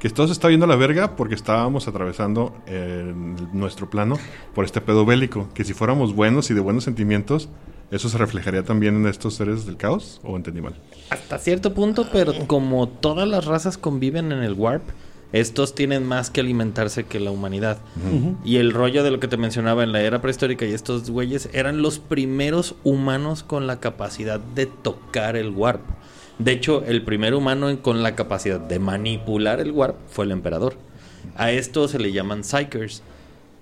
que 0.00 0.10
todo 0.10 0.26
se 0.26 0.32
está 0.32 0.48
viendo 0.48 0.64
a 0.64 0.68
la 0.68 0.76
verga 0.76 1.14
porque 1.14 1.36
estábamos 1.36 1.86
atravesando 1.86 2.56
eh, 2.66 3.12
nuestro 3.52 3.88
plano 3.88 4.18
por 4.54 4.64
este 4.64 4.80
pedo 4.80 5.06
bélico, 5.06 5.48
que 5.54 5.62
si 5.62 5.74
fuéramos 5.74 6.14
buenos 6.14 6.50
y 6.50 6.54
de 6.54 6.60
buenos 6.60 6.84
sentimientos 6.84 7.48
¿Eso 7.90 8.08
se 8.08 8.18
reflejaría 8.18 8.62
también 8.62 8.94
en 8.94 9.06
estos 9.08 9.34
seres 9.34 9.66
del 9.66 9.76
caos? 9.76 10.20
¿O 10.22 10.36
entendí 10.36 10.60
mal? 10.60 10.74
Hasta 11.10 11.38
cierto 11.38 11.74
punto, 11.74 12.06
pero 12.12 12.32
como 12.46 12.88
todas 12.88 13.26
las 13.26 13.46
razas 13.46 13.78
conviven 13.78 14.30
en 14.30 14.44
el 14.44 14.52
warp, 14.52 14.82
estos 15.32 15.74
tienen 15.74 16.06
más 16.06 16.30
que 16.30 16.40
alimentarse 16.40 17.04
que 17.04 17.18
la 17.18 17.32
humanidad. 17.32 17.78
Y 18.44 18.56
el 18.56 18.72
rollo 18.72 19.02
de 19.02 19.10
lo 19.10 19.18
que 19.18 19.26
te 19.26 19.36
mencionaba 19.36 19.82
en 19.82 19.90
la 19.90 20.02
era 20.02 20.20
prehistórica 20.20 20.66
y 20.66 20.72
estos 20.72 21.10
güeyes 21.10 21.48
eran 21.52 21.82
los 21.82 21.98
primeros 21.98 22.76
humanos 22.84 23.42
con 23.42 23.66
la 23.66 23.80
capacidad 23.80 24.38
de 24.38 24.66
tocar 24.66 25.36
el 25.36 25.50
warp. 25.50 25.82
De 26.40 26.52
hecho, 26.52 26.82
el 26.86 27.04
primer 27.04 27.34
humano 27.34 27.82
con 27.82 28.02
la 28.02 28.16
capacidad 28.16 28.58
de 28.58 28.78
manipular 28.78 29.60
el 29.60 29.72
warp 29.72 29.96
fue 30.08 30.24
el 30.24 30.30
emperador. 30.30 30.74
A 31.36 31.52
esto 31.52 31.86
se 31.86 31.98
le 31.98 32.12
llaman 32.12 32.44
psychers. 32.44 33.02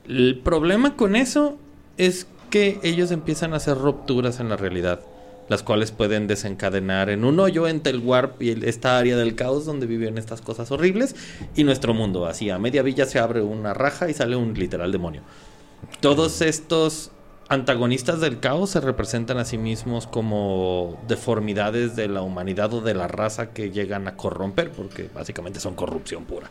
El 0.06 0.38
problema 0.38 0.94
con 0.94 1.16
eso 1.16 1.58
es 1.96 2.28
que 2.50 2.78
ellos 2.84 3.10
empiezan 3.10 3.52
a 3.52 3.56
hacer 3.56 3.76
rupturas 3.76 4.38
en 4.38 4.48
la 4.48 4.56
realidad, 4.56 5.00
las 5.48 5.64
cuales 5.64 5.90
pueden 5.90 6.28
desencadenar 6.28 7.10
en 7.10 7.24
un 7.24 7.40
hoyo 7.40 7.66
entre 7.66 7.92
el 7.92 7.98
warp 7.98 8.40
y 8.40 8.50
esta 8.64 8.96
área 8.96 9.16
del 9.16 9.34
caos 9.34 9.66
donde 9.66 9.86
viven 9.86 10.16
estas 10.16 10.40
cosas 10.40 10.70
horribles 10.70 11.16
y 11.56 11.64
nuestro 11.64 11.94
mundo. 11.94 12.26
Así, 12.26 12.48
a 12.48 12.60
media 12.60 12.82
villa 12.82 13.06
se 13.06 13.18
abre 13.18 13.42
una 13.42 13.74
raja 13.74 14.08
y 14.08 14.14
sale 14.14 14.36
un 14.36 14.54
literal 14.54 14.92
demonio. 14.92 15.22
Todos 15.98 16.42
estos 16.42 17.10
antagonistas 17.48 18.20
del 18.20 18.40
caos 18.40 18.70
se 18.70 18.80
representan 18.80 19.38
a 19.38 19.44
sí 19.44 19.58
mismos 19.58 20.06
como 20.06 20.98
deformidades 21.08 21.96
de 21.96 22.08
la 22.08 22.22
humanidad 22.22 22.72
o 22.74 22.80
de 22.80 22.94
la 22.94 23.08
raza 23.08 23.50
que 23.50 23.70
llegan 23.70 24.06
a 24.06 24.16
corromper, 24.16 24.70
porque 24.70 25.08
básicamente 25.14 25.60
son 25.60 25.74
corrupción 25.74 26.24
pura. 26.24 26.50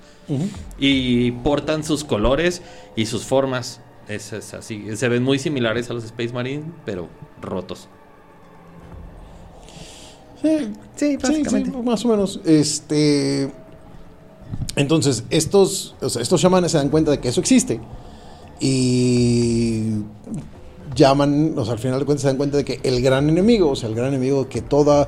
Y 0.77 1.31
portan 1.31 1.83
sus 1.83 2.03
colores 2.03 2.61
y 2.95 3.05
sus 3.05 3.25
formas. 3.25 3.81
Es, 4.07 4.33
es 4.33 4.53
así. 4.53 4.95
Se 4.95 5.09
ven 5.09 5.23
muy 5.23 5.37
similares 5.37 5.89
a 5.89 5.93
los 5.93 6.03
Space 6.05 6.33
Marine, 6.33 6.63
pero 6.85 7.09
rotos. 7.41 7.89
Sí, 10.41 10.73
Sí, 10.95 11.17
Sí, 11.23 11.43
sí, 11.45 11.63
más 11.83 12.05
o 12.05 12.07
menos. 12.07 12.41
Este. 12.43 13.51
Entonces, 14.75 15.23
estos, 15.29 15.95
o 16.01 16.09
sea, 16.09 16.21
estos 16.21 16.41
chamanes 16.41 16.71
se 16.71 16.77
dan 16.77 16.89
cuenta 16.89 17.11
de 17.11 17.19
que 17.19 17.29
eso 17.29 17.41
existe. 17.41 17.79
Y 18.59 19.76
llaman, 20.97 21.53
o 21.57 21.63
sea, 21.63 21.73
al 21.75 21.79
final 21.79 21.99
de 21.99 22.05
cuentas 22.05 22.23
se 22.23 22.27
dan 22.27 22.37
cuenta 22.37 22.57
de 22.57 22.65
que 22.65 22.81
el 22.83 23.01
gran 23.01 23.29
enemigo, 23.29 23.69
o 23.71 23.75
sea, 23.77 23.87
el 23.87 23.95
gran 23.95 24.09
enemigo 24.09 24.49
que 24.49 24.61
toda 24.61 25.07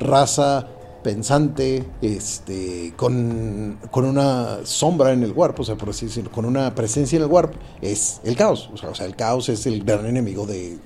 raza 0.00 0.66
pensante, 1.04 1.84
este, 2.02 2.92
con, 2.96 3.78
con 3.92 4.04
una 4.06 4.58
sombra 4.64 5.12
en 5.12 5.22
el 5.22 5.30
warp, 5.30 5.60
o 5.60 5.64
sea, 5.64 5.76
por 5.76 5.90
así 5.90 6.06
decirlo, 6.06 6.32
con 6.32 6.44
una 6.44 6.74
presencia 6.74 7.16
en 7.16 7.22
el 7.22 7.30
warp, 7.30 7.54
es 7.80 8.20
el 8.24 8.34
caos. 8.34 8.70
O 8.74 8.76
sea, 8.76 8.88
o 8.90 8.94
sea, 8.96 9.06
el 9.06 9.14
caos 9.14 9.48
es 9.48 9.66
el 9.66 9.84
gran 9.84 10.04
enemigo 10.06 10.46
de, 10.46 10.78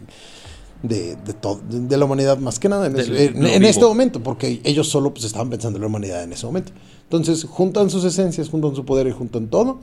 de, 0.82 1.16
de, 1.16 1.32
to- 1.32 1.60
de- 1.66 1.96
la 1.96 2.04
humanidad 2.04 2.36
más 2.36 2.58
que 2.58 2.68
nada 2.68 2.86
en, 2.86 2.92
Del- 2.92 3.16
este 3.64 3.84
momento, 3.84 4.22
porque 4.22 4.60
ellos 4.64 4.88
solo 4.88 5.14
pues, 5.14 5.24
estaban 5.24 5.48
pensando 5.48 5.78
en 5.78 5.80
la 5.82 5.86
humanidad 5.86 6.22
en 6.22 6.34
ese 6.34 6.44
momento. 6.44 6.72
Entonces 7.04 7.44
juntan 7.44 7.88
sus 7.88 8.04
esencias, 8.04 8.50
juntan 8.50 8.74
su 8.76 8.84
poder 8.84 9.06
y 9.06 9.12
juntan 9.12 9.48
todo 9.48 9.80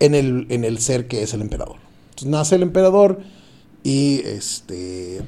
en 0.00 0.14
el, 0.14 0.46
en 0.50 0.64
el 0.64 0.78
ser 0.80 1.08
que 1.08 1.22
es 1.22 1.32
el 1.32 1.40
emperador. 1.40 1.76
Entonces 2.10 2.28
nace 2.28 2.54
el 2.56 2.62
emperador 2.62 3.20
y 3.84 4.20
este 4.24 5.20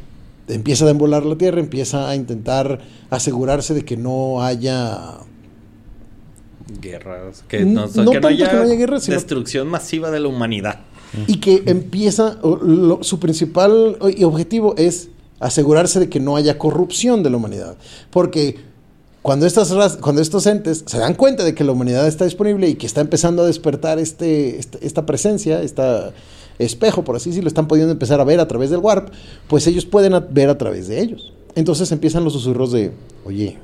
empieza 0.48 0.86
a 0.86 0.90
embolar 0.90 1.24
la 1.24 1.36
tierra, 1.36 1.60
empieza 1.60 2.08
a 2.08 2.14
intentar 2.16 2.80
asegurarse 3.10 3.72
de 3.74 3.84
que 3.84 3.96
no 3.96 4.42
haya 4.42 5.18
Guerras. 6.80 7.44
Que 7.46 7.64
no, 7.64 7.86
no 7.86 8.10
que 8.10 8.20
no 8.20 8.28
haya, 8.28 8.50
que 8.50 8.56
no 8.56 8.62
haya 8.62 8.74
guerras, 8.74 9.04
sino- 9.04 9.16
destrucción 9.16 9.68
masiva 9.68 10.10
de 10.10 10.20
la 10.20 10.28
humanidad. 10.28 10.80
y 11.28 11.36
que 11.38 11.62
empieza, 11.66 12.38
lo- 12.42 13.02
su 13.04 13.20
principal 13.20 13.96
objetivo 14.00 14.74
es 14.76 15.08
asegurarse 15.40 16.00
de 16.00 16.08
que 16.08 16.18
no 16.20 16.36
haya 16.36 16.58
corrupción 16.58 17.22
de 17.22 17.30
la 17.30 17.36
humanidad. 17.36 17.76
Porque 18.10 18.56
cuando, 19.22 19.46
estas, 19.46 19.72
cuando 19.98 20.20
estos 20.22 20.46
entes 20.46 20.82
se 20.86 20.98
dan 20.98 21.14
cuenta 21.14 21.44
de 21.44 21.54
que 21.54 21.62
la 21.64 21.72
humanidad 21.72 22.06
está 22.08 22.24
disponible 22.24 22.68
y 22.68 22.74
que 22.74 22.86
está 22.86 23.00
empezando 23.00 23.42
a 23.42 23.46
despertar 23.46 23.98
este, 23.98 24.58
este- 24.58 24.84
esta 24.86 25.06
presencia, 25.06 25.62
esta 25.62 26.12
espejo, 26.58 27.04
por 27.04 27.16
así 27.16 27.30
decirlo, 27.30 27.48
están 27.48 27.66
pudiendo 27.68 27.92
empezar 27.92 28.20
a 28.20 28.24
ver 28.24 28.40
a 28.40 28.48
través 28.48 28.70
del 28.70 28.80
warp, 28.80 29.08
pues 29.48 29.66
ellos 29.66 29.84
pueden 29.86 30.12
ver 30.30 30.48
a 30.50 30.58
través 30.58 30.88
de 30.88 31.00
ellos. 31.00 31.32
Entonces 31.54 31.90
empiezan 31.92 32.24
los 32.24 32.32
susurros 32.32 32.72
de, 32.72 32.92
oye, 33.24 33.58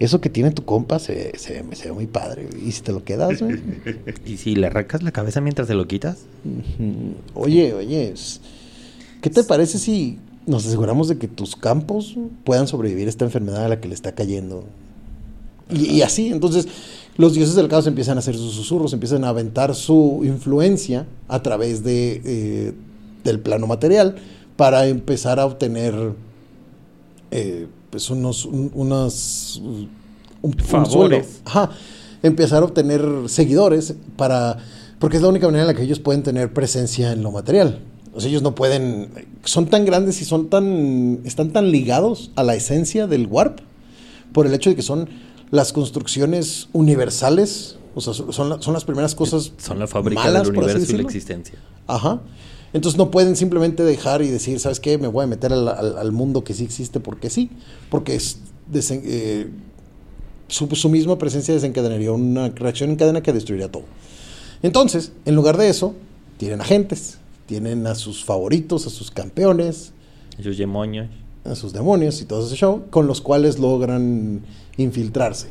eso 0.00 0.20
que 0.20 0.28
tiene 0.28 0.50
tu 0.50 0.64
compa 0.64 0.98
se, 0.98 1.36
se, 1.38 1.62
ve- 1.62 1.76
se 1.76 1.86
ve 1.88 1.92
muy 1.92 2.06
padre. 2.06 2.48
¿Y 2.64 2.72
si 2.72 2.82
te 2.82 2.92
lo 2.92 3.04
quedas? 3.04 3.40
güey?" 3.40 3.58
¿Y 4.26 4.36
si 4.36 4.56
le 4.56 4.66
arrancas 4.66 5.02
la 5.02 5.12
cabeza 5.12 5.40
mientras 5.40 5.68
te 5.68 5.74
lo 5.74 5.86
quitas? 5.86 6.18
Oye, 7.34 7.72
oye, 7.74 8.12
¿qué 9.20 9.30
te 9.30 9.44
parece 9.44 9.78
si 9.78 10.18
nos 10.46 10.66
aseguramos 10.66 11.08
de 11.08 11.16
que 11.18 11.28
tus 11.28 11.56
campos 11.56 12.16
puedan 12.44 12.66
sobrevivir 12.66 13.06
a 13.06 13.10
esta 13.10 13.24
enfermedad 13.24 13.64
a 13.64 13.68
la 13.68 13.80
que 13.80 13.88
le 13.88 13.94
está 13.94 14.12
cayendo? 14.12 14.64
Y, 15.70 15.86
y 15.92 16.02
así, 16.02 16.28
entonces, 16.28 16.66
los 17.16 17.34
dioses 17.34 17.54
del 17.54 17.68
caos 17.68 17.86
empiezan 17.86 18.16
a 18.16 18.20
hacer 18.20 18.36
sus 18.36 18.54
susurros, 18.54 18.92
empiezan 18.92 19.24
a 19.24 19.28
aventar 19.28 19.74
su 19.74 20.20
influencia 20.24 21.06
a 21.28 21.42
través 21.42 21.84
de, 21.84 22.20
eh, 22.24 22.72
del 23.22 23.38
plano 23.40 23.66
material 23.66 24.16
para 24.56 24.86
empezar 24.88 25.38
a 25.40 25.46
obtener 25.46 25.94
eh, 27.30 27.66
pues 27.90 28.10
unos, 28.10 28.44
un- 28.44 28.70
unas, 28.74 29.56
un, 29.62 29.88
un 30.42 30.52
Favores. 30.54 30.90
suelo. 30.92 31.24
Ajá. 31.44 31.70
Empezar 32.22 32.62
a 32.62 32.66
obtener 32.66 33.02
seguidores 33.26 33.94
para. 34.16 34.58
Porque 34.98 35.16
es 35.16 35.22
la 35.22 35.28
única 35.28 35.46
manera 35.46 35.62
en 35.64 35.68
la 35.68 35.74
que 35.74 35.82
ellos 35.82 35.98
pueden 36.00 36.22
tener 36.22 36.52
presencia 36.52 37.12
en 37.12 37.22
lo 37.22 37.30
material. 37.30 37.80
O 38.14 38.20
sea, 38.20 38.30
ellos 38.30 38.42
no 38.42 38.54
pueden. 38.54 39.10
Son 39.44 39.66
tan 39.66 39.84
grandes 39.84 40.20
y 40.22 40.24
son 40.24 40.48
tan. 40.48 41.20
están 41.24 41.50
tan 41.52 41.70
ligados 41.70 42.30
a 42.36 42.42
la 42.42 42.54
esencia 42.54 43.06
del 43.06 43.26
warp. 43.26 43.58
Por 44.32 44.46
el 44.46 44.54
hecho 44.54 44.70
de 44.70 44.76
que 44.76 44.82
son 44.82 45.08
las 45.54 45.72
construcciones 45.72 46.68
universales. 46.72 47.76
O 47.94 48.00
sea, 48.00 48.12
son, 48.12 48.32
son 48.32 48.48
la- 48.48 48.60
son 48.60 48.74
las 48.74 48.84
primeras 48.84 49.14
cosas. 49.14 49.52
Son 49.58 49.78
la 49.78 49.86
fábrica 49.86 50.22
malas, 50.22 50.48
del 50.48 50.56
universo 50.56 50.92
y 50.92 50.96
la 50.96 51.02
existencia. 51.02 51.58
Ajá. 51.86 52.20
Entonces 52.72 52.98
no 52.98 53.10
pueden 53.12 53.36
simplemente 53.36 53.84
dejar 53.84 54.20
y 54.22 54.28
decir, 54.30 54.58
¿sabes 54.58 54.80
qué? 54.80 54.98
Me 54.98 55.06
voy 55.06 55.22
a 55.24 55.26
meter 55.28 55.52
al, 55.52 55.68
al- 55.68 55.96
al 55.98 56.12
mundo 56.12 56.42
que 56.42 56.54
sí 56.54 56.64
existe 56.64 56.98
porque 56.98 57.30
sí. 57.30 57.50
Porque 57.88 58.16
es 58.16 58.38
desen- 58.72 59.02
eh, 59.04 59.48
su, 60.48 60.66
su 60.74 60.88
misma 60.88 61.16
presencia 61.18 61.54
desencadenaría 61.54 62.10
una 62.10 62.48
reacción 62.48 62.90
en 62.90 62.96
cadena 62.96 63.22
que 63.22 63.32
destruiría 63.32 63.70
todo. 63.70 63.84
Entonces, 64.62 65.12
en 65.24 65.36
lugar 65.36 65.56
de 65.56 65.68
eso, 65.68 65.94
tienen 66.36 66.60
agentes, 66.62 67.18
tienen 67.46 67.86
a 67.86 67.94
sus 67.94 68.24
favoritos, 68.24 68.86
a 68.88 68.90
sus 68.90 69.10
campeones, 69.12 69.92
Esos 70.36 70.58
demonios. 70.58 71.08
A 71.44 71.54
sus 71.54 71.72
demonios 71.72 72.20
y 72.20 72.24
todo 72.24 72.46
ese 72.46 72.56
show, 72.56 72.84
con 72.90 73.06
los 73.06 73.20
cuales 73.20 73.58
logran 73.58 74.40
infiltrarse 74.76 75.48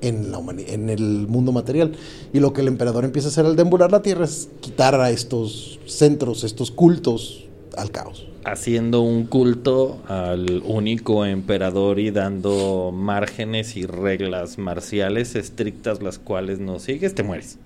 en, 0.00 0.32
la 0.32 0.40
en 0.68 0.90
el 0.90 1.26
mundo 1.28 1.52
material. 1.52 1.92
Y 2.32 2.40
lo 2.40 2.52
que 2.52 2.62
el 2.62 2.68
emperador 2.68 3.04
empieza 3.04 3.28
a 3.28 3.30
hacer 3.30 3.46
al 3.46 3.56
deambular 3.56 3.90
la 3.92 4.02
tierra 4.02 4.24
es 4.24 4.48
quitar 4.60 4.94
a 5.00 5.10
estos 5.10 5.78
centros, 5.86 6.42
estos 6.44 6.70
cultos 6.70 7.44
al 7.76 7.90
caos. 7.90 8.26
haciendo 8.44 9.02
un 9.02 9.26
culto 9.26 9.98
al 10.08 10.62
único 10.64 11.24
emperador 11.26 11.98
y 12.00 12.10
dando 12.10 12.90
márgenes 12.92 13.76
y 13.76 13.84
reglas 13.86 14.58
marciales 14.58 15.36
estrictas 15.36 16.02
las 16.02 16.18
cuales 16.18 16.58
no 16.58 16.78
sigues, 16.80 17.14
te 17.14 17.22
mueres. 17.22 17.58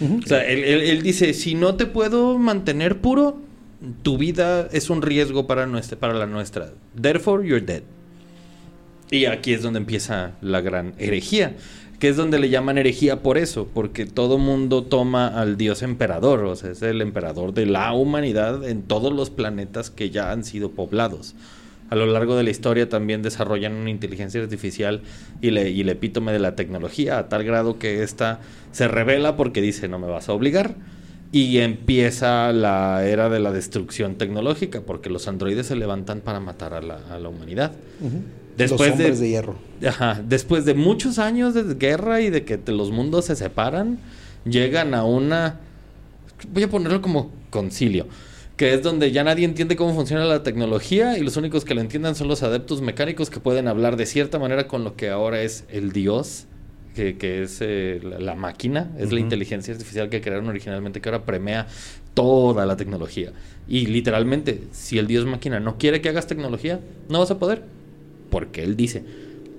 O 0.00 0.26
sea, 0.26 0.44
él, 0.44 0.64
él- 0.64 0.80
él 0.80 1.02
dice, 1.02 1.34
si 1.34 1.54
no 1.54 1.76
te 1.76 1.86
puedo 1.86 2.36
mantener 2.38 3.00
puro, 3.00 3.36
tu 4.02 4.18
vida 4.18 4.68
es 4.72 4.90
un 4.90 5.02
riesgo 5.02 5.46
para, 5.46 5.66
nuestra, 5.66 5.98
para 5.98 6.14
la 6.14 6.26
nuestra. 6.26 6.72
Therefore, 7.00 7.46
you're 7.46 7.64
dead. 7.64 7.82
Y 9.10 9.26
aquí 9.26 9.52
es 9.52 9.62
donde 9.62 9.78
empieza 9.78 10.32
la 10.40 10.60
gran 10.60 10.94
herejía, 10.98 11.54
que 12.00 12.08
es 12.08 12.16
donde 12.16 12.38
le 12.38 12.48
llaman 12.48 12.78
herejía 12.78 13.22
por 13.22 13.38
eso, 13.38 13.68
porque 13.72 14.06
todo 14.06 14.38
mundo 14.38 14.82
toma 14.84 15.28
al 15.28 15.56
dios 15.56 15.82
emperador, 15.82 16.44
o 16.44 16.56
sea, 16.56 16.70
es 16.70 16.82
el 16.82 17.00
emperador 17.00 17.54
de 17.54 17.66
la 17.66 17.92
humanidad 17.92 18.66
en 18.68 18.82
todos 18.82 19.12
los 19.12 19.30
planetas 19.30 19.90
que 19.90 20.10
ya 20.10 20.32
han 20.32 20.44
sido 20.44 20.72
poblados. 20.72 21.34
A 21.90 21.96
lo 21.96 22.06
largo 22.06 22.34
de 22.34 22.42
la 22.42 22.50
historia 22.50 22.88
también 22.88 23.22
desarrollan 23.22 23.74
una 23.74 23.90
inteligencia 23.90 24.42
artificial 24.42 25.02
y, 25.42 25.50
le, 25.50 25.70
y 25.70 25.82
el 25.82 25.90
epítome 25.90 26.32
de 26.32 26.38
la 26.38 26.56
tecnología, 26.56 27.18
a 27.18 27.28
tal 27.28 27.44
grado 27.44 27.78
que 27.78 28.02
ésta 28.02 28.40
se 28.72 28.88
revela 28.88 29.36
porque 29.36 29.60
dice 29.60 29.86
no 29.86 29.98
me 29.98 30.06
vas 30.06 30.28
a 30.28 30.32
obligar. 30.32 30.74
Y 31.36 31.58
empieza 31.58 32.52
la 32.52 33.04
era 33.04 33.28
de 33.28 33.40
la 33.40 33.50
destrucción 33.50 34.14
tecnológica, 34.14 34.82
porque 34.82 35.10
los 35.10 35.26
androides 35.26 35.66
se 35.66 35.74
levantan 35.74 36.20
para 36.20 36.38
matar 36.38 36.74
a 36.74 36.80
la, 36.80 37.00
a 37.10 37.18
la 37.18 37.28
humanidad. 37.28 37.72
Después 38.56 38.90
los 38.90 38.98
de, 38.98 39.04
hombres 39.04 39.18
de, 39.20 39.28
hierro. 39.30 39.56
Ajá, 39.84 40.22
después 40.24 40.64
de 40.64 40.74
muchos 40.74 41.18
años 41.18 41.52
de 41.54 41.74
guerra 41.74 42.20
y 42.20 42.30
de 42.30 42.44
que 42.44 42.56
te- 42.56 42.70
los 42.70 42.92
mundos 42.92 43.24
se 43.24 43.34
separan, 43.34 43.98
llegan 44.44 44.94
a 44.94 45.04
una, 45.04 45.58
voy 46.52 46.62
a 46.62 46.70
ponerlo 46.70 47.02
como 47.02 47.32
concilio, 47.50 48.06
que 48.56 48.72
es 48.72 48.84
donde 48.84 49.10
ya 49.10 49.24
nadie 49.24 49.44
entiende 49.44 49.74
cómo 49.74 49.92
funciona 49.92 50.24
la 50.26 50.44
tecnología 50.44 51.18
y 51.18 51.22
los 51.22 51.36
únicos 51.36 51.64
que 51.64 51.74
lo 51.74 51.80
entiendan 51.80 52.14
son 52.14 52.28
los 52.28 52.44
adeptos 52.44 52.80
mecánicos 52.80 53.28
que 53.28 53.40
pueden 53.40 53.66
hablar 53.66 53.96
de 53.96 54.06
cierta 54.06 54.38
manera 54.38 54.68
con 54.68 54.84
lo 54.84 54.94
que 54.94 55.10
ahora 55.10 55.42
es 55.42 55.64
el 55.68 55.90
dios, 55.90 56.46
que, 56.94 57.16
que 57.18 57.42
es 57.42 57.58
eh, 57.60 58.00
la, 58.02 58.18
la 58.18 58.34
máquina, 58.34 58.92
es 58.98 59.12
la 59.12 59.20
inteligencia 59.20 59.74
artificial 59.74 60.08
que 60.08 60.20
crearon 60.20 60.48
originalmente, 60.48 61.00
que 61.00 61.08
ahora 61.08 61.24
premia 61.24 61.66
toda 62.14 62.64
la 62.64 62.76
tecnología. 62.76 63.32
Y 63.68 63.86
literalmente, 63.86 64.62
si 64.72 64.98
el 64.98 65.06
dios 65.06 65.26
máquina 65.26 65.60
no 65.60 65.76
quiere 65.78 66.00
que 66.00 66.08
hagas 66.08 66.26
tecnología, 66.26 66.80
no 67.08 67.18
vas 67.18 67.30
a 67.30 67.38
poder. 67.38 67.62
Porque 68.30 68.62
él 68.62 68.76
dice. 68.76 69.04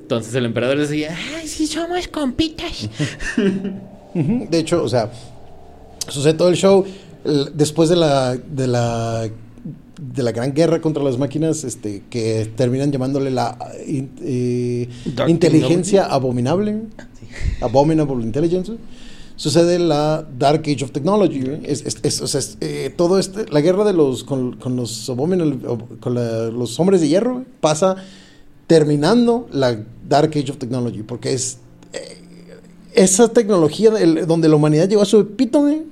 Entonces 0.01 0.33
el 0.35 0.45
emperador 0.45 0.77
decía, 0.77 1.17
ay, 1.37 1.47
si 1.47 1.67
somos 1.67 2.07
compitas. 2.07 2.89
De 4.13 4.59
hecho, 4.59 4.83
o 4.83 4.89
sea, 4.89 5.11
sucede 6.07 6.35
todo 6.35 6.49
el 6.49 6.55
show. 6.55 6.85
después 7.53 7.89
de 7.89 7.95
la, 7.95 8.35
de 8.35 8.67
la 8.67 9.29
de 9.99 10.23
la 10.23 10.31
gran 10.31 10.53
guerra 10.53 10.81
contra 10.81 11.03
las 11.03 11.17
máquinas, 11.17 11.63
este, 11.63 12.03
que 12.09 12.51
terminan 12.55 12.91
llamándole 12.91 13.31
la 13.31 13.57
in- 13.87 14.11
eh, 14.21 14.89
inteligencia 15.27 16.05
abominable, 16.05 16.81
abominable 17.61 18.23
intelligence. 18.23 18.73
Sucede 19.37 19.79
la 19.79 20.25
Dark 20.39 20.61
Age 20.65 20.83
of 20.85 20.91
Technology. 20.91 21.41
güey. 21.41 21.59
Es, 21.65 21.85
es- 21.85 21.97
es- 22.03 22.21
o 22.21 22.27
sea, 22.27 22.39
eh, 22.61 22.93
todo 22.95 23.19
este, 23.19 23.45
la 23.51 23.59
guerra 23.61 23.83
de 23.83 23.91
los 23.93 24.23
con, 24.23 24.55
con 24.57 24.75
los 24.77 25.11
con 25.99 26.13
la- 26.15 26.47
los 26.51 26.79
hombres 26.79 27.01
de 27.01 27.09
hierro 27.09 27.33
güey, 27.33 27.45
pasa 27.59 27.97
terminando 28.67 29.47
la 29.51 29.77
Dark 30.07 30.31
Age 30.35 30.51
of 30.51 30.57
Technology, 30.57 31.03
porque 31.03 31.33
es 31.33 31.57
eh, 31.93 32.17
esa 32.93 33.27
tecnología 33.27 33.89
el- 33.99 34.25
donde 34.25 34.47
la 34.49 34.55
humanidad 34.55 34.87
llegó 34.87 35.01
a 35.01 35.05
su 35.05 35.19
epítome, 35.19 35.83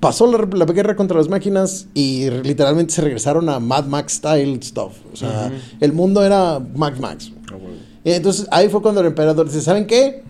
pasó 0.00 0.26
la, 0.26 0.46
la 0.52 0.64
guerra 0.66 0.94
contra 0.96 1.16
las 1.18 1.28
máquinas 1.28 1.86
y 1.94 2.30
literalmente 2.30 2.92
se 2.94 3.02
regresaron 3.02 3.48
a 3.48 3.58
Mad 3.60 3.86
Max 3.86 4.14
style 4.14 4.60
stuff. 4.62 4.92
O 5.12 5.16
sea, 5.16 5.52
el 5.80 5.92
mundo 5.92 6.24
era 6.24 6.60
Mad 6.60 6.96
Max. 6.98 7.32
Y 8.04 8.12
entonces 8.12 8.46
ahí 8.50 8.68
fue 8.68 8.80
cuando 8.80 9.00
el 9.00 9.08
emperador 9.08 9.46
dice, 9.46 9.60
¿saben 9.60 9.86
qué? 9.86 10.22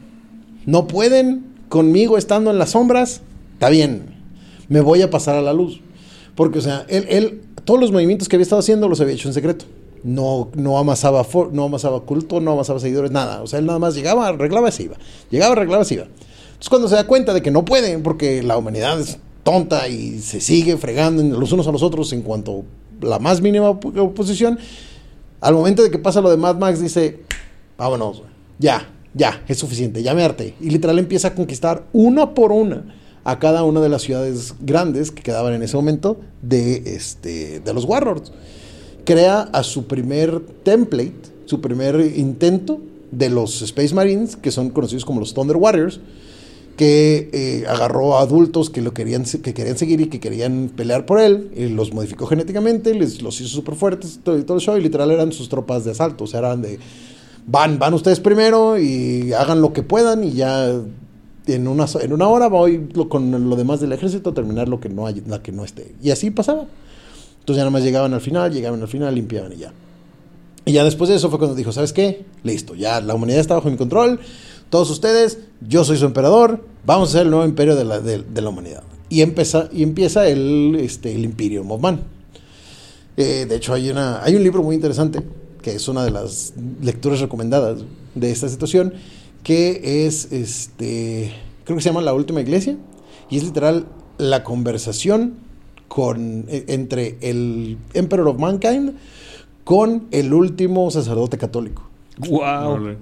No 0.66 0.86
pueden 0.86 1.44
conmigo 1.68 2.16
estando 2.18 2.50
en 2.50 2.58
las 2.58 2.70
sombras. 2.70 3.20
Está 3.54 3.68
bien, 3.68 4.14
me 4.68 4.80
voy 4.80 5.02
a 5.02 5.10
pasar 5.10 5.36
a 5.36 5.42
la 5.42 5.52
luz. 5.52 5.80
Porque, 6.34 6.60
o 6.60 6.62
sea, 6.62 6.86
él, 6.88 7.04
él 7.08 7.42
todos 7.64 7.80
los 7.80 7.92
movimientos 7.92 8.28
que 8.28 8.36
había 8.36 8.44
estado 8.44 8.60
haciendo 8.60 8.88
los 8.88 9.00
había 9.00 9.14
hecho 9.14 9.28
en 9.28 9.34
secreto. 9.34 9.64
No, 10.04 10.48
no, 10.54 10.78
amasaba 10.78 11.24
for- 11.24 11.52
no 11.52 11.64
amasaba 11.64 12.00
culto, 12.02 12.40
no 12.40 12.52
amasaba 12.52 12.78
seguidores, 12.78 13.10
nada. 13.10 13.42
O 13.42 13.46
sea, 13.48 13.58
él 13.58 13.66
nada 13.66 13.80
más 13.80 13.94
llegaba, 13.96 14.28
arreglaba 14.28 14.68
y 14.68 14.72
se 14.72 14.84
iba. 14.84 14.96
Llegaba, 15.30 15.52
arreglaba 15.52 15.82
y 15.82 15.86
se 15.86 15.94
iba. 15.94 16.04
Entonces, 16.04 16.68
cuando 16.68 16.88
se 16.88 16.94
da 16.94 17.04
cuenta 17.06 17.34
de 17.34 17.42
que 17.42 17.50
no 17.50 17.64
pueden, 17.64 18.02
porque 18.04 18.42
la 18.44 18.56
humanidad 18.56 18.98
es 19.00 19.18
tonta 19.48 19.88
y 19.88 20.18
se 20.18 20.42
sigue 20.42 20.76
fregando 20.76 21.22
los 21.22 21.52
unos 21.52 21.66
a 21.66 21.72
los 21.72 21.82
otros 21.82 22.12
en 22.12 22.20
cuanto 22.20 22.64
la 23.00 23.18
más 23.18 23.40
mínima 23.40 23.70
op- 23.70 23.96
oposición, 23.96 24.58
al 25.40 25.54
momento 25.54 25.82
de 25.82 25.90
que 25.90 25.98
pasa 25.98 26.20
lo 26.20 26.28
de 26.28 26.36
Mad 26.36 26.56
Max, 26.56 26.82
dice: 26.82 27.20
Vámonos, 27.78 28.24
ya, 28.58 28.90
ya, 29.14 29.42
es 29.48 29.56
suficiente, 29.56 30.02
ya 30.02 30.14
me. 30.14 30.22
Y 30.60 30.68
literal 30.68 30.98
empieza 30.98 31.28
a 31.28 31.34
conquistar 31.34 31.86
una 31.94 32.34
por 32.34 32.52
una 32.52 32.94
a 33.24 33.38
cada 33.38 33.64
una 33.64 33.80
de 33.80 33.88
las 33.88 34.02
ciudades 34.02 34.54
grandes 34.60 35.10
que 35.10 35.22
quedaban 35.22 35.54
en 35.54 35.62
ese 35.62 35.76
momento 35.76 36.20
de, 36.42 36.94
este, 36.94 37.60
de 37.60 37.72
los 37.72 37.84
Warlords. 37.84 38.32
Crea 39.04 39.48
a 39.52 39.62
su 39.62 39.86
primer 39.86 40.40
template, 40.62 41.14
su 41.46 41.62
primer 41.62 42.12
intento 42.16 42.80
de 43.10 43.30
los 43.30 43.62
Space 43.62 43.94
Marines, 43.94 44.36
que 44.36 44.50
son 44.50 44.68
conocidos 44.68 45.06
como 45.06 45.20
los 45.20 45.32
Thunder 45.32 45.56
Warriors, 45.56 46.00
que 46.78 47.28
eh, 47.34 47.64
agarró 47.68 48.16
a 48.16 48.22
adultos 48.22 48.70
que 48.70 48.80
lo 48.80 48.94
querían 48.94 49.24
que 49.24 49.52
querían 49.52 49.76
seguir 49.76 50.00
y 50.00 50.06
que 50.06 50.20
querían 50.20 50.70
pelear 50.74 51.04
por 51.04 51.20
él, 51.20 51.50
y 51.54 51.68
los 51.68 51.92
modificó 51.92 52.24
genéticamente, 52.26 52.94
les 52.94 53.20
los 53.20 53.38
hizo 53.42 53.50
súper 53.50 53.74
fuertes 53.74 54.20
todo, 54.24 54.42
todo 54.46 54.56
el 54.56 54.62
show, 54.62 54.76
y 54.78 54.80
literal 54.80 55.10
eran 55.10 55.32
sus 55.32 55.50
tropas 55.50 55.84
de 55.84 55.90
asalto, 55.90 56.24
o 56.24 56.26
sea, 56.26 56.38
eran 56.38 56.62
de 56.62 56.78
van, 57.46 57.78
van 57.78 57.92
ustedes 57.94 58.20
primero 58.20 58.78
y 58.78 59.32
hagan 59.34 59.60
lo 59.60 59.72
que 59.74 59.82
puedan 59.82 60.22
y 60.24 60.32
ya 60.32 60.70
en 61.46 61.66
una, 61.66 61.86
en 62.00 62.12
una 62.12 62.28
hora 62.28 62.48
voy 62.48 62.88
lo- 62.94 63.08
con 63.08 63.48
lo 63.50 63.56
demás 63.56 63.80
del 63.80 63.92
ejército 63.92 64.30
a 64.30 64.34
terminar 64.34 64.68
lo 64.68 64.80
que 64.80 64.88
no 64.88 65.06
hay, 65.06 65.22
la 65.26 65.42
que 65.42 65.50
no 65.50 65.64
esté. 65.64 65.94
Y 66.02 66.10
así 66.10 66.30
pasaba. 66.30 66.66
Entonces 67.40 67.56
ya 67.56 67.62
nada 67.62 67.70
más 67.70 67.82
llegaban 67.82 68.12
al 68.12 68.20
final, 68.20 68.52
llegaban 68.52 68.82
al 68.82 68.88
final, 68.88 69.14
limpiaban 69.14 69.52
y 69.54 69.56
ya. 69.56 69.72
Y 70.66 70.72
ya 70.72 70.84
después 70.84 71.08
de 71.08 71.16
eso 71.16 71.30
fue 71.30 71.38
cuando 71.38 71.56
dijo, 71.56 71.72
¿sabes 71.72 71.94
qué? 71.94 72.26
Listo, 72.42 72.74
ya 72.74 73.00
la 73.00 73.14
humanidad 73.14 73.40
está 73.40 73.54
bajo 73.54 73.70
mi 73.70 73.78
control. 73.78 74.20
Todos 74.70 74.90
ustedes, 74.90 75.38
yo 75.66 75.84
soy 75.84 75.96
su 75.96 76.04
emperador, 76.04 76.64
vamos 76.84 77.10
a 77.10 77.12
ser 77.12 77.22
el 77.22 77.30
nuevo 77.30 77.46
imperio 77.46 77.74
de 77.74 77.84
la, 77.84 78.00
de, 78.00 78.42
la 78.42 78.48
humanidad. 78.48 78.82
Y 79.08 79.22
empieza, 79.22 79.68
y 79.72 79.82
empieza 79.82 80.28
el, 80.28 80.76
este, 80.78 81.14
el 81.14 81.24
Imperium 81.24 81.70
of. 81.70 81.82
Eh, 83.16 83.46
de 83.48 83.56
hecho, 83.56 83.72
hay, 83.72 83.90
una, 83.90 84.22
hay 84.22 84.36
un 84.36 84.42
libro 84.42 84.62
muy 84.62 84.74
interesante, 84.74 85.22
que 85.62 85.72
es 85.72 85.88
una 85.88 86.04
de 86.04 86.10
las 86.10 86.52
lecturas 86.82 87.20
recomendadas 87.20 87.80
de 88.14 88.30
esta 88.30 88.48
situación, 88.48 88.92
que 89.42 90.06
es, 90.06 90.32
este, 90.32 91.32
creo 91.64 91.76
que 91.76 91.82
se 91.82 91.88
llama 91.88 92.02
La 92.02 92.12
Última 92.12 92.42
Iglesia, 92.42 92.76
y 93.30 93.38
es 93.38 93.44
literal 93.44 93.86
la 94.18 94.44
conversación 94.44 95.34
con, 95.88 96.44
e- 96.48 96.64
entre 96.68 97.16
el 97.22 97.78
Emperor 97.94 98.28
of 98.28 98.38
Mankind 98.38 98.94
con 99.64 100.08
el 100.10 100.32
último 100.32 100.90
sacerdote 100.90 101.38
católico. 101.38 101.87
¡Wow! 102.18 102.96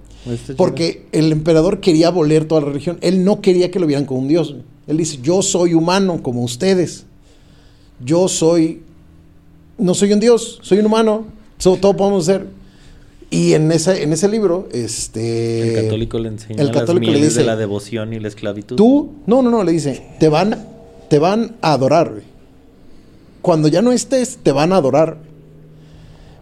Porque 0.57 1.07
el 1.13 1.33
emperador 1.33 1.81
quería 1.81 2.09
abolir 2.09 2.49
toda 2.49 2.63
la 2.63 2.69
religión. 2.69 2.99
Él 3.01 3.25
no 3.25 3.41
quería 3.41 3.71
que 3.71 3.79
lo 3.79 3.87
vieran 3.87 4.05
como 4.05 4.21
un 4.21 4.29
dios. 4.29 4.55
Él 4.87 4.97
dice, 4.97 5.19
yo 5.23 5.43
soy 5.43 5.75
humano 5.75 6.23
como 6.23 6.43
ustedes. 6.43 7.07
Yo 8.05 8.29
soy... 8.29 8.83
No 9.79 9.95
soy 9.95 10.13
un 10.13 10.21
dios, 10.21 10.59
soy 10.63 10.79
un 10.79 10.87
humano. 10.87 11.27
So, 11.59 11.77
todo 11.77 11.97
podemos 11.97 12.25
ser. 12.25 12.47
Y 13.31 13.55
en 13.55 13.71
ese, 13.73 14.03
en 14.03 14.13
ese 14.13 14.29
libro, 14.29 14.69
este... 14.73 15.77
El 15.79 15.85
católico 15.85 16.19
le 16.19 16.29
enseña 16.29 16.61
el 16.61 16.69
las 16.69 16.77
católico 16.77 17.13
le 17.13 17.21
dice, 17.21 17.41
de 17.41 17.45
la 17.45 17.57
devoción 17.57 18.13
y 18.13 18.21
la 18.21 18.29
esclavitud. 18.29 18.77
Tú, 18.77 19.15
no, 19.27 19.43
no, 19.43 19.51
no, 19.51 19.65
le 19.65 19.73
dice, 19.73 20.03
te 20.21 20.29
van, 20.29 20.65
te 21.09 21.19
van 21.19 21.57
a 21.61 21.73
adorar. 21.73 22.23
Cuando 23.43 23.69
ya 23.69 23.83
no 23.83 23.93
estés, 23.93 24.39
te 24.43 24.53
van 24.53 24.73
a 24.73 24.77
adorar. 24.77 25.19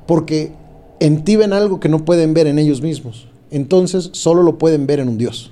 Porque 0.07 0.53
en 1.01 1.25
ti 1.25 1.37
ven 1.37 1.53
algo 1.53 1.81
que 1.81 1.89
no 1.89 2.05
pueden 2.05 2.35
ver 2.35 2.47
en 2.47 2.59
ellos 2.59 2.81
mismos. 2.81 3.29
Entonces, 3.51 4.11
solo 4.13 4.43
lo 4.43 4.59
pueden 4.59 4.87
ver 4.87 5.01
en 5.01 5.09
un 5.09 5.19
Dios. 5.19 5.51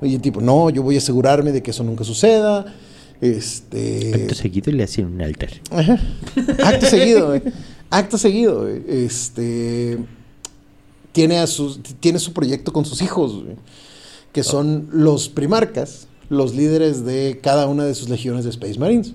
El 0.00 0.20
tipo, 0.20 0.40
no, 0.40 0.68
yo 0.70 0.82
voy 0.82 0.96
a 0.96 0.98
asegurarme 0.98 1.52
de 1.52 1.62
que 1.62 1.70
eso 1.70 1.84
nunca 1.84 2.04
suceda. 2.04 2.66
Este. 3.20 4.12
Acto 4.14 4.34
seguido 4.34 4.72
le 4.72 4.82
hacen 4.82 5.06
un 5.06 5.22
altar. 5.22 5.50
Ajá. 5.70 5.98
Acto 6.64 6.86
seguido. 6.86 7.40
Acto 7.88 8.18
seguido. 8.18 8.68
Este. 8.68 9.98
Tiene, 11.12 11.38
a 11.38 11.46
sus, 11.46 11.80
tiene 12.00 12.18
su 12.18 12.32
proyecto 12.32 12.72
con 12.72 12.84
sus 12.84 13.02
hijos, 13.02 13.44
que 14.32 14.42
son 14.42 14.88
los 14.92 15.28
primarcas, 15.28 16.08
los 16.30 16.54
líderes 16.54 17.04
de 17.04 17.38
cada 17.42 17.66
una 17.66 17.84
de 17.84 17.94
sus 17.94 18.08
legiones 18.08 18.44
de 18.44 18.50
Space 18.50 18.78
Marines. 18.78 19.12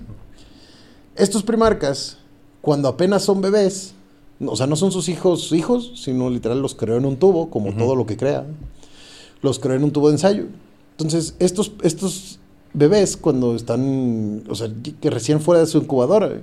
Estos 1.16 1.42
primarcas, 1.42 2.18
cuando 2.60 2.88
apenas 2.88 3.24
son 3.24 3.40
bebés, 3.40 3.94
o 4.44 4.56
sea, 4.56 4.66
no 4.66 4.76
son 4.76 4.92
sus 4.92 5.08
hijos 5.08 5.52
hijos, 5.52 5.92
sino 5.96 6.30
literal 6.30 6.60
los 6.60 6.74
creó 6.74 6.96
en 6.96 7.04
un 7.04 7.16
tubo, 7.16 7.50
como 7.50 7.72
todo 7.74 7.96
lo 7.96 8.06
que 8.06 8.16
crea. 8.16 8.46
Los 9.42 9.58
creó 9.58 9.76
en 9.76 9.84
un 9.84 9.90
tubo 9.90 10.08
de 10.08 10.14
ensayo. 10.14 10.44
Entonces, 10.92 11.34
estos, 11.38 11.72
estos 11.82 12.38
bebés, 12.72 13.16
cuando 13.16 13.54
están, 13.56 14.44
o 14.48 14.54
sea, 14.54 14.68
que 15.00 15.10
recién 15.10 15.40
fuera 15.40 15.60
de 15.60 15.66
su 15.66 15.78
incubadora, 15.78 16.42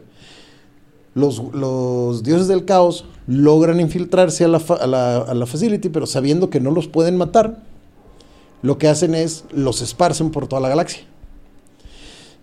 los, 1.13 1.41
los 1.53 2.23
dioses 2.23 2.47
del 2.47 2.65
caos 2.65 3.05
logran 3.27 3.79
infiltrarse 3.79 4.43
a 4.43 4.47
la, 4.49 4.59
fa- 4.59 4.75
a, 4.75 4.87
la, 4.87 5.17
a 5.17 5.33
la 5.33 5.45
facility, 5.45 5.89
pero 5.89 6.05
sabiendo 6.05 6.49
que 6.49 6.59
no 6.59 6.71
los 6.71 6.87
pueden 6.87 7.15
matar, 7.15 7.63
lo 8.61 8.77
que 8.77 8.87
hacen 8.87 9.15
es 9.15 9.45
los 9.51 9.81
esparcen 9.81 10.31
por 10.31 10.47
toda 10.47 10.61
la 10.61 10.69
galaxia. 10.69 11.03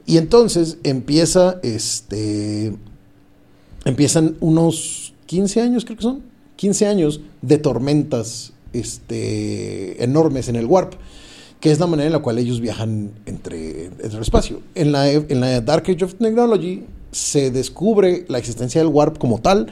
Y 0.06 0.16
entonces 0.16 0.78
empieza 0.84 1.60
este. 1.62 2.76
Empiezan 3.84 4.36
unos 4.40 5.11
15 5.32 5.62
años, 5.62 5.86
creo 5.86 5.96
que 5.96 6.02
son. 6.02 6.22
15 6.56 6.86
años 6.86 7.20
de 7.40 7.56
tormentas 7.56 8.52
este, 8.74 10.04
enormes 10.04 10.50
en 10.50 10.56
el 10.56 10.66
Warp, 10.66 10.92
que 11.58 11.72
es 11.72 11.80
la 11.80 11.86
manera 11.86 12.08
en 12.08 12.12
la 12.12 12.18
cual 12.18 12.36
ellos 12.36 12.60
viajan 12.60 13.12
entre, 13.24 13.86
entre 13.86 14.08
el 14.10 14.20
espacio. 14.20 14.60
En 14.74 14.92
la, 14.92 15.10
en 15.10 15.40
la 15.40 15.62
Dark 15.62 15.84
Age 15.88 16.04
of 16.04 16.16
Technology 16.16 16.84
se 17.12 17.50
descubre 17.50 18.26
la 18.28 18.36
existencia 18.36 18.82
del 18.82 18.90
Warp 18.90 19.16
como 19.16 19.40
tal 19.40 19.68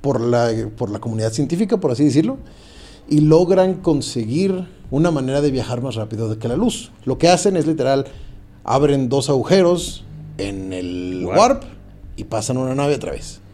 por 0.00 0.20
la, 0.20 0.50
por 0.76 0.90
la 0.90 0.98
comunidad 0.98 1.32
científica, 1.32 1.76
por 1.76 1.92
así 1.92 2.02
decirlo, 2.02 2.38
y 3.08 3.20
logran 3.20 3.74
conseguir 3.74 4.66
una 4.90 5.12
manera 5.12 5.40
de 5.40 5.52
viajar 5.52 5.82
más 5.82 5.94
rápido 5.94 6.36
que 6.36 6.48
la 6.48 6.56
luz. 6.56 6.90
Lo 7.04 7.16
que 7.16 7.28
hacen 7.28 7.56
es 7.56 7.68
literal, 7.68 8.06
abren 8.64 9.08
dos 9.08 9.30
agujeros 9.30 10.02
en 10.38 10.72
el 10.72 11.24
Warp. 11.26 11.38
warp 11.38 11.64
y 12.16 12.24
pasan 12.24 12.56
una 12.56 12.74
nave 12.74 12.96
a 12.96 12.98
través. 12.98 13.45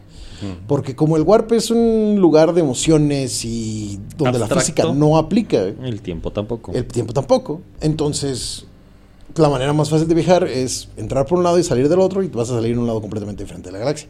Porque 0.67 0.95
como 0.95 1.17
el 1.17 1.23
warp 1.23 1.51
es 1.53 1.71
un 1.71 2.17
lugar 2.19 2.53
de 2.53 2.61
emociones 2.61 3.45
y 3.45 3.99
donde 4.17 4.39
la 4.39 4.47
física 4.47 4.83
no 4.93 5.17
aplica, 5.17 5.61
El 5.61 6.01
tiempo 6.01 6.31
tampoco. 6.31 6.71
el 6.73 6.85
tiempo 6.85 7.13
tampoco, 7.13 7.61
entonces 7.81 8.65
la 9.35 9.49
manera 9.49 9.73
más 9.73 9.89
fácil 9.89 10.07
de 10.07 10.15
viajar 10.15 10.43
es 10.43 10.89
entrar 10.97 11.25
por 11.25 11.37
un 11.39 11.43
lado 11.43 11.57
y 11.57 11.63
salir 11.63 11.89
del 11.89 11.99
otro 11.99 12.23
y 12.23 12.27
vas 12.27 12.49
a 12.49 12.55
salir 12.55 12.73
en 12.73 12.79
un 12.79 12.87
lado 12.87 13.01
completamente 13.01 13.43
diferente 13.43 13.69
de 13.69 13.73
la 13.73 13.79
galaxia. 13.79 14.09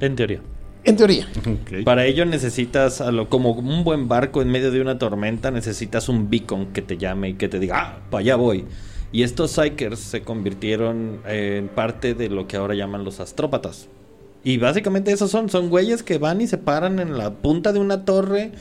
En 0.00 0.16
teoría. 0.16 0.40
En 0.84 0.96
teoría. 0.96 1.26
Para 1.84 2.06
ello 2.06 2.24
necesitas, 2.24 3.00
a 3.00 3.10
lo, 3.10 3.28
como 3.28 3.50
un 3.52 3.82
buen 3.82 4.08
barco 4.08 4.40
en 4.40 4.48
medio 4.48 4.70
de 4.70 4.80
una 4.80 4.98
tormenta, 4.98 5.50
necesitas 5.50 6.08
un 6.08 6.30
beacon 6.30 6.66
que 6.72 6.80
te 6.80 6.96
llame 6.96 7.30
y 7.30 7.34
que 7.34 7.48
te 7.48 7.58
diga, 7.58 7.76
ah, 7.76 7.98
para 8.08 8.20
allá 8.20 8.36
voy. 8.36 8.64
Y 9.12 9.22
estos 9.22 9.52
Psykers 9.52 9.98
se 10.00 10.22
convirtieron 10.22 11.20
en 11.26 11.68
parte 11.68 12.14
de 12.14 12.28
lo 12.28 12.46
que 12.48 12.56
ahora 12.56 12.74
llaman 12.74 13.04
los 13.04 13.20
astrópatas. 13.20 13.88
Y 14.44 14.58
básicamente 14.58 15.12
esos 15.12 15.30
son, 15.30 15.48
son 15.48 15.70
güeyes 15.70 16.02
que 16.02 16.18
van 16.18 16.40
y 16.40 16.46
se 16.46 16.58
paran 16.58 16.98
en 17.00 17.16
la 17.18 17.30
punta 17.34 17.72
de 17.72 17.78
una 17.80 18.04
torre 18.04 18.52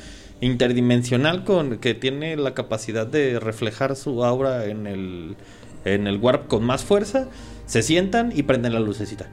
interdimensional 0.41 1.43
con 1.43 1.77
que 1.77 1.93
tiene 1.93 2.35
la 2.37 2.53
capacidad 2.53 3.05
de 3.07 3.39
reflejar 3.39 3.95
su 3.95 4.23
aura 4.23 4.65
en 4.65 4.87
el, 4.87 5.35
en 5.83 6.07
el 6.07 6.17
warp 6.17 6.47
con 6.47 6.63
más 6.63 6.83
fuerza. 6.83 7.27
Se 7.65 7.81
sientan 7.81 8.31
y 8.35 8.43
prenden 8.43 8.73
la 8.73 8.79
lucecita. 8.79 9.29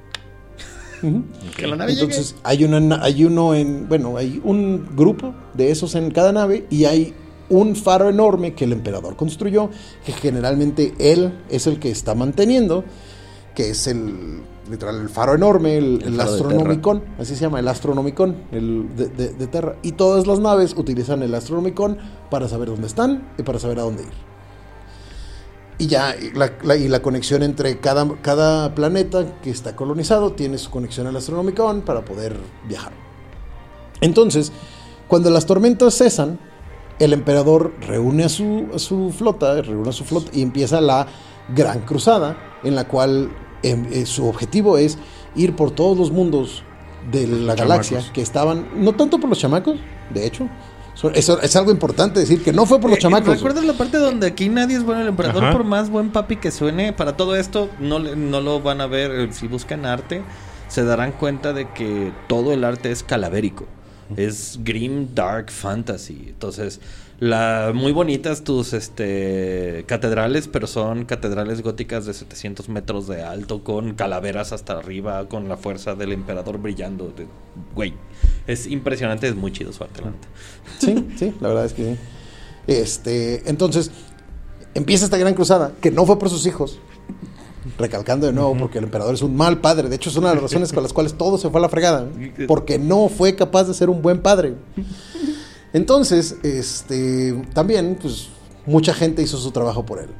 Que 1.57 1.67
la 1.67 1.75
nave 1.77 1.93
Entonces 1.93 2.37
hay, 2.45 2.65
una, 2.65 2.79
na- 2.81 3.03
hay 3.03 3.25
uno 3.25 3.55
en, 3.55 3.89
bueno, 3.89 4.17
hay 4.17 4.41
un 4.45 4.95
grupo 4.95 5.35
de 5.55 5.71
esos 5.73 5.95
en 5.97 6.11
cada 6.13 6.33
nave 6.33 6.65
y 6.71 6.85
hay 6.85 7.13
un 7.53 7.77
faro 7.77 8.09
enorme 8.09 8.55
que 8.55 8.65
el 8.65 8.73
emperador 8.73 9.17
construyó, 9.17 9.71
que 10.05 10.13
generalmente 10.13 10.95
él 10.99 11.33
es 11.49 11.67
el 11.67 11.79
que 11.79 11.91
está 11.91 12.15
manteniendo, 12.15 12.85
que 13.55 13.71
es 13.71 13.87
el, 13.87 14.41
literal, 14.71 15.01
el 15.01 15.09
faro 15.09 15.35
enorme, 15.35 15.77
el, 15.77 16.03
El 16.05 16.21
Astronomicon, 16.21 17.03
así 17.19 17.35
se 17.37 17.43
llama, 17.43 17.61
el 17.61 17.69
Astronomicon 17.69 18.35
el 18.53 18.97
de, 18.97 19.09
de- 19.09 19.33
de 19.35 19.47
Terra. 19.47 19.77
Y 19.83 19.93
todas 19.93 20.27
las 20.27 20.39
naves 20.41 20.75
utilizan 20.77 21.23
el 21.23 21.35
Astronomicon 21.35 21.99
para 22.31 22.49
saber 22.49 22.69
dónde 22.71 22.87
están 22.87 23.29
y 23.39 23.43
para 23.43 23.59
saber 23.59 23.79
a 23.79 23.83
dónde 23.83 24.03
ir. 24.05 24.33
Y 25.79 25.87
ya, 25.89 26.15
y 26.17 26.31
la, 26.37 26.53
la- 26.63 26.77
y 26.77 26.87
la 26.89 27.03
conexión 27.03 27.43
entre 27.43 27.79
cada, 27.81 28.09
cada 28.23 28.75
planeta 28.75 29.41
que 29.43 29.51
está 29.51 29.75
colonizado 29.75 30.33
tiene 30.33 30.57
su 30.59 30.71
conexión 30.71 31.07
al 31.07 31.17
Astronomicon 31.17 31.83
para 31.83 32.05
poder 32.05 32.37
viajar. 32.69 32.93
Entonces, 34.01 34.53
cuando 35.09 35.29
las 35.31 35.45
tormentas 35.47 35.95
cesan, 35.97 36.39
el 37.05 37.13
emperador 37.13 37.73
reúne 37.81 38.25
a 38.25 38.29
su, 38.29 38.69
a 38.75 38.79
su 38.79 39.11
flota, 39.17 39.61
reúne 39.63 39.89
a 39.91 39.93
su 39.93 40.05
flota 40.05 40.31
y 40.33 40.43
empieza 40.43 40.81
la 40.81 41.07
gran 41.55 41.81
cruzada, 41.81 42.37
en 42.63 42.75
la 42.75 42.87
cual 42.87 43.31
em, 43.63 43.87
eh, 43.93 44.07
su 44.07 44.27
objetivo 44.29 44.79
es 44.79 44.99
ir 45.35 45.55
por 45.57 45.71
todos 45.71 45.97
los 45.99 46.11
mundos 46.13 46.63
de 47.11 47.27
la 47.27 47.55
galaxia 47.55 47.97
chamacos. 47.99 48.13
que 48.13 48.23
estaban, 48.23 48.69
no 48.77 48.93
tanto 48.93 49.19
por 49.19 49.29
los 49.29 49.39
chamacos, 49.39 49.77
de 50.15 50.27
hecho, 50.27 50.49
so- 50.95 51.11
eso 51.11 51.41
es 51.41 51.57
algo 51.57 51.71
importante 51.73 52.21
decir 52.21 52.43
que 52.45 52.53
no 52.53 52.65
fue 52.67 52.79
por 52.81 52.91
los 52.91 52.99
Eh, 52.99 53.03
chamacos. 53.03 53.35
¿Recuerdas 53.37 53.65
la 53.65 53.73
parte 53.73 53.99
donde 53.99 54.27
aquí 54.29 54.49
nadie 54.49 54.77
es 54.77 54.85
bueno? 54.85 55.03
El 55.03 55.09
emperador, 55.09 55.45
Ajá. 55.45 55.53
por 55.53 55.65
más 55.65 55.91
buen 55.91 56.11
papi 56.11 56.37
que 56.37 56.51
suene, 56.53 56.93
para 56.93 57.17
todo 57.17 57.35
esto 57.35 57.69
no, 57.81 57.99
le- 57.99 58.15
no 58.15 58.41
lo 58.41 58.61
van 58.61 58.81
a 58.81 58.87
ver. 58.87 59.11
eh, 59.11 59.29
Si 59.33 59.49
buscan 59.49 59.85
arte, 59.87 60.23
se 60.69 60.85
darán 60.85 61.11
cuenta 61.13 61.53
de 61.53 61.69
que 61.71 62.13
todo 62.29 62.53
el 62.53 62.63
arte 62.65 62.93
es 62.93 63.03
calavérico. 63.03 63.65
Es 64.17 64.59
grim, 64.63 65.15
dark 65.15 65.51
fantasy. 65.51 66.27
Entonces, 66.29 66.81
la, 67.21 67.73
muy 67.75 67.93
bonitas 67.93 68.43
tus 68.43 68.73
este, 68.73 69.85
catedrales, 69.87 70.49
pero 70.49 70.67
son 70.67 71.05
catedrales 71.05 71.63
góticas 71.63 72.05
de 72.05 72.15
700 72.15 72.69
metros 72.69 73.07
de 73.07 73.23
alto, 73.23 73.63
con 73.63 73.95
calaveras 73.95 74.53
hasta 74.53 74.75
arriba, 74.75 75.29
con 75.29 75.49
la 75.49 75.57
fuerza 75.57 75.95
del 75.95 76.13
emperador 76.13 76.59
brillando. 76.59 77.13
Güey, 77.75 77.95
es 78.47 78.67
impresionante, 78.67 79.29
es 79.29 79.37
muy 79.37 79.53
chido 79.53 79.73
su 79.73 79.85
arte. 79.85 80.03
Sí, 80.79 81.09
sí, 81.17 81.33
la 81.41 81.49
verdad 81.49 81.67
es 81.67 81.73
que 81.75 81.95
sí. 81.95 82.01
Este, 82.67 83.49
entonces, 83.49 83.91
empieza 84.75 85.05
esta 85.05 85.17
gran 85.17 85.35
cruzada, 85.35 85.73
que 85.81 85.91
no 85.91 86.07
fue 86.07 86.19
por 86.19 86.29
sus 86.29 86.47
hijos. 86.47 86.81
Recalcando 87.79 88.27
de 88.27 88.33
nuevo, 88.33 88.57
porque 88.59 88.79
el 88.79 88.85
emperador 88.85 89.15
es 89.15 89.23
un 89.23 89.35
mal 89.37 89.61
padre. 89.61 89.89
De 89.89 89.97
hecho, 89.97 90.11
es 90.11 90.17
una 90.17 90.29
de 90.29 90.35
las 90.37 90.43
razones 90.45 90.73
con 90.73 90.83
las 90.83 90.93
cuales 90.93 91.15
todo 91.15 91.39
se 91.39 91.49
fue 91.51 91.59
a 91.59 91.63
la 91.63 91.69
fregada. 91.69 92.07
Porque 92.47 92.79
no 92.79 93.09
fue 93.09 93.35
capaz 93.35 93.65
de 93.65 93.75
ser 93.75 93.89
un 93.91 94.03
buen 94.03 94.21
padre. 94.21 94.55
Entonces, 95.73 96.37
este, 96.43 97.33
también, 97.55 97.99
pues, 98.01 98.29
mucha 98.67 98.93
gente 98.95 99.23
hizo 99.23 99.39
su 99.39 99.51
trabajo 99.53 99.87
por 99.87 99.99
él. 100.01 100.11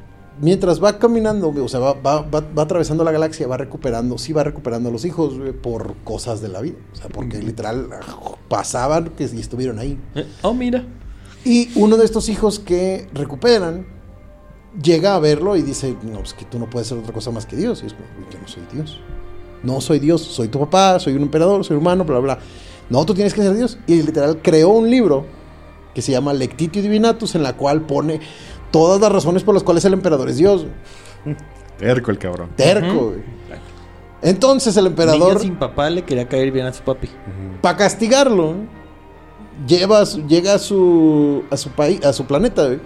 Mientras 0.41 0.83
va 0.83 0.97
caminando, 0.97 1.49
o 1.49 1.67
sea, 1.67 1.79
va, 1.79 1.93
va- 1.93 2.21
va- 2.23 2.41
va 2.57 2.63
atravesando 2.63 3.03
la 3.03 3.11
galaxia, 3.11 3.47
va 3.47 3.55
recuperando, 3.57 4.17
sí 4.17 4.33
va 4.33 4.43
recuperando 4.43 4.89
a 4.89 4.91
los 4.91 5.05
hijos 5.05 5.35
por 5.61 5.93
cosas 6.03 6.41
de 6.41 6.47
la 6.49 6.59
vida. 6.59 6.77
O 6.91 6.95
sea, 6.95 7.07
porque 7.09 7.37
literal 7.39 7.87
pasaban 8.49 9.09
que 9.09 9.25
y 9.25 9.39
estuvieron 9.39 9.77
ahí. 9.77 9.99
Eh, 10.15 10.25
Oh, 10.41 10.55
mira. 10.55 10.83
Y 11.45 11.69
uno 11.75 11.97
de 11.97 12.05
estos 12.05 12.29
hijos 12.29 12.57
que 12.57 13.07
recuperan 13.13 13.85
llega 14.81 15.15
a 15.15 15.19
verlo 15.19 15.55
y 15.55 15.61
dice, 15.61 15.95
no, 16.03 16.19
pues 16.19 16.33
que 16.33 16.45
tú 16.45 16.59
no 16.59 16.69
puedes 16.69 16.87
ser 16.87 16.97
otra 16.97 17.13
cosa 17.13 17.31
más 17.31 17.45
que 17.45 17.55
Dios. 17.55 17.83
Y 17.83 17.87
es 17.87 17.93
como, 17.93 18.05
"Güey, 18.17 18.27
yo 18.31 18.39
no 18.39 18.47
soy 18.47 18.63
Dios. 18.71 18.99
No 19.63 19.81
soy 19.81 19.99
Dios, 19.99 20.21
soy 20.21 20.47
tu 20.49 20.59
papá, 20.59 20.99
soy 20.99 21.13
un 21.13 21.21
emperador, 21.23 21.63
soy 21.63 21.77
humano, 21.77 22.03
bla, 22.03 22.19
bla, 22.19 22.35
bla. 22.35 22.43
No, 22.89 23.05
tú 23.05 23.13
tienes 23.13 23.33
que 23.33 23.41
ser 23.41 23.53
Dios. 23.55 23.77
Y 23.87 24.01
literal 24.01 24.39
creó 24.41 24.69
un 24.69 24.89
libro 24.89 25.25
que 25.93 26.01
se 26.01 26.11
llama 26.11 26.33
Lectitio 26.33 26.81
Divinatus, 26.81 27.35
en 27.35 27.43
la 27.43 27.53
cual 27.55 27.81
pone 27.83 28.19
todas 28.71 28.99
las 28.99 29.11
razones 29.11 29.43
por 29.43 29.53
las 29.53 29.63
cuales 29.63 29.85
el 29.85 29.93
emperador 29.93 30.27
es 30.29 30.37
Dios. 30.37 30.65
Terco 31.77 32.11
el 32.11 32.17
cabrón. 32.17 32.49
Terco. 32.55 33.11
Güey. 33.11 33.21
Entonces 34.21 34.75
el 34.77 34.85
Niño 34.85 34.91
emperador 34.91 35.39
sin 35.39 35.55
papá 35.57 35.89
le 35.89 36.03
quería 36.03 36.27
caer 36.27 36.51
bien 36.51 36.65
a 36.65 36.73
su 36.73 36.81
papi. 36.83 37.09
para 37.61 37.77
castigarlo, 37.77 38.55
lleva 39.67 40.03
llega 40.03 40.55
a 40.55 40.59
su, 40.59 41.43
a 41.49 41.57
su 41.57 41.69
país, 41.71 42.03
a 42.05 42.13
su 42.13 42.25
planeta, 42.25 42.65
güey, 42.65 42.79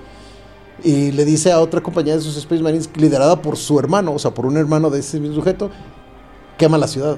y 0.84 1.12
le 1.12 1.26
dice 1.26 1.52
a 1.52 1.60
otra 1.60 1.82
compañía 1.82 2.16
de 2.16 2.22
sus 2.22 2.38
Space 2.38 2.62
Marines, 2.62 2.90
liderada 2.96 3.42
por 3.42 3.58
su 3.58 3.80
hermano, 3.80 4.14
o 4.14 4.20
sea, 4.20 4.32
por 4.32 4.46
un 4.46 4.58
hermano 4.58 4.90
de 4.90 5.00
ese 5.00 5.20
mismo 5.20 5.36
sujeto, 5.36 5.72
quema 6.58 6.78
la 6.78 6.88
ciudad. 6.88 7.18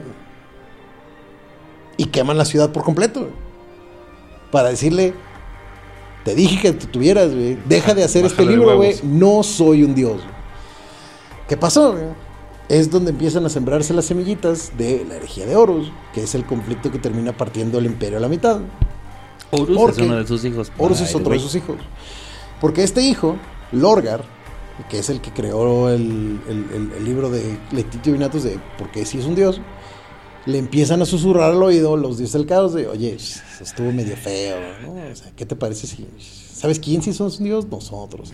Y 1.98 2.06
queman 2.06 2.38
la 2.38 2.46
ciudad 2.46 2.72
por 2.72 2.84
completo. 2.84 3.28
Para 4.52 4.70
decirle, 4.70 5.14
te 6.24 6.34
dije 6.34 6.62
que 6.62 6.72
te 6.72 6.88
tuvieras, 6.88 7.34
güey. 7.34 7.58
Deja 7.68 7.94
de 7.94 8.04
hacer 8.04 8.26
este 8.26 8.44
Bájale 8.44 8.58
libro, 8.58 8.78
güey. 8.78 8.96
No 9.04 9.44
soy 9.44 9.84
un 9.84 9.94
dios. 9.94 10.16
güey". 10.16 10.40
¿Qué 11.50 11.58
pasó? 11.58 11.96
Es 12.70 12.90
donde 12.90 13.12
empiezan 13.12 13.46
a 13.46 13.50
sembrarse 13.50 13.94
las 13.94 14.06
semillitas 14.06 14.72
de 14.78 15.06
la 15.10 15.16
herejía 15.16 15.46
de 15.46 15.56
Horus, 15.56 15.92
que 16.14 16.24
es 16.24 16.36
el 16.36 16.46
conflicto 16.46 16.92
que 16.92 17.00
termina 17.00 17.36
partiendo 17.36 17.80
el 17.80 17.86
imperio 17.86 18.18
a 18.20 18.22
la 18.22 18.30
mitad. 18.30 18.60
Horus 19.52 19.78
Porque 19.78 20.02
es 20.02 20.08
uno 20.08 20.18
de 20.18 20.28
sus 20.28 20.46
hijos. 20.46 20.72
Horus 20.78 21.02
es 21.02 21.16
otro 21.16 21.34
de 21.34 21.40
sus 21.40 21.56
hijos. 21.56 21.78
Porque 22.62 22.84
este 22.84 23.02
hijo, 23.02 23.38
Lorgar, 23.72 24.24
que 24.90 25.00
es 25.00 25.10
el 25.10 25.22
que 25.22 25.32
creó 25.32 25.90
el, 25.90 26.40
libro 27.04 27.30
de 27.30 27.58
Letitio 27.72 28.14
Vinatus 28.14 28.44
de 28.44 28.60
por 28.78 28.92
qué 28.92 29.06
si 29.06 29.20
es 29.20 29.26
un 29.26 29.36
dios, 29.36 29.60
le 30.46 30.58
empiezan 30.58 31.02
a 31.02 31.06
susurrar 31.06 31.52
al 31.52 31.62
oído 31.62 31.98
los 31.98 32.18
dioses 32.18 32.34
del 32.34 32.46
caos 32.46 32.74
de, 32.74 32.88
oye, 32.88 33.18
estuvo 33.62 33.92
medio 33.92 34.16
feo, 34.16 34.58
¿no? 34.84 34.94
O 34.94 35.16
sea, 35.16 35.32
¿qué 35.36 35.46
te 35.46 35.56
parece 35.56 35.88
si... 35.88 36.08
¿Sabes 36.20 36.80
quién 36.80 37.02
somos 37.02 37.40
un 37.40 37.46
dios? 37.46 37.68
Nosotros. 37.68 38.34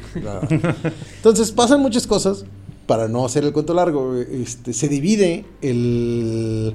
Entonces 1.17 1.51
pasan 1.51 1.81
muchas 1.81 2.07
cosas, 2.07 2.45
para 2.87 3.07
no 3.07 3.25
hacer 3.25 3.43
el 3.43 3.53
cuento 3.53 3.73
largo, 3.73 4.15
este, 4.15 4.73
se 4.73 4.87
divide 4.87 5.45
el... 5.61 6.73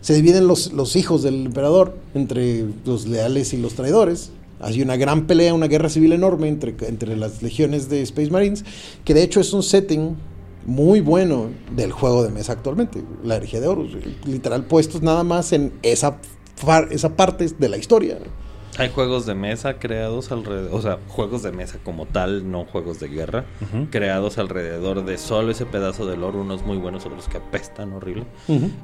Se 0.00 0.14
dividen 0.14 0.48
los 0.48 0.96
hijos 0.96 1.22
del 1.22 1.46
emperador 1.46 1.96
entre 2.12 2.66
los 2.84 3.06
leales 3.06 3.52
y 3.52 3.58
los 3.58 3.74
traidores. 3.74 4.32
Hay 4.62 4.80
una 4.80 4.96
gran 4.96 5.26
pelea, 5.26 5.52
una 5.52 5.66
guerra 5.66 5.88
civil 5.88 6.12
enorme 6.12 6.48
entre, 6.48 6.74
entre 6.86 7.16
las 7.16 7.42
legiones 7.42 7.88
de 7.88 8.00
Space 8.02 8.30
Marines, 8.30 8.64
que 9.04 9.12
de 9.12 9.22
hecho 9.22 9.40
es 9.40 9.52
un 9.52 9.62
setting 9.62 10.16
muy 10.64 11.00
bueno 11.00 11.50
del 11.74 11.92
juego 11.92 12.22
de 12.22 12.30
mesa 12.30 12.52
actualmente, 12.52 13.02
la 13.24 13.36
herejía 13.36 13.60
de 13.60 13.66
Horus. 13.66 13.96
Literal 14.24 14.64
puestos 14.64 15.02
nada 15.02 15.24
más 15.24 15.52
en 15.52 15.72
esa, 15.82 16.18
esa 16.90 17.16
parte 17.16 17.48
de 17.58 17.68
la 17.68 17.76
historia. 17.76 18.18
Hay 18.78 18.88
juegos 18.88 19.26
de 19.26 19.34
mesa 19.34 19.78
creados 19.78 20.32
alrededor, 20.32 20.74
o 20.74 20.80
sea, 20.80 20.98
juegos 21.08 21.42
de 21.42 21.52
mesa 21.52 21.78
como 21.84 22.06
tal, 22.06 22.50
no 22.50 22.64
juegos 22.64 23.00
de 23.00 23.08
guerra, 23.08 23.44
creados 23.90 24.38
alrededor 24.38 25.04
de 25.04 25.18
solo 25.18 25.50
ese 25.50 25.66
pedazo 25.66 26.06
de 26.06 26.16
lore, 26.16 26.38
unos 26.38 26.64
muy 26.64 26.78
buenos, 26.78 27.04
otros 27.04 27.28
que 27.28 27.36
apestan 27.36 27.92
horrible. 27.92 28.24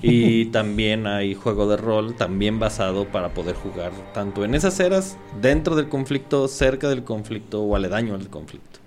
Y 0.03 0.47
también 0.53 1.07
hay 1.07 1.35
juego 1.35 1.67
de 1.69 1.79
rol, 1.79 2.15
también 2.17 2.59
basado 2.59 3.07
para 3.07 3.33
poder 3.33 3.55
jugar 3.55 3.93
tanto 4.13 4.45
en 4.45 4.55
esas 4.55 4.79
eras, 4.79 5.17
dentro 5.41 5.75
del 5.75 5.89
conflicto, 5.89 6.49
cerca 6.49 6.91
del 6.91 7.03
conflicto 7.05 7.63
o 7.63 7.75
aledaño 7.75 8.15
al 8.15 8.29
conflicto. 8.29 8.81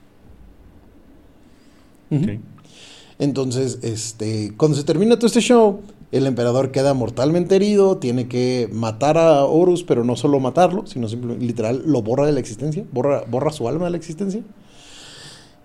Entonces, 3.18 3.80
este, 3.82 4.54
cuando 4.56 4.78
se 4.78 4.84
termina 4.84 5.16
todo 5.16 5.28
este 5.28 5.41
show, 5.41 5.82
el 6.12 6.28
emperador 6.28 6.72
queda 6.72 6.93
mortalmente 6.93 7.55
herido, 7.55 7.97
tiene 7.97 8.28
que 8.28 8.70
matar 8.72 9.18
a 9.18 9.45
Horus, 9.45 9.84
pero 9.84 10.03
no 10.03 10.16
solo 10.18 10.39
matarlo, 10.39 10.86
sino 10.86 11.07
simplemente, 11.07 11.45
literal, 11.45 11.84
lo 11.86 12.01
borra 12.01 12.26
de 12.26 12.34
la 12.34 12.41
existencia, 12.41 12.84
borra, 12.91 13.51
su 13.51 13.68
alma 13.68 13.86
de 13.86 13.91
la 13.91 13.97
existencia. 13.97 14.41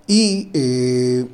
Y 0.06 0.48
eh, 0.54 1.26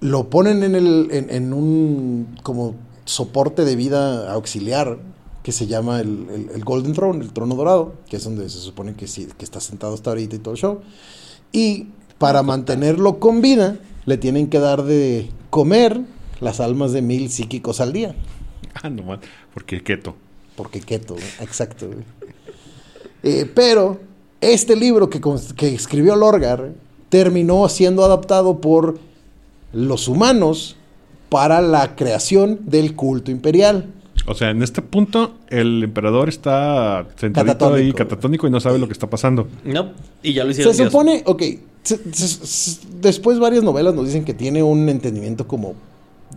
lo 0.00 0.28
ponen 0.28 0.64
en, 0.64 1.52
un 1.52 2.36
como 2.42 2.74
soporte 3.04 3.64
de 3.64 3.76
vida 3.76 4.32
auxiliar 4.32 4.98
que 5.44 5.52
se 5.52 5.68
llama 5.68 6.00
el, 6.00 6.62
Golden 6.64 6.94
Throne, 6.94 7.24
el 7.24 7.32
trono 7.32 7.54
dorado, 7.54 7.94
que 8.08 8.16
es 8.16 8.24
donde 8.24 8.48
se 8.48 8.58
supone 8.58 8.94
que, 8.94 9.06
que 9.06 9.44
está 9.44 9.60
sentado 9.60 9.94
hasta 9.94 10.10
ahorita 10.10 10.34
y 10.34 10.38
todo 10.40 10.54
el 10.54 10.60
show. 10.60 10.80
Y 11.52 11.88
para 12.18 12.42
mantenerlo 12.42 13.20
con 13.20 13.40
vida, 13.40 13.78
le 14.04 14.18
tienen 14.18 14.48
que 14.48 14.58
dar 14.58 14.82
de 14.82 15.30
comer 15.50 16.00
las 16.42 16.60
almas 16.60 16.92
de 16.92 17.00
mil 17.02 17.30
psíquicos 17.30 17.80
al 17.80 17.92
día. 17.92 18.14
Ah, 18.82 18.90
no 18.90 19.18
porque 19.54 19.82
keto. 19.82 20.14
Porque 20.56 20.80
keto, 20.80 21.16
exacto. 21.40 21.88
Eh, 23.22 23.50
pero 23.54 24.00
este 24.40 24.76
libro 24.76 25.08
que, 25.08 25.20
escribió 25.68 26.16
Lorgar 26.16 26.72
terminó 27.08 27.68
siendo 27.68 28.04
adaptado 28.04 28.60
por 28.60 28.98
los 29.72 30.08
humanos 30.08 30.76
para 31.28 31.60
la 31.62 31.94
creación 31.96 32.60
del 32.66 32.94
culto 32.94 33.30
imperial. 33.30 33.86
O 34.26 34.34
sea, 34.34 34.50
en 34.50 34.62
este 34.62 34.82
punto, 34.82 35.34
el 35.48 35.82
emperador 35.82 36.28
está 36.28 37.06
sentadito 37.16 37.52
Catatónico. 37.54 37.76
ahí, 37.86 37.92
catatónico, 37.92 38.46
y 38.46 38.50
no 38.50 38.60
sabe 38.60 38.78
lo 38.78 38.86
que 38.86 38.92
está 38.92 39.08
pasando. 39.08 39.48
No, 39.64 39.92
y 40.22 40.32
ya 40.34 40.44
lo 40.44 40.50
hicieron. 40.50 40.74
Se 40.74 40.82
Dios. 40.82 40.92
supone, 40.92 41.22
ok, 41.26 41.42
se- 41.82 42.12
se- 42.12 42.46
se- 42.46 42.80
después 43.00 43.38
varias 43.38 43.64
novelas 43.64 43.94
nos 43.94 44.06
dicen 44.06 44.24
que 44.24 44.34
tiene 44.34 44.62
un 44.62 44.88
entendimiento 44.88 45.48
como 45.48 45.74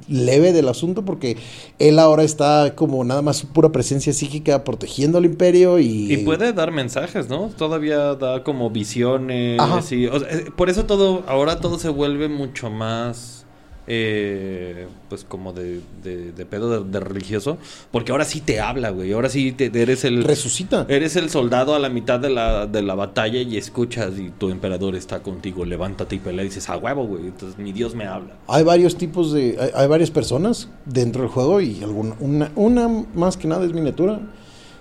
leve 0.08 0.54
del 0.54 0.68
asunto 0.70 1.04
porque 1.06 1.38
él 1.80 2.00
ahora 2.00 2.24
está 2.24 2.74
como 2.76 3.04
nada 3.04 3.22
más 3.22 3.38
su 3.38 3.48
pura 3.48 3.72
presencia 3.72 4.14
psíquica 4.14 4.64
protegiendo 4.64 5.18
al 5.18 5.26
imperio 5.26 5.80
y... 5.80 6.12
Y 6.14 6.18
puede 6.18 6.54
dar 6.54 6.72
mensajes, 6.72 7.30
¿no? 7.30 7.50
Todavía 7.58 8.16
da 8.16 8.44
como 8.44 8.70
visiones. 8.70 9.60
Y- 9.92 10.08
o 10.08 10.20
sea, 10.20 10.30
eh, 10.30 10.46
por 10.56 10.70
eso 10.70 10.86
todo, 10.86 11.24
ahora 11.28 11.60
todo 11.60 11.80
se 11.80 11.90
vuelve 11.90 12.28
mucho 12.30 12.70
más, 12.70 13.45
eh, 13.88 14.88
pues 15.10 15.24
como 15.24 15.54
de, 15.54 15.82
de, 16.04 16.32
de 16.32 16.46
pedo 16.46 16.84
de, 16.84 16.90
de 16.92 17.00
religioso. 17.00 17.58
Porque 17.92 18.12
ahora 18.12 18.26
sí 18.26 18.42
te 18.42 18.60
habla, 18.60 18.90
güey. 18.90 19.12
Ahora 19.12 19.30
sí 19.30 19.52
te, 19.52 19.66
eres 19.82 20.04
el... 20.04 20.24
Resucita. 20.24 20.86
Eres 20.90 21.16
el 21.16 21.30
soldado 21.30 21.76
a 21.76 21.80
la 21.80 21.90
mitad 21.90 22.20
de 22.20 22.30
la, 22.30 22.68
de 22.68 22.82
la 22.82 22.96
batalla 22.96 23.42
y 23.42 23.58
escuchas 23.58 24.18
y 24.18 24.30
tu 24.30 24.50
emperador 24.50 24.96
está 24.96 25.22
contigo, 25.22 25.66
levántate 25.66 26.16
y 26.16 26.20
pelea 26.20 26.44
y 26.44 26.48
dices, 26.50 26.70
a 26.70 26.78
huevo, 26.78 27.06
güey. 27.06 27.28
Entonces 27.28 27.58
mi 27.58 27.72
Dios 27.72 27.96
me 27.96 28.06
habla. 28.06 28.36
Hay 28.48 28.64
varios 28.64 28.98
tipos 28.98 29.32
de... 29.32 29.58
Hay, 29.60 29.70
hay 29.74 29.88
varias 29.88 30.12
personas 30.12 30.70
dentro 30.86 31.22
del 31.22 31.32
juego 31.32 31.62
y 31.62 31.84
alguna, 31.84 32.16
una, 32.20 32.52
una 32.56 32.88
más 33.14 33.38
que 33.38 33.48
nada 33.48 33.66
es 33.66 33.74
miniatura 33.74 34.20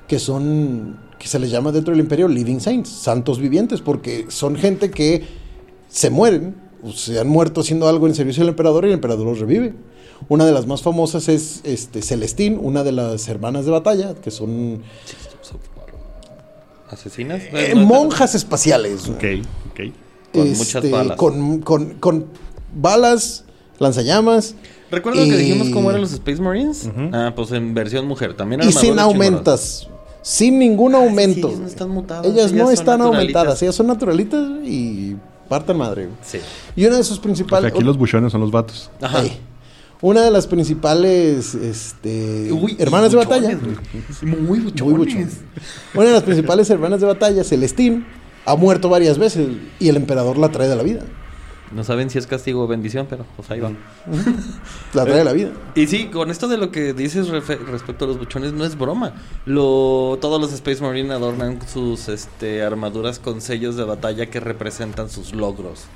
que 0.09 0.19
son... 0.19 0.99
que 1.19 1.29
se 1.29 1.39
les 1.39 1.51
llama 1.51 1.73
dentro 1.73 1.93
del 1.93 2.01
imperio 2.01 2.29
Living 2.29 2.61
Saints, 2.61 2.91
santos 2.91 3.39
vivientes, 3.39 3.81
porque 3.81 4.27
son 4.29 4.57
gente 4.57 4.91
que 4.91 5.25
se 5.89 6.11
mueren, 6.11 6.57
o 6.85 6.93
se 6.93 7.19
han 7.19 7.29
muerto 7.29 7.63
haciendo 7.63 7.89
algo 7.89 8.07
en 8.07 8.15
servicio 8.15 8.43
del 8.43 8.51
emperador 8.51 8.85
y 8.85 8.89
el 8.89 8.95
emperador 8.95 9.27
los 9.27 9.39
revive. 9.41 9.75
Una 10.29 10.45
de 10.47 10.53
las 10.53 10.67
más 10.67 10.83
famosas 10.83 11.29
es 11.29 11.61
este, 11.65 12.01
Celestín, 12.03 12.59
una 12.61 12.83
de 12.85 12.93
las 12.93 13.27
hermanas 13.29 13.65
de 13.65 13.71
batalla, 13.73 14.15
que 14.15 14.31
son 14.31 14.83
¿Asesinas? 16.91 17.43
eh, 17.53 17.75
monjas 17.75 18.35
espaciales. 18.35 19.09
Ok, 19.09 19.25
ok. 19.71 19.81
Con 20.33 20.53
muchas 20.57 20.91
balas. 20.91 21.17
Con, 21.17 21.61
con- 21.63 21.95
con 21.95 22.27
balas, 22.75 23.45
lanzallamas. 23.79 24.55
¿Recuerdan 24.91 25.29
que 25.29 25.35
Y- 25.35 25.39
dijimos 25.39 25.71
cómo 25.71 25.91
eran 25.91 26.03
los 26.03 26.13
Space 26.13 26.41
Marines? 26.41 26.89
Ah, 27.13 27.33
pues 27.35 27.51
en 27.53 27.75
versión 27.75 28.07
mujer. 28.07 28.35
También 28.37 28.63
Y 28.63 28.73
sin 28.73 28.99
aumentas. 28.99 29.89
Sin 30.23 30.59
ningún 30.59 30.95
aumento. 30.95 31.49
ellas 31.49 31.61
no 31.61 31.67
están 31.67 31.91
mutadas, 31.91 32.27
Ellas 32.27 32.53
no 32.53 32.65
ellas 32.69 32.79
están 32.81 33.01
aumentadas. 33.03 33.61
Ellas 33.63 33.75
son 33.75 33.87
naturalitas 33.89 34.43
y 34.65 35.17
partan 35.49 35.77
madre. 35.79 36.07
güey. 36.07 36.17
Sí. 36.23 36.39
Y 36.77 36.87
una 36.87 36.97
de 36.97 37.03
sus 37.05 37.13
O 37.13 37.15
sea, 37.17 37.23
principales. 37.23 37.73
aquí 37.73 37.83
los 37.83 37.97
buchones 37.99 38.33
son 38.33 38.41
los 38.41 38.51
vatos. 38.51 38.91
Ajá. 39.01 39.23
Una 40.01 40.21
de 40.23 40.31
las 40.31 40.47
principales 40.47 41.55
este, 41.55 42.53
Uy, 42.53 42.77
hermanas 42.79 43.11
de 43.13 43.17
batalla. 43.17 43.57
güey. 43.57 44.37
Muy 44.37 44.59
buchones. 44.61 44.83
Muy 44.83 44.95
buchones. 45.07 45.41
Una 45.95 46.05
de 46.07 46.13
las 46.13 46.23
principales 46.25 46.69
hermanas 46.69 47.01
de 47.01 47.07
batalla, 47.07 47.43
Celestín, 47.45 48.05
ha 48.45 48.55
muerto 48.57 48.89
varias 48.91 49.17
veces 49.19 49.49
y 49.79 49.89
el 49.89 49.97
emperador 49.97 50.37
la 50.37 50.51
trae 50.51 50.69
de 50.69 50.77
la 50.77 50.83
vida. 50.83 51.03
No 51.75 51.83
saben 51.83 52.09
si 52.09 52.19
es 52.19 52.27
castigo 52.29 52.63
o 52.63 52.67
bendición, 52.69 53.07
pero 53.11 53.27
pues 53.37 53.51
ahí 53.51 53.59
van. 53.59 53.77
La 54.95 55.05
trae 55.05 55.19
de 55.19 55.25
la 55.25 55.33
vida. 55.33 55.51
Y 55.75 55.89
sí, 55.89 56.07
con 56.07 56.31
esto 56.31 56.47
de 56.47 56.57
lo 56.57 56.71
que 56.71 56.93
dices 56.95 57.29
respecto 57.29 58.05
a 58.05 58.09
los 58.09 58.19
buchones, 58.19 58.53
no 58.53 58.65
es 58.65 58.79
broma. 58.79 59.13
Lo, 59.45 60.17
todos 60.21 60.41
los 60.41 60.53
Space 60.53 60.81
Marine 60.81 61.13
adornan 61.13 61.59
sus 61.67 62.09
este, 62.09 62.63
armaduras 62.63 63.19
con 63.19 63.41
sellos 63.41 63.75
de 63.75 63.83
batalla 63.83 64.27
que 64.27 64.39
representan 64.39 65.11
sus 65.11 65.35
logros. 65.35 65.87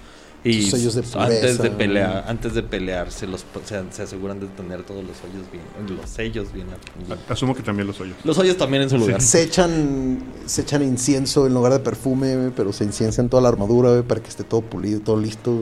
Y 0.45 0.63
Sus 0.63 0.71
sellos 0.79 0.95
de 0.95 1.03
antes 1.21 1.59
de 1.59 1.71
pelear, 1.71 2.25
antes 2.29 2.55
de 2.55 2.63
pelear, 2.63 3.11
se 3.11 3.27
los 3.27 3.45
se, 3.65 3.83
se 3.91 4.03
aseguran 4.03 4.39
de 4.39 4.47
tener 4.47 4.85
todos 4.85 5.03
los 5.03 5.17
hoyos 5.25 5.51
bien, 5.51 5.99
los 5.99 6.09
sellos 6.09 6.53
bien. 6.53 6.69
bien. 7.07 7.19
Asumo 7.29 7.55
que 7.57 7.63
también 7.63 7.89
los 7.89 8.01
hoyos. 8.01 8.17
Los 8.23 8.39
hoyos 8.39 8.57
también 8.57 8.85
en 8.85 8.91
su 8.91 8.99
lugar. 8.99 9.21
Se 9.21 9.43
echan, 9.43 10.23
se 10.47 10.63
echan 10.63 10.83
incienso 10.85 11.47
en 11.47 11.55
lugar 11.55 11.73
de 11.73 11.81
perfume, 11.81 12.53
pero 12.55 12.73
se 12.73 12.85
inciensan 12.85 13.29
toda 13.29 13.43
la 13.43 13.49
armadura 13.49 14.01
para 14.05 14.23
que 14.23 14.29
esté 14.29 14.45
todo 14.45 14.61
pulido, 14.61 15.01
todo 15.01 15.17
listo. 15.17 15.61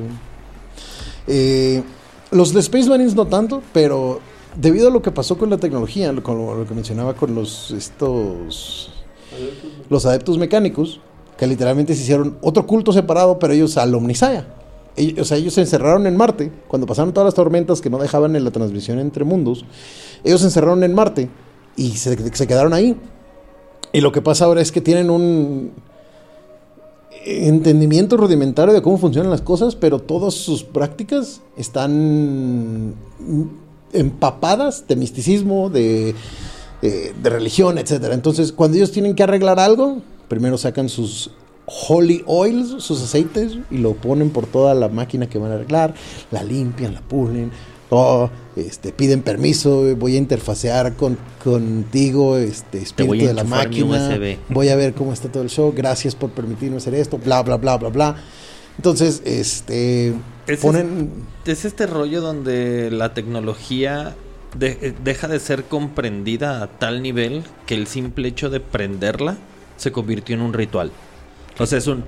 Eh, 1.26 1.82
los 2.30 2.52
de 2.52 2.60
Space 2.60 2.88
Marines 2.88 3.14
no 3.14 3.26
tanto, 3.26 3.62
pero 3.72 4.20
debido 4.56 4.88
a 4.88 4.90
lo 4.90 5.00
que 5.02 5.10
pasó 5.10 5.38
con 5.38 5.48
la 5.50 5.56
tecnología, 5.58 6.12
lo- 6.12 6.22
con 6.22 6.36
lo, 6.38 6.54
lo 6.54 6.66
que 6.66 6.74
mencionaba 6.74 7.14
con 7.14 7.34
los 7.34 7.70
estos 7.70 8.92
los 9.90 10.06
adeptos 10.06 10.38
mecánicos, 10.38 11.00
que 11.36 11.46
literalmente 11.46 11.94
se 11.94 12.02
hicieron 12.02 12.38
otro 12.42 12.66
culto 12.66 12.92
separado, 12.92 13.38
pero 13.38 13.52
ellos 13.52 13.76
al 13.76 13.94
Omnisaya. 13.94 14.46
Ellos, 14.96 15.20
o 15.20 15.24
sea, 15.24 15.36
ellos 15.36 15.54
se 15.54 15.60
encerraron 15.60 16.06
en 16.06 16.16
Marte, 16.16 16.50
cuando 16.68 16.86
pasaron 16.86 17.12
todas 17.12 17.26
las 17.26 17.34
tormentas 17.34 17.80
que 17.80 17.90
no 17.90 17.98
dejaban 17.98 18.34
en 18.34 18.44
la 18.44 18.50
transmisión 18.50 18.98
entre 18.98 19.24
mundos, 19.24 19.64
ellos 20.24 20.40
se 20.40 20.46
encerraron 20.46 20.82
en 20.84 20.94
Marte 20.94 21.28
y 21.76 21.90
se, 21.92 22.16
quedaron 22.16 22.72
ahí. 22.72 22.96
Y 23.92 24.00
lo 24.00 24.12
que 24.12 24.22
pasa 24.22 24.46
ahora 24.46 24.60
es 24.60 24.72
que 24.72 24.80
tienen 24.80 25.10
un 25.10 25.72
entendimiento 27.24 28.16
rudimentario 28.16 28.72
de 28.72 28.82
cómo 28.82 28.98
funcionan 28.98 29.30
las 29.30 29.42
cosas, 29.42 29.74
pero 29.74 30.00
todas 30.00 30.34
sus 30.34 30.62
prácticas 30.62 31.40
están 31.56 32.94
empapadas 33.92 34.86
de 34.86 34.96
misticismo, 34.96 35.70
de, 35.70 36.14
de 36.82 37.30
religión, 37.30 37.78
etcétera. 37.78 38.14
Entonces, 38.14 38.52
cuando 38.52 38.76
ellos 38.76 38.92
tienen 38.92 39.14
que 39.14 39.22
arreglar 39.22 39.58
algo, 39.58 39.98
primero 40.28 40.58
sacan 40.58 40.88
sus 40.88 41.30
holy 41.66 42.22
oils, 42.26 42.82
sus 42.82 43.02
aceites, 43.02 43.58
y 43.70 43.78
lo 43.78 43.94
ponen 43.94 44.30
por 44.30 44.46
toda 44.46 44.74
la 44.74 44.88
máquina 44.88 45.28
que 45.28 45.38
van 45.38 45.50
a 45.50 45.54
arreglar, 45.54 45.94
la 46.30 46.42
limpian, 46.42 46.94
la 46.94 47.00
pulen, 47.00 47.50
o 47.90 48.30
este, 48.56 48.92
piden 48.92 49.22
permiso, 49.22 49.94
voy 49.96 50.14
a 50.16 50.18
interfacear 50.18 50.94
con, 50.94 51.18
contigo, 51.42 52.36
este, 52.36 52.78
espíritu 52.78 53.14
voy 53.14 53.24
a 53.24 53.28
de 53.28 53.34
la 53.34 53.44
máquina, 53.44 54.18
voy 54.48 54.68
a 54.68 54.76
ver 54.76 54.94
cómo 54.94 55.12
está 55.12 55.30
todo 55.30 55.42
el 55.42 55.50
show, 55.50 55.72
gracias 55.76 56.14
por 56.14 56.30
permitirme 56.30 56.78
hacer 56.78 56.94
esto, 56.94 57.18
bla, 57.18 57.42
bla, 57.42 57.56
bla, 57.56 57.76
bla, 57.76 57.88
bla. 57.90 58.16
Entonces, 58.76 59.22
este, 59.24 60.14
Ese 60.46 60.62
ponen... 60.62 61.10
Es 61.46 61.64
este 61.64 61.86
rollo 61.86 62.20
donde 62.20 62.90
la 62.90 63.14
tecnología 63.14 64.14
de- 64.58 64.78
eh, 64.82 64.94
deja 65.02 65.28
de 65.28 65.38
ser 65.40 65.64
comprendida 65.64 66.62
a 66.62 66.66
tal 66.66 67.02
nivel 67.02 67.44
que 67.66 67.74
el 67.74 67.86
simple 67.86 68.28
hecho 68.28 68.50
de 68.50 68.60
prenderla 68.60 69.36
se 69.76 69.92
convirtió 69.92 70.34
en 70.34 70.42
un 70.42 70.52
ritual. 70.52 70.90
O 71.58 71.66
sea, 71.66 71.78
es 71.78 71.86
un... 71.86 72.04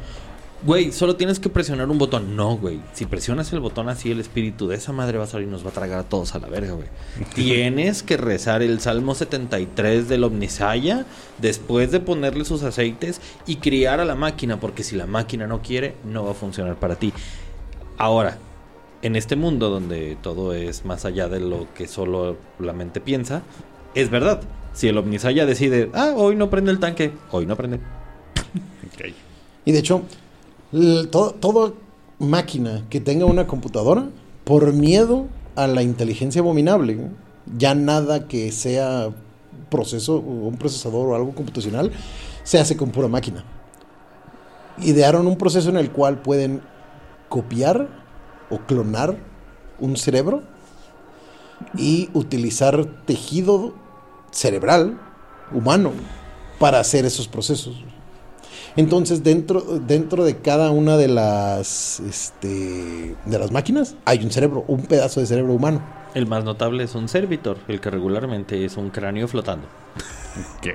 Güey, 0.65 0.91
solo 0.91 1.15
tienes 1.15 1.39
que 1.39 1.49
presionar 1.49 1.89
un 1.89 1.99
botón. 1.99 2.35
No, 2.35 2.57
güey. 2.57 2.81
Si 2.93 3.07
presionas 3.07 3.53
el 3.53 3.61
botón 3.61 3.89
así, 3.89 4.11
el 4.11 4.19
espíritu 4.19 4.67
de 4.67 4.75
esa 4.75 4.91
madre 4.93 5.17
va 5.17 5.25
a 5.25 5.29
salir 5.29 5.47
y 5.47 5.51
nos 5.51 5.65
va 5.65 5.71
a 5.71 5.73
tragar 5.73 6.01
a 6.01 6.03
todos 6.03 6.35
a 6.35 6.41
la 6.41 6.49
verga, 6.49 6.73
güey. 6.73 6.89
Tienes 7.35 8.03
que 8.03 8.17
rezar 8.17 8.63
el 8.63 8.81
Salmo 8.81 9.15
73 9.15 10.09
del 10.09 10.25
Omnisaya 10.25 11.07
después 11.39 11.93
de 11.93 12.01
ponerle 12.01 12.45
sus 12.45 12.65
aceites 12.65 13.21
y 13.47 13.57
criar 13.57 14.01
a 14.01 14.05
la 14.05 14.17
máquina, 14.17 14.59
porque 14.59 14.83
si 14.83 14.97
la 14.97 15.07
máquina 15.07 15.47
no 15.47 15.63
quiere, 15.63 15.95
no 16.05 16.25
va 16.25 16.33
a 16.33 16.35
funcionar 16.35 16.75
para 16.75 16.97
ti. 16.97 17.13
Ahora, 17.97 18.39
en 19.03 19.15
este 19.15 19.37
mundo 19.37 19.71
donde 19.71 20.17
todo 20.23 20.55
es 20.55 20.85
más 20.85 21.05
allá 21.05 21.29
de 21.29 21.39
lo 21.39 21.73
que 21.75 21.87
solo 21.87 22.37
la 22.59 22.73
mente 22.73 23.01
piensa, 23.01 23.43
es 23.95 24.11
verdad. 24.11 24.41
Si 24.73 24.89
el 24.89 24.99
Omnisaya 24.99 25.47
decide, 25.47 25.89
ah, 25.95 26.15
hoy 26.17 26.35
no 26.35 26.51
prende 26.51 26.73
el 26.73 26.81
tanque, 26.81 27.13
hoy 27.31 27.47
no 27.47 27.57
prende. 27.57 27.77
Ok. 28.93 29.15
Y 29.69 29.73
de 29.73 29.81
hecho, 29.81 30.01
l- 30.73 31.09
to- 31.09 31.33
toda 31.39 31.75
máquina 32.19 32.87
que 32.89 33.03
tenga 33.03 33.27
una 33.27 33.47
computadora, 33.47 34.09
por 34.45 34.73
miedo 34.73 35.27
a 35.57 35.67
la 35.67 35.83
inteligencia 35.83 36.41
abominable, 36.41 37.11
ya 37.59 37.75
nada 37.75 38.29
que 38.29 38.51
sea 38.51 39.11
proceso, 39.69 40.21
un 40.21 40.57
procesador 40.57 41.09
o 41.11 41.15
algo 41.15 41.35
computacional, 41.35 41.93
se 42.45 42.59
hace 42.59 42.79
con 42.79 42.89
pura 42.93 43.09
máquina. 43.09 43.45
Idearon 44.79 45.27
un 45.27 45.37
proceso 45.37 45.69
en 45.69 45.77
el 45.77 45.91
cual 45.93 46.23
pueden 46.23 46.63
copiar 47.29 47.89
o 48.49 48.61
clonar 48.61 49.19
un 49.81 49.99
cerebro 49.99 50.45
y 51.77 52.09
utilizar 52.15 52.87
tejido 53.05 53.75
cerebral 54.31 54.99
humano 55.53 55.93
para 56.59 56.81
hacer 56.81 57.05
esos 57.05 57.29
procesos. 57.29 57.85
Entonces, 58.79 59.25
dentro, 59.25 59.61
dentro 59.61 60.25
de 60.25 60.37
cada 60.37 60.71
una 60.71 60.97
de 60.97 61.09
las, 61.09 61.99
este, 62.01 63.17
de 63.27 63.39
las 63.39 63.51
máquinas 63.51 63.97
hay 64.05 64.23
un 64.25 64.31
cerebro, 64.31 64.65
un 64.69 64.83
pedazo 64.83 65.19
de 65.19 65.27
cerebro 65.27 65.53
humano. 65.53 65.83
El 66.15 66.27
más 66.27 66.45
notable 66.45 66.85
es 66.85 66.95
un 66.95 67.09
servitor, 67.09 67.59
el 67.67 67.81
que 67.81 67.91
regularmente 67.91 68.65
es 68.65 68.77
un 68.77 68.91
cráneo 68.91 69.27
flotando. 69.27 69.67
Ok. 70.59 70.69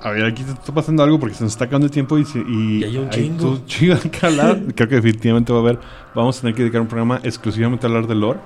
A 0.00 0.10
ver, 0.10 0.24
aquí 0.24 0.42
te 0.42 0.50
está 0.50 0.74
pasando 0.74 1.02
algo 1.04 1.20
porque 1.20 1.36
se 1.36 1.44
nos 1.44 1.52
está 1.52 1.66
acabando 1.66 1.86
el 1.86 1.92
tiempo 1.92 2.18
y, 2.18 2.24
se- 2.24 2.38
y 2.40 2.80
Y 2.80 2.84
hay 2.84 2.98
un 2.98 3.08
chingo 3.10 3.60
que 4.10 4.26
hablar. 4.26 4.60
Creo 4.74 4.88
que 4.88 4.96
definitivamente 4.96 5.52
va 5.52 5.58
a 5.60 5.62
haber. 5.62 5.78
Vamos 6.16 6.38
a 6.38 6.40
tener 6.40 6.54
que 6.56 6.62
dedicar 6.62 6.80
un 6.80 6.88
programa 6.88 7.20
exclusivamente 7.22 7.86
a 7.86 7.88
hablar 7.90 8.08
de 8.08 8.14
lore. 8.16 8.40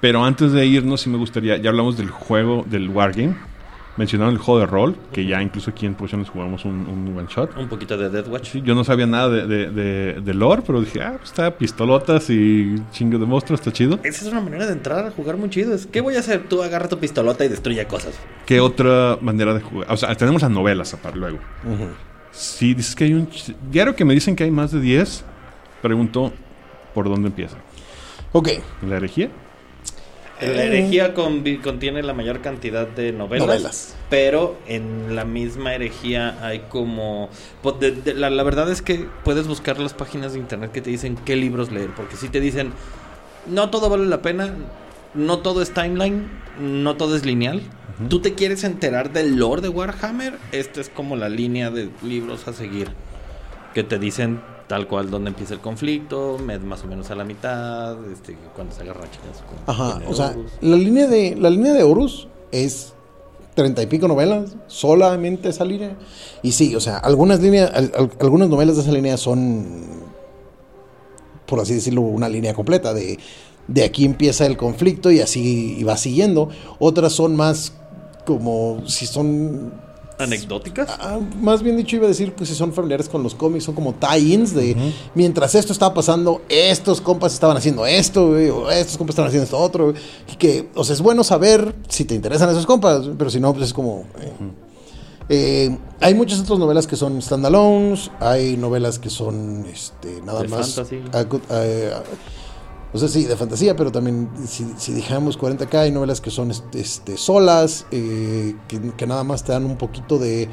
Pero 0.00 0.24
antes 0.24 0.50
de 0.52 0.66
irnos, 0.66 1.00
sí 1.02 1.08
me 1.10 1.18
gustaría. 1.18 1.56
Ya 1.58 1.70
hablamos 1.70 1.96
del 1.96 2.10
juego, 2.10 2.64
del 2.68 2.88
Wargame. 2.88 3.36
Mencionaron 3.96 4.34
el 4.34 4.40
juego 4.40 4.60
de 4.60 4.66
rol, 4.66 4.96
que 5.12 5.26
ya 5.26 5.42
incluso 5.42 5.70
aquí 5.70 5.84
en 5.86 5.94
Potions 5.94 6.28
jugamos 6.30 6.64
un, 6.64 6.86
un 6.86 7.16
one 7.16 7.28
shot. 7.28 7.56
Un 7.58 7.68
poquito 7.68 7.96
de 7.98 8.08
Death 8.08 8.28
Watch. 8.28 8.50
Sí, 8.50 8.62
yo 8.64 8.74
no 8.74 8.84
sabía 8.84 9.06
nada 9.06 9.28
de, 9.28 9.46
de, 9.46 9.70
de- 9.70 10.20
de 10.20 10.34
lore, 10.34 10.62
pero 10.66 10.80
dije, 10.80 11.02
ah, 11.02 11.14
pues 11.18 11.30
está 11.30 11.50
pistolotas 11.56 12.28
y 12.30 12.76
chingo 12.92 13.18
de 13.18 13.26
monstruos, 13.26 13.60
está 13.60 13.72
chido. 13.72 13.98
Esa 14.02 14.24
es 14.26 14.32
una 14.32 14.40
manera 14.40 14.66
de 14.66 14.72
entrar 14.72 15.04
a 15.06 15.10
jugar 15.10 15.36
muy 15.36 15.50
chido. 15.50 15.74
Es, 15.74 15.86
¿Qué 15.86 16.00
voy 16.00 16.16
a 16.16 16.20
hacer? 16.20 16.44
Tú 16.48 16.62
agarra 16.62 16.88
tu 16.88 16.98
pistolota 16.98 17.44
y 17.44 17.48
destruye 17.48 17.84
cosas. 17.86 18.18
¿Qué 18.46 18.60
otra 18.60 19.18
manera 19.20 19.52
de 19.54 19.60
jugar? 19.60 19.90
O 19.92 19.96
sea, 19.96 20.14
tenemos 20.14 20.42
las 20.42 20.50
novelas 20.50 20.94
aparte 20.94 21.18
luego. 21.18 21.38
Si 22.30 22.72
dices 22.74 22.94
que 22.96 23.04
hay 23.04 23.12
un... 23.14 23.28
Diario 23.70 23.94
que 23.94 24.04
me 24.06 24.14
dicen 24.14 24.34
que 24.36 24.44
hay 24.44 24.50
más 24.50 24.72
de 24.72 24.80
10, 24.80 25.24
pregunto 25.82 26.32
por 26.94 27.08
dónde 27.08 27.28
empieza. 27.28 27.56
Ok. 28.32 28.48
¿En 28.82 28.88
la 28.90 28.96
herejía? 28.96 29.28
La 30.46 30.64
herejía 30.64 31.14
contiene 31.14 32.02
la 32.02 32.14
mayor 32.14 32.40
cantidad 32.40 32.86
de 32.86 33.12
novelas, 33.12 33.46
Novelas. 33.46 33.96
Pero 34.10 34.56
en 34.66 35.14
la 35.14 35.24
misma 35.24 35.74
herejía 35.74 36.38
hay 36.44 36.60
como... 36.68 37.28
de- 37.80 37.92
de- 37.92 38.14
la, 38.14 38.30
la 38.30 38.42
verdad 38.42 38.70
es 38.70 38.82
que 38.82 39.06
puedes 39.24 39.46
buscar 39.46 39.78
las 39.78 39.94
páginas 39.94 40.32
de 40.32 40.38
internet 40.38 40.72
que 40.72 40.80
te 40.80 40.90
dicen 40.90 41.16
qué 41.24 41.36
libros 41.36 41.70
leer. 41.70 41.90
Porque 41.94 42.16
si 42.16 42.28
te 42.28 42.40
dicen, 42.40 42.72
no 43.46 43.70
todo 43.70 43.88
vale 43.88 44.06
la 44.06 44.22
pena, 44.22 44.54
no 45.14 45.38
todo 45.38 45.62
es 45.62 45.72
timeline, 45.72 46.28
no 46.60 46.96
todo 46.96 47.16
es 47.16 47.24
lineal. 47.24 47.62
Tú 48.08 48.20
te 48.20 48.34
quieres 48.34 48.64
enterar 48.64 49.12
del 49.12 49.36
lore 49.36 49.62
de 49.62 49.68
Warhammer, 49.68 50.34
esta 50.50 50.80
es 50.80 50.88
como 50.88 51.14
la 51.14 51.28
línea 51.28 51.70
de 51.70 51.88
libros 52.02 52.48
a 52.48 52.52
seguir. 52.52 52.88
Que 53.74 53.84
te 53.84 53.98
dicen 53.98 54.40
tal 54.72 54.88
cual 54.88 55.10
dónde 55.10 55.28
empieza 55.28 55.52
el 55.52 55.60
conflicto, 55.60 56.38
med- 56.38 56.60
más 56.62 56.82
o 56.82 56.86
menos 56.86 57.10
a 57.10 57.14
la 57.14 57.24
mitad, 57.24 57.94
este, 58.10 58.38
cuando 58.56 58.74
se 58.74 58.80
agarra 58.80 59.02
chicas. 59.10 59.42
Ajá, 59.66 60.00
o 60.08 60.14
sea, 60.14 60.28
Horus. 60.30 60.50
la 60.62 60.76
línea 60.76 61.06
de 61.08 61.36
la 61.36 61.50
línea 61.50 61.74
de 61.74 61.82
Horus 61.82 62.26
es 62.52 62.94
treinta 63.54 63.82
y 63.82 63.86
pico 63.86 64.08
novelas, 64.08 64.56
solamente 64.68 65.50
esa 65.50 65.66
línea. 65.66 65.98
Y 66.42 66.52
sí, 66.52 66.74
o 66.74 66.80
sea, 66.80 66.96
algunas 66.96 67.40
líneas, 67.42 67.70
al- 67.74 67.92
al- 67.94 68.12
algunas 68.18 68.48
novelas 68.48 68.76
de 68.76 68.82
esa 68.82 68.92
línea 68.92 69.18
son, 69.18 69.66
por 71.44 71.60
así 71.60 71.74
decirlo, 71.74 72.00
una 72.00 72.30
línea 72.30 72.54
completa 72.54 72.94
de 72.94 73.18
de 73.68 73.84
aquí 73.84 74.06
empieza 74.06 74.46
el 74.46 74.56
conflicto 74.56 75.10
y 75.10 75.20
así 75.20 75.76
y 75.78 75.84
va 75.84 75.98
siguiendo. 75.98 76.48
Otras 76.78 77.12
son 77.12 77.36
más 77.36 77.74
como 78.24 78.82
si 78.88 79.06
son 79.06 79.72
anecdóticas. 80.18 80.88
Ah, 81.00 81.18
más 81.40 81.62
bien 81.62 81.76
dicho, 81.76 81.96
iba 81.96 82.04
a 82.06 82.08
decir 82.08 82.32
que 82.34 82.46
si 82.46 82.54
son 82.54 82.72
familiares 82.72 83.08
con 83.08 83.22
los 83.22 83.34
cómics, 83.34 83.64
son 83.64 83.74
como 83.74 83.94
tie-ins 83.94 84.52
de 84.52 84.76
mientras 85.14 85.54
esto 85.54 85.72
estaba 85.72 85.94
pasando, 85.94 86.42
estos 86.48 87.00
compas 87.00 87.32
estaban 87.34 87.56
haciendo 87.56 87.86
esto, 87.86 88.28
güey, 88.30 88.48
o 88.50 88.70
estos 88.70 88.96
compas 88.98 89.12
estaban 89.14 89.28
haciendo 89.28 89.44
esto 89.44 89.58
otro. 89.58 89.84
güey, 89.90 89.96
Y 90.32 90.36
que, 90.36 90.68
o 90.74 90.84
sea, 90.84 90.94
es 90.94 91.00
bueno 91.02 91.24
saber 91.24 91.74
si 91.88 92.04
te 92.04 92.14
interesan 92.14 92.50
esos 92.50 92.66
compas, 92.66 93.08
pero 93.18 93.30
si 93.30 93.40
no, 93.40 93.52
pues 93.52 93.66
es 93.66 93.72
como. 93.72 94.04
eh. 94.20 94.32
Eh, 95.28 95.78
hay 96.00 96.14
muchas 96.14 96.40
otras 96.40 96.58
novelas 96.58 96.86
que 96.86 96.96
son 96.96 97.22
standalones, 97.22 98.10
hay 98.20 98.56
novelas 98.56 98.98
que 98.98 99.08
son 99.08 99.64
este, 99.72 100.20
nada 100.22 100.42
De 100.42 100.48
más. 100.48 100.74
fantasy. 100.74 101.00
ah, 101.12 102.02
o 102.94 102.98
sea, 102.98 103.08
sí, 103.08 103.24
de 103.24 103.36
fantasía, 103.36 103.74
pero 103.74 103.90
también, 103.90 104.28
si, 104.46 104.66
si 104.76 104.92
dejamos 104.92 105.38
40k, 105.38 105.74
hay 105.74 105.90
novelas 105.90 106.20
que 106.20 106.30
son 106.30 106.50
este, 106.50 106.80
este, 106.80 107.16
solas, 107.16 107.86
eh, 107.90 108.54
que, 108.68 108.80
que 108.96 109.06
nada 109.06 109.24
más 109.24 109.44
te 109.44 109.52
dan 109.52 109.64
un 109.64 109.78
poquito 109.78 110.18
de, 110.18 110.48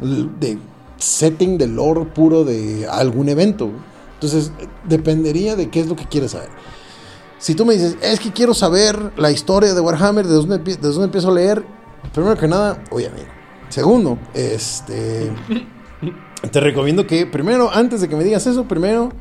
de 0.00 0.58
setting, 0.96 1.58
de 1.58 1.66
lore 1.66 2.06
puro 2.06 2.44
de 2.44 2.86
algún 2.88 3.28
evento. 3.28 3.70
Entonces, 4.14 4.50
dependería 4.88 5.54
de 5.54 5.68
qué 5.68 5.80
es 5.80 5.88
lo 5.88 5.96
que 5.96 6.06
quieres 6.06 6.30
saber. 6.30 6.48
Si 7.38 7.54
tú 7.54 7.66
me 7.66 7.74
dices, 7.74 7.96
es 8.00 8.18
que 8.18 8.32
quiero 8.32 8.54
saber 8.54 9.12
la 9.16 9.30
historia 9.30 9.74
de 9.74 9.80
Warhammer, 9.80 10.26
de 10.26 10.34
dónde, 10.34 10.58
de 10.58 10.76
dónde 10.76 11.04
empiezo 11.04 11.28
a 11.28 11.34
leer, 11.34 11.64
primero 12.14 12.36
que 12.36 12.48
nada, 12.48 12.82
oye, 12.90 13.08
amigo. 13.08 13.26
Segundo, 13.68 14.18
este. 14.32 15.32
te 16.50 16.60
recomiendo 16.60 17.06
que 17.06 17.26
primero, 17.26 17.70
antes 17.70 18.00
de 18.00 18.08
que 18.08 18.16
me 18.16 18.24
digas 18.24 18.46
eso, 18.46 18.64
primero 18.64 19.12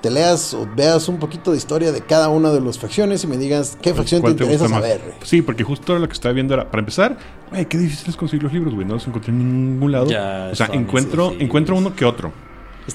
te 0.00 0.10
leas 0.10 0.54
o 0.54 0.66
veas 0.76 1.08
un 1.08 1.18
poquito 1.18 1.50
de 1.50 1.56
historia 1.58 1.92
de 1.92 2.00
cada 2.00 2.28
una 2.28 2.50
de 2.50 2.60
las 2.60 2.78
facciones 2.78 3.22
y 3.24 3.26
me 3.26 3.36
digas 3.36 3.76
qué 3.82 3.92
facción 3.94 4.20
te 4.20 4.22
¿Cuál 4.22 4.36
te 4.36 4.44
interesa 4.44 4.64
más? 4.68 4.80
saber. 4.82 5.00
Sí, 5.24 5.42
porque 5.42 5.62
justo 5.64 5.98
lo 5.98 6.06
que 6.06 6.12
estaba 6.14 6.32
viendo 6.32 6.54
era, 6.54 6.70
para 6.70 6.80
empezar, 6.80 7.18
güey, 7.50 7.66
qué 7.66 7.78
difícil 7.78 8.08
es 8.08 8.16
conseguir 8.16 8.42
los 8.44 8.52
libros, 8.52 8.74
güey. 8.74 8.86
No 8.86 8.94
los 8.94 9.06
encontré 9.06 9.32
en 9.32 9.38
ningún 9.74 9.92
lado. 9.92 10.06
Ya 10.06 10.48
o 10.52 10.54
sea, 10.54 10.66
encuentro, 10.72 11.32
encuentro 11.38 11.76
uno 11.76 11.94
que 11.94 12.04
otro. 12.04 12.32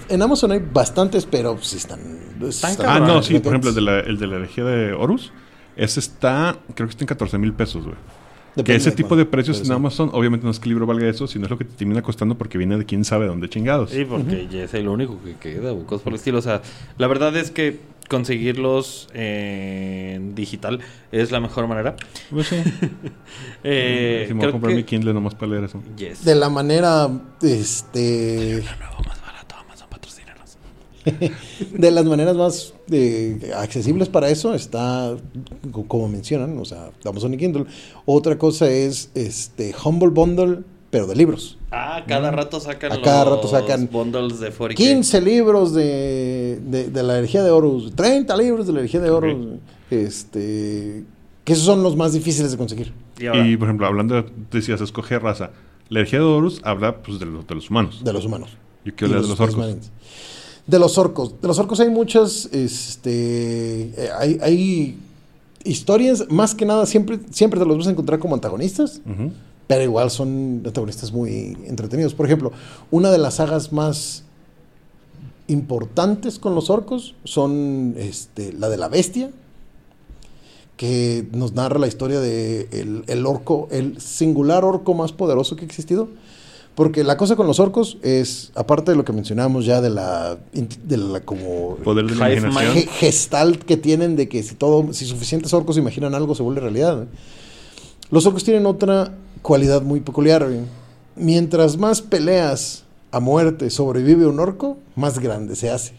En 0.10 0.22
Amazon 0.22 0.51
hay 0.51 0.60
bastantes, 0.60 1.26
pero 1.26 1.58
sí 1.62 1.78
están. 1.78 1.99
están 2.47 2.72
Ah, 2.72 2.76
cabrón. 2.78 3.08
no, 3.08 3.24
sí, 3.24 3.39
por 3.39 3.53
ejemplo, 3.53 3.70
el 3.70 3.76
de 3.76 3.82
la, 3.82 3.99
el 3.99 4.18
de 4.18 4.28
la 4.28 4.36
herejía 4.38 4.64
de 4.66 4.93
Horus. 4.93 5.32
Ese 5.78 5.99
está, 5.99 6.58
creo 6.74 6.88
que 6.88 6.91
está 6.91 7.03
en 7.03 7.08
14 7.08 7.38
mil 7.38 7.53
pesos, 7.53 7.84
güey. 7.84 7.95
Que 8.64 8.76
ese 8.76 8.91
de 8.91 8.95
tipo 8.95 9.10
cuál, 9.10 9.20
de 9.20 9.26
precios 9.26 9.58
pero 9.58 9.64
en 9.66 9.68
sí. 9.68 9.74
Amazon, 9.76 10.10
obviamente 10.14 10.45
no 10.45 10.51
es 10.51 10.60
que 10.60 10.66
el 10.66 10.70
libro 10.70 10.86
valga 10.86 11.08
eso, 11.10 11.28
sino 11.28 11.45
es 11.45 11.51
lo 11.51 11.58
que 11.58 11.66
te 11.66 11.74
termina 11.76 12.01
costando 12.01 12.36
porque 12.38 12.58
viene 12.58 12.78
de 12.78 12.86
quién 12.86 13.03
sabe 13.03 13.28
dónde 13.28 13.49
chingados. 13.49 13.89
Sí, 13.91 14.06
porque 14.06 14.47
ya 14.49 14.64
es 14.64 14.74
el 14.74 14.88
único 14.88 15.22
que 15.24 15.36
queda, 15.36 15.74
o 15.74 15.86
cosas 15.86 16.03
por 16.03 16.14
el 16.14 16.18
estilo. 16.18 16.38
O 16.39 16.41
sea, 16.41 16.62
la 16.97 17.08
verdad 17.08 17.36
es 17.36 17.51
que 17.51 17.80
conseguirlos 18.08 19.08
en 19.14 20.36
digital 20.36 20.80
es 21.12 21.32
la 21.32 21.39
mejor 21.39 21.68
manera. 21.68 21.95
Pues 22.30 22.47
sí. 22.47 22.58
Eh, 23.68 24.26
si 24.28 24.34
me 24.36 24.41
voy 24.41 24.49
a 24.49 24.51
comprar 24.51 24.74
mi 24.76 24.84
que- 24.84 24.86
Kindle 24.86 25.14
nomás 25.14 25.34
para 25.34 25.51
leer 25.53 25.64
eso. 25.64 25.82
Yes. 25.97 26.24
De 26.24 26.36
la 26.36 26.49
manera, 26.49 27.10
este, 27.41 28.64
nuevo 28.80 29.03
más 29.08 29.20
barato, 29.22 29.56
Amazon 29.56 29.88
patrocínanos. 29.89 30.58
de 31.74 31.91
las 31.91 32.06
maneras 32.06 32.36
más 32.36 32.74
eh, 32.91 33.51
accesibles 33.56 34.10
para 34.10 34.30
eso 34.30 34.53
está, 34.53 35.16
co- 35.72 35.86
como 35.88 36.08
mencionan, 36.08 36.58
o 36.58 36.66
sea, 36.66 36.91
Amazon 37.03 37.34
y 37.34 37.38
Kindle. 37.38 37.66
Otra 38.06 38.38
cosa 38.38 38.70
es, 38.70 39.12
este, 39.14 39.74
Humble 39.84 40.10
Bundle, 40.10 40.60
pero 40.89 41.08
de 41.08 41.16
libros. 41.16 41.58
Ah, 41.72 42.03
cada 42.08 42.32
rato 42.32 42.60
sacan 42.60 42.91
A 42.93 43.01
cada 43.01 43.26
los 43.26 43.36
rato 43.36 43.47
sacan 43.49 43.89
bundles 43.91 44.39
de 44.39 44.49
40 44.51 44.82
15 44.82 45.22
libros 45.22 45.74
de, 45.74 46.60
de, 46.66 46.89
de 46.89 47.03
la 47.03 47.18
herejía 47.18 47.43
de 47.43 47.51
Horus, 47.51 47.93
30 47.95 48.36
libros 48.38 48.66
de 48.68 48.74
la 48.74 48.80
herejía 48.80 49.01
de. 49.01 49.10
Horus, 49.10 49.60
este, 49.91 51.03
que 51.43 51.53
esos 51.53 51.66
son 51.66 51.84
los 51.84 51.95
más 51.95 52.14
difíciles 52.14 52.51
de 52.51 52.58
conseguir. 52.58 52.93
Y 53.20 53.58
por 53.58 53.68
ejemplo, 53.68 53.86
hablando 53.88 54.16
de, 54.16 54.26
decías, 54.51 54.82
escoger 54.82 55.22
raza. 55.24 55.51
La 55.89 55.99
herejía 55.99 56.20
de 56.20 56.26
Horus 56.26 56.62
habla 56.64 56.97
pues, 57.03 57.20
de, 57.20 57.26
los, 57.26 57.45
de 57.45 57.56
los 57.56 57.70
humanos. 57.70 58.01
De 58.03 58.12
los 58.14 58.26
humanos. 58.26 58.49
Yo 58.84 58.93
quiero 58.95 59.08
Y 59.08 59.16
leer 59.16 59.24
de 59.24 59.30
los 59.30 59.39
orcos. 59.39 59.58
Marines. 59.58 59.91
De 60.68 60.80
los 60.80 60.97
orcos. 60.97 61.39
De 61.41 61.47
los 61.47 61.59
orcos 61.59 61.80
hay 61.80 61.89
muchas, 61.89 62.49
este, 62.51 63.91
eh, 63.97 64.09
hay, 64.18 64.39
hay 64.41 64.97
historias, 65.63 66.26
más 66.30 66.55
que 66.55 66.66
nada, 66.66 66.86
siempre, 66.86 67.20
siempre 67.32 67.59
te 67.59 67.66
los 67.66 67.78
vas 67.78 67.88
a 67.88 67.91
encontrar 67.91 68.20
como 68.20 68.36
antagonistas, 68.36 69.01
pero 69.68 69.84
igual 69.84 70.09
son 70.11 70.63
antagonistas 70.66 71.11
muy 71.11 71.57
entretenidos. 71.66 72.13
Por 72.13 72.26
ejemplo, 72.26 72.51
una 72.91 73.11
de 73.11 73.18
las 73.18 73.36
sagas 73.36 73.74
más 73.74 74.24
importantes 75.47 76.39
con 76.39 76.55
los 76.55 76.70
orcos 76.70 77.16
son 77.24 77.95
este, 77.97 78.53
la 78.53 78.70
de 78.70 78.78
la 78.78 78.88
bestia, 78.88 79.32
que 80.78 81.28
nos 81.32 81.53
narra 81.53 81.80
la 81.80 81.88
historia 81.88 82.20
de 82.20 82.68
el, 82.72 83.03
el 83.07 83.26
orco, 83.26 83.68
el 83.72 83.99
singular 84.01 84.66
orco 84.66 84.93
más 84.93 85.13
poderoso 85.13 85.55
que 85.55 85.63
ha 85.63 85.66
existido. 85.68 86.09
Porque 86.76 87.06
la 87.06 87.16
cosa 87.16 87.38
con 87.38 87.48
los 87.48 87.60
orcos 87.62 87.98
es, 88.04 88.52
aparte 88.54 88.92
de 88.92 88.98
lo 88.98 89.06
que 89.06 89.14
mencionábamos 89.14 89.66
ya 89.66 89.80
de 89.80 89.90
la, 89.90 90.38
de 90.54 90.98
la 90.98 91.22
como 91.22 91.76
Poder 91.78 92.06
de 92.06 92.16
la 92.16 92.34
imaginación. 92.34 92.74
ge- 92.74 92.88
gestalt 92.88 93.64
que 93.64 93.78
tienen 93.78 94.16
de 94.18 94.28
que 94.28 94.44
si 94.44 94.56
todo, 94.56 94.92
si 94.92 95.06
suficientes 95.06 95.54
orcos 95.54 95.78
imaginan 95.78 96.14
algo 96.16 96.36
se 96.36 96.44
vuelve 96.44 96.60
realidad. 96.60 97.04
¿eh? 97.04 97.08
Los 98.12 98.26
orcos 98.26 98.44
tienen 98.44 98.66
otra 98.66 99.14
cualidad 99.42 99.82
muy 99.84 100.02
peculiar. 100.02 100.44
¿eh? 100.52 100.60
Mientras 101.16 101.78
más 101.78 102.02
peleas 102.02 102.84
a 103.12 103.22
muerte 103.22 103.70
sobrevive 103.70 104.28
un 104.28 104.42
orco, 104.42 104.78
más 104.98 105.20
grande 105.20 105.56
se 105.56 105.70
hace. 105.70 105.94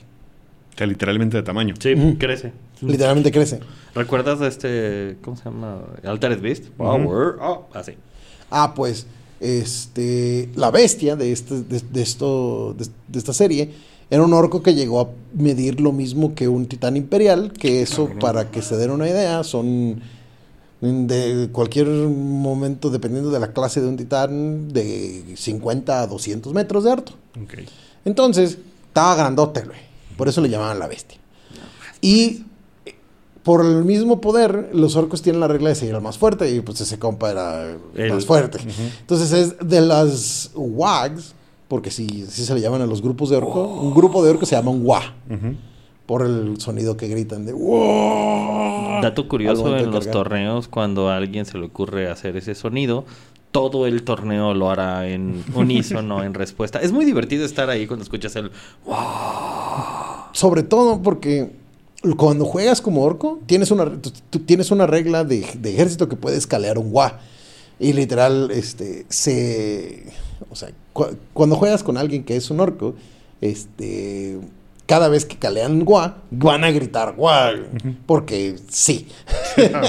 O 0.74 0.78
sea, 0.78 0.86
literalmente 0.86 1.38
de 1.38 1.42
tamaño. 1.42 1.74
sí, 1.78 1.94
crece. 2.18 2.52
Literalmente 2.82 3.32
crece. 3.32 3.60
¿Recuerdas 3.94 4.40
de 4.40 4.48
este, 4.48 5.16
cómo 5.24 5.38
se 5.38 5.44
llama? 5.44 5.78
Altered 6.04 6.42
Beast? 6.42 6.64
Power. 6.76 7.36
Oh, 7.40 7.66
así. 7.72 7.92
Ah, 8.50 8.74
pues, 8.74 9.06
este, 9.40 10.50
la 10.54 10.70
bestia 10.70 11.16
de, 11.16 11.32
este, 11.32 11.62
de, 11.62 11.80
de 11.80 12.02
esto, 12.02 12.74
de, 12.76 12.86
de 13.08 13.18
esta 13.18 13.32
serie 13.32 13.70
era 14.08 14.22
un 14.22 14.32
orco 14.32 14.62
que 14.62 14.74
llegó 14.74 15.00
a 15.00 15.08
medir 15.34 15.80
lo 15.80 15.92
mismo 15.92 16.34
que 16.34 16.46
un 16.46 16.66
titán 16.66 16.96
imperial, 16.96 17.52
que 17.52 17.82
eso, 17.82 18.08
para 18.20 18.50
que 18.50 18.62
se 18.62 18.76
den 18.76 18.90
una 18.90 19.08
idea, 19.08 19.42
son 19.42 20.00
de 20.80 21.48
cualquier 21.52 21.88
momento, 21.88 22.90
dependiendo 22.90 23.30
de 23.30 23.40
la 23.40 23.52
clase 23.52 23.80
de 23.80 23.88
un 23.88 23.96
titán, 23.96 24.68
de 24.72 25.34
50 25.36 26.02
a 26.02 26.06
200 26.06 26.52
metros 26.52 26.84
de 26.84 26.92
alto. 26.92 27.12
Entonces, 28.04 28.58
estaba 28.86 29.16
grandote, 29.16 29.62
güey. 29.62 29.78
Por 30.16 30.28
eso 30.28 30.40
le 30.40 30.48
llamaban 30.48 30.78
la 30.78 30.86
bestia. 30.86 31.18
Y 32.00 32.24
eh, 32.24 32.44
por 33.46 33.64
el 33.64 33.84
mismo 33.84 34.20
poder, 34.20 34.70
los 34.72 34.96
orcos 34.96 35.22
tienen 35.22 35.38
la 35.38 35.46
regla 35.46 35.68
de 35.68 35.76
seguir 35.76 35.94
al 35.94 36.02
más 36.02 36.18
fuerte. 36.18 36.52
Y 36.52 36.62
pues 36.62 36.80
ese 36.80 36.98
compa 36.98 37.30
era 37.30 37.76
El- 37.94 38.12
más 38.12 38.26
fuerte. 38.26 38.58
Entonces 39.02 39.32
es 39.32 39.56
de 39.68 39.80
las 39.82 40.50
WAGs, 40.56 41.32
porque 41.68 41.92
sí, 41.92 42.26
sí 42.28 42.44
se 42.44 42.54
le 42.56 42.60
llaman 42.60 42.82
a 42.82 42.86
los 42.86 43.02
grupos 43.02 43.30
de 43.30 43.36
orco. 43.36 43.62
Un 43.64 43.94
grupo 43.94 44.24
de 44.24 44.30
orcos 44.30 44.48
se 44.48 44.56
llama 44.56 44.72
un 44.72 44.84
WA. 44.84 45.14
Por 46.06 46.22
el 46.26 46.60
sonido 46.60 46.96
que 46.96 47.06
gritan 47.06 47.46
de 47.46 47.52
WA. 47.54 48.98
Dato 49.02 49.28
curioso 49.28 49.76
en 49.76 49.92
los 49.92 50.10
torneos, 50.10 50.66
cuando 50.66 51.08
a 51.08 51.16
alguien 51.16 51.46
se 51.46 51.56
le 51.56 51.66
ocurre 51.66 52.10
hacer 52.10 52.36
ese 52.36 52.56
sonido, 52.56 53.04
todo 53.52 53.86
el 53.86 54.02
torneo 54.02 54.54
lo 54.54 54.70
hará 54.70 55.06
en 55.08 55.44
unísono, 55.54 56.22
en 56.24 56.34
respuesta. 56.34 56.80
Es 56.80 56.90
muy 56.90 57.04
divertido 57.04 57.44
estar 57.44 57.70
ahí 57.70 57.86
cuando 57.86 58.02
escuchas 58.02 58.34
el 58.34 58.50
Sobre 60.32 60.64
todo 60.64 61.00
porque 61.00 61.52
cuando 62.16 62.44
juegas 62.44 62.80
como 62.80 63.02
orco, 63.02 63.40
tienes 63.46 63.70
una, 63.70 63.90
tú- 64.00 64.38
tienes 64.40 64.70
una 64.70 64.86
regla 64.86 65.24
de, 65.24 65.46
de 65.58 65.70
ejército 65.74 66.08
que 66.08 66.16
puedes 66.16 66.46
calear 66.46 66.78
un 66.78 66.90
gua. 66.92 67.20
Y 67.78 67.92
literal, 67.92 68.50
este, 68.52 69.04
se... 69.08 70.04
O 70.50 70.56
sea, 70.56 70.70
cu- 70.92 71.16
cuando 71.32 71.56
juegas 71.56 71.82
con 71.82 71.96
alguien 71.96 72.24
que 72.24 72.36
es 72.36 72.50
un 72.50 72.60
orco, 72.60 72.94
este... 73.40 74.38
Cada 74.86 75.08
vez 75.08 75.24
que 75.24 75.36
calean 75.36 75.84
gua, 75.84 76.18
van 76.30 76.62
a 76.62 76.70
gritar 76.70 77.16
gua. 77.16 77.50
Porque 78.06 78.54
sí. 78.70 79.08
Ah, 79.74 79.82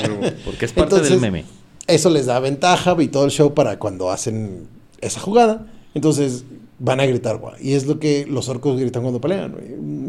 porque 0.43 0.65
es 0.65 0.74
parte 0.74 0.99
del 1.01 1.20
meme. 1.22 1.45
Eso 1.86 2.09
les 2.09 2.26
da 2.26 2.39
ventaja 2.39 2.95
y 2.99 3.07
todo 3.07 3.26
el 3.26 3.32
show 3.32 3.53
para 3.53 3.78
cuando 3.78 4.09
hacen 4.09 4.68
esa 4.99 5.20
jugada. 5.20 5.68
Entonces 5.93 6.45
van 6.80 6.99
a 6.99 7.05
gritar 7.05 7.38
gua. 7.38 7.53
Y 7.61 7.74
es 7.74 7.86
lo 7.86 7.99
que 7.99 8.26
los 8.28 8.49
orcos 8.49 8.80
gritan 8.80 9.03
cuando 9.03 9.22
pelean. 9.22 9.55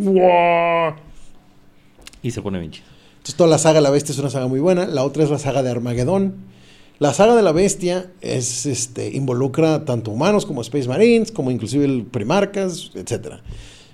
Gua. 0.04 0.96
Y 2.22 2.30
se 2.30 2.42
pone 2.42 2.58
bien 2.58 2.72
chido. 2.72 2.86
Entonces 3.18 3.34
toda 3.34 3.50
la 3.50 3.58
saga 3.58 3.76
de 3.76 3.82
la 3.82 3.90
bestia 3.90 4.12
es 4.12 4.18
una 4.18 4.30
saga 4.30 4.46
muy 4.46 4.60
buena. 4.60 4.86
La 4.86 5.04
otra 5.04 5.24
es 5.24 5.30
la 5.30 5.38
saga 5.38 5.62
de 5.62 5.70
Armagedón. 5.70 6.34
La 6.98 7.14
saga 7.14 7.36
de 7.36 7.42
la 7.42 7.52
bestia 7.52 8.10
es, 8.20 8.66
este, 8.66 9.14
involucra 9.14 9.84
tanto 9.84 10.10
humanos 10.10 10.46
como 10.46 10.62
Space 10.62 10.88
Marines, 10.88 11.30
como 11.30 11.50
inclusive 11.50 11.84
el 11.84 12.04
Primarcas, 12.04 12.90
etc. 12.94 13.34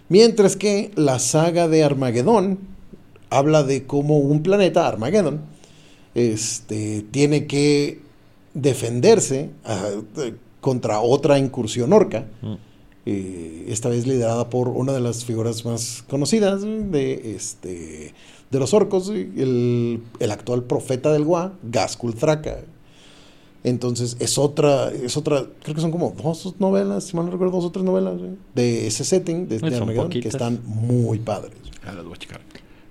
Mientras 0.09 0.57
que 0.57 0.91
la 0.95 1.19
saga 1.19 1.69
de 1.69 1.85
Armagedón 1.85 2.61
habla 3.29 3.63
de 3.63 3.85
cómo 3.85 4.19
un 4.19 4.43
planeta, 4.43 4.89
Armagedón, 4.89 5.43
este, 6.15 7.05
tiene 7.11 7.47
que 7.47 8.01
defenderse 8.55 9.51
ah, 9.65 9.91
eh, 10.19 10.35
contra 10.61 11.01
otra 11.01 11.39
incursión 11.39 11.93
orca. 11.93 12.27
Mm. 12.41 12.55
Eh, 13.07 13.67
esta 13.69 13.89
vez 13.89 14.07
liderada 14.07 14.49
por 14.49 14.69
una 14.69 14.93
de 14.93 15.01
las 15.01 15.25
figuras 15.25 15.65
más 15.65 16.05
conocidas 16.09 16.63
de, 16.63 17.35
este, 17.37 18.15
de 18.51 18.59
los 18.59 18.73
orcos, 18.73 19.09
el, 19.09 20.03
el 20.21 20.31
actual 20.31 20.65
profeta 20.65 21.13
del 21.13 21.25
Gua, 21.25 21.53
Gaskul 21.63 22.15
Thraka. 22.15 22.61
Entonces 23.63 24.17
es 24.21 24.37
otra, 24.37 24.91
es 24.91 25.17
otra, 25.17 25.47
creo 25.63 25.75
que 25.75 25.81
son 25.81 25.91
como 25.91 26.15
dos 26.23 26.55
novelas, 26.59 27.05
si 27.05 27.17
mal 27.17 27.25
no 27.25 27.33
recuerdo, 27.33 27.57
dos 27.57 27.65
o 27.65 27.73
tres 27.73 27.85
novelas 27.85 28.21
de 28.55 28.87
ese 28.87 29.05
setting, 29.05 29.49
de, 29.49 29.57
Armageddon, 29.57 30.11
que 30.11 30.29
están 30.29 30.61
muy 30.65 31.19
padres. 31.19 31.55
Ah, 31.83 31.93
las 31.95 32.05
voy 32.05 32.13
a 32.13 32.17
checar. 32.17 32.41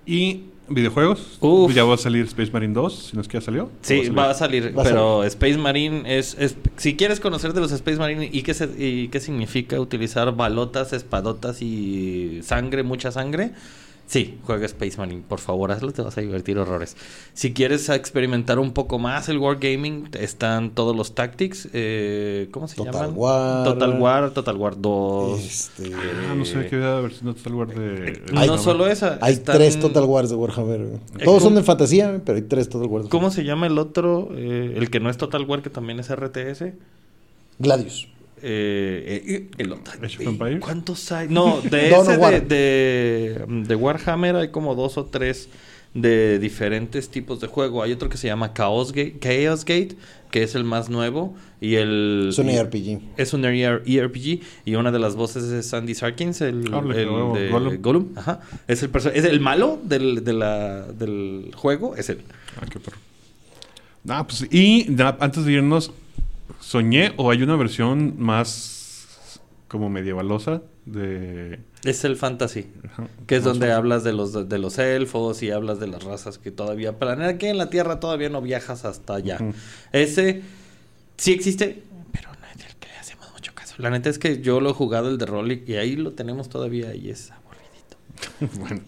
¿Y 0.06 0.46
videojuegos? 0.68 1.38
Uf. 1.42 1.74
Ya 1.74 1.84
va 1.84 1.96
a 1.96 1.98
salir 1.98 2.26
Space 2.26 2.52
Marine 2.52 2.74
2, 2.74 2.94
si 3.12 3.16
no 3.16 3.22
es 3.22 3.28
que 3.28 3.38
ya 3.38 3.42
salió. 3.42 3.70
Sí, 3.82 4.10
¿O 4.10 4.14
va 4.14 4.30
a 4.30 4.34
salir, 4.34 4.76
Va 4.78 4.82
a 4.82 4.86
pero 4.86 5.24
Space 5.24 5.58
Marine 5.58 6.04
es, 6.18 6.36
es- 6.40 6.56
Si 6.78 6.96
quieres 6.96 7.20
conocer 7.20 7.54
de 7.54 7.62
los 7.62 7.72
Space 7.72 7.98
Marine 7.98 8.30
y 8.32 8.42
qué, 8.44 8.54
se- 8.54 8.70
y 8.78 9.08
qué 9.10 9.20
significa 9.20 9.80
utilizar 9.80 10.34
balotas, 10.36 10.94
espadotas 10.94 11.62
y 11.62 12.40
sangre, 12.44 12.84
mucha 12.84 13.12
sangre, 13.12 13.52
sí, 14.14 14.38
juega 14.44 14.66
Space 14.68 14.98
Marine. 14.98 15.24
Por 15.28 15.40
favor, 15.40 15.72
hazlo, 15.72 15.92
te 15.92 16.02
vas 16.04 16.16
a 16.18 16.22
divertir 16.22 16.58
horrores. 16.60 16.96
Si 17.34 17.52
quieres 17.52 17.90
experimentar 17.90 18.60
un 18.60 18.72
poco 18.72 19.00
más 19.00 19.28
el 19.30 19.40
Wargaming, 19.40 20.10
están 20.20 20.70
todos 20.70 20.96
los 20.96 21.16
Tactics. 21.16 21.68
eh, 21.74 22.48
¿Cómo 22.52 22.68
se 22.68 22.76
Total 22.76 22.94
llaman? 22.94 23.14
War. 23.16 23.64
Total 23.64 24.00
War, 24.00 24.32
Total 24.32 24.58
War 24.58 24.80
2. 24.80 25.40
Este, 25.40 25.92
Ah, 25.96 26.36
no 26.36 26.46
sé 26.46 26.68
qué 26.70 26.76
había 26.76 26.96
versión 27.02 27.34
de 27.34 27.34
Total 27.34 27.54
War 27.56 27.68
de... 27.68 28.22
no 28.32 28.40
Hay- 28.40 28.58
solo 28.60 28.88
esa. 28.88 29.18
hay 29.22 29.34
están- 29.34 29.56
tres 29.58 29.80
Total 29.80 30.04
Wars 30.06 30.30
de 30.30 30.36
Warhammer. 30.36 30.80
güey. 30.86 30.96
Eh, 31.20 31.24
Todos 31.26 31.42
son 31.42 31.50
¿cómo- 31.54 31.60
de 31.62 31.64
fantasía, 31.64 32.22
pero 32.24 32.36
hay 32.38 32.44
tres 32.44 32.70
Total 32.70 32.88
Wars. 32.88 33.08
¿Cómo 33.10 33.32
se 33.32 33.44
llama 33.44 33.66
el 33.68 33.78
otro? 33.80 34.30
Eh, 34.36 34.76
el 34.78 34.90
que 34.92 35.00
no 35.00 35.10
es 35.10 35.18
Total 35.18 35.44
War, 35.46 35.62
que 35.64 35.70
también 35.70 36.00
es 36.00 36.10
RTS. 36.10 36.74
Gladius. 37.60 38.08
Eh, 38.46 39.24
eh, 39.26 39.52
el 39.58 39.74
Empires. 40.20 40.60
¿Cuántos 40.60 41.12
hay? 41.12 41.30
No, 41.30 41.62
de 41.70 41.90
ese 41.90 42.18
de, 42.18 42.42
de, 42.42 43.46
de 43.48 43.76
Warhammer 43.76 44.36
hay 44.36 44.50
como 44.50 44.76
dos 44.76 44.98
o 44.98 45.06
tres 45.06 45.48
de 45.94 46.40
diferentes 46.40 47.10
tipos 47.10 47.40
de 47.40 47.48
juego. 47.48 47.82
Hay 47.84 47.92
otro 47.94 48.10
que 48.10 48.18
se 48.18 48.28
llama 48.28 48.54
Chaos 48.54 48.92
Gate, 48.92 49.18
Chaos 49.20 49.64
Gate 49.64 49.96
que 50.34 50.42
es 50.42 50.56
el 50.56 50.64
más 50.64 50.90
nuevo. 50.90 51.36
Y 51.62 51.76
el. 51.76 52.30
Es 52.32 52.40
un 52.40 52.50
ARPG. 52.50 53.02
Es 53.18 53.34
un 53.34 53.46
ER 53.46 53.84
ERPG. 53.86 54.42
Y 54.66 54.76
una 54.76 54.92
de 54.92 54.98
las 54.98 55.16
voces 55.16 55.44
es 55.44 55.68
Sandy 55.68 55.94
Sarkins, 55.94 56.42
el, 56.42 56.74
Órale, 56.74 57.04
el 57.04 57.34
de 57.34 57.50
Gollum. 57.50 57.82
Gollum. 57.82 58.08
Ajá. 58.16 58.42
Es 58.68 58.82
el, 58.82 58.90
es 59.14 59.26
el 59.26 59.40
malo 59.40 59.80
del, 59.84 60.24
de 60.24 60.34
la, 60.34 60.88
del 60.88 61.52
juego. 61.56 61.96
Es 61.96 62.10
él. 62.10 62.22
Ah, 62.60 62.66
qué 62.68 62.80
perro. 62.80 62.98
Ah, 64.10 64.26
pues, 64.28 64.52
y 64.52 64.88
antes 65.20 65.46
de 65.46 65.52
irnos, 65.52 65.92
soñé 66.60 67.14
o 67.18 67.32
hay 67.32 67.44
una 67.44 67.56
versión 67.56 68.16
más 68.18 69.40
como 69.68 69.90
medievalosa 69.90 70.62
de... 70.86 71.60
Es 71.84 72.04
el 72.06 72.16
fantasy. 72.16 72.68
Ajá, 72.86 73.08
Que 73.28 73.38
es 73.38 73.44
donde 73.44 73.72
hablas 73.72 74.04
de 74.04 74.14
los, 74.14 74.48
de 74.48 74.58
los 74.58 74.78
elfos 74.78 75.42
y 75.44 75.52
hablas 75.52 75.80
de 75.80 75.88
las 75.88 76.04
razas 76.04 76.38
que 76.38 76.52
todavía 76.52 76.98
planean. 77.00 77.30
Aquí 77.30 77.48
en 77.48 77.58
la 77.58 77.70
Tierra 77.70 78.00
todavía 78.00 78.30
no 78.30 78.42
viajas 78.42 78.86
hasta 78.86 79.16
allá. 79.16 79.40
Ese 79.92 80.42
sí 81.18 81.32
existe, 81.34 81.84
pero 82.12 82.30
no 82.30 82.46
es 82.48 82.66
el 82.66 82.76
que 82.78 82.88
le 82.88 82.96
hacemos 82.96 83.32
mucho 83.34 83.54
caso. 83.54 83.76
La 83.80 83.90
neta 83.90 84.10
es 84.10 84.20
que 84.20 84.42
yo 84.42 84.60
lo 84.62 84.70
he 84.70 84.74
jugado 84.74 85.10
el 85.10 85.18
de 85.18 85.26
Rollick 85.26 85.68
y 85.68 85.76
ahí 85.76 85.96
lo 85.96 86.12
tenemos 86.14 86.50
todavía 86.50 86.94
y 86.96 87.10
es 87.10 87.32
aburridito. 87.32 88.60
bueno. 88.60 88.82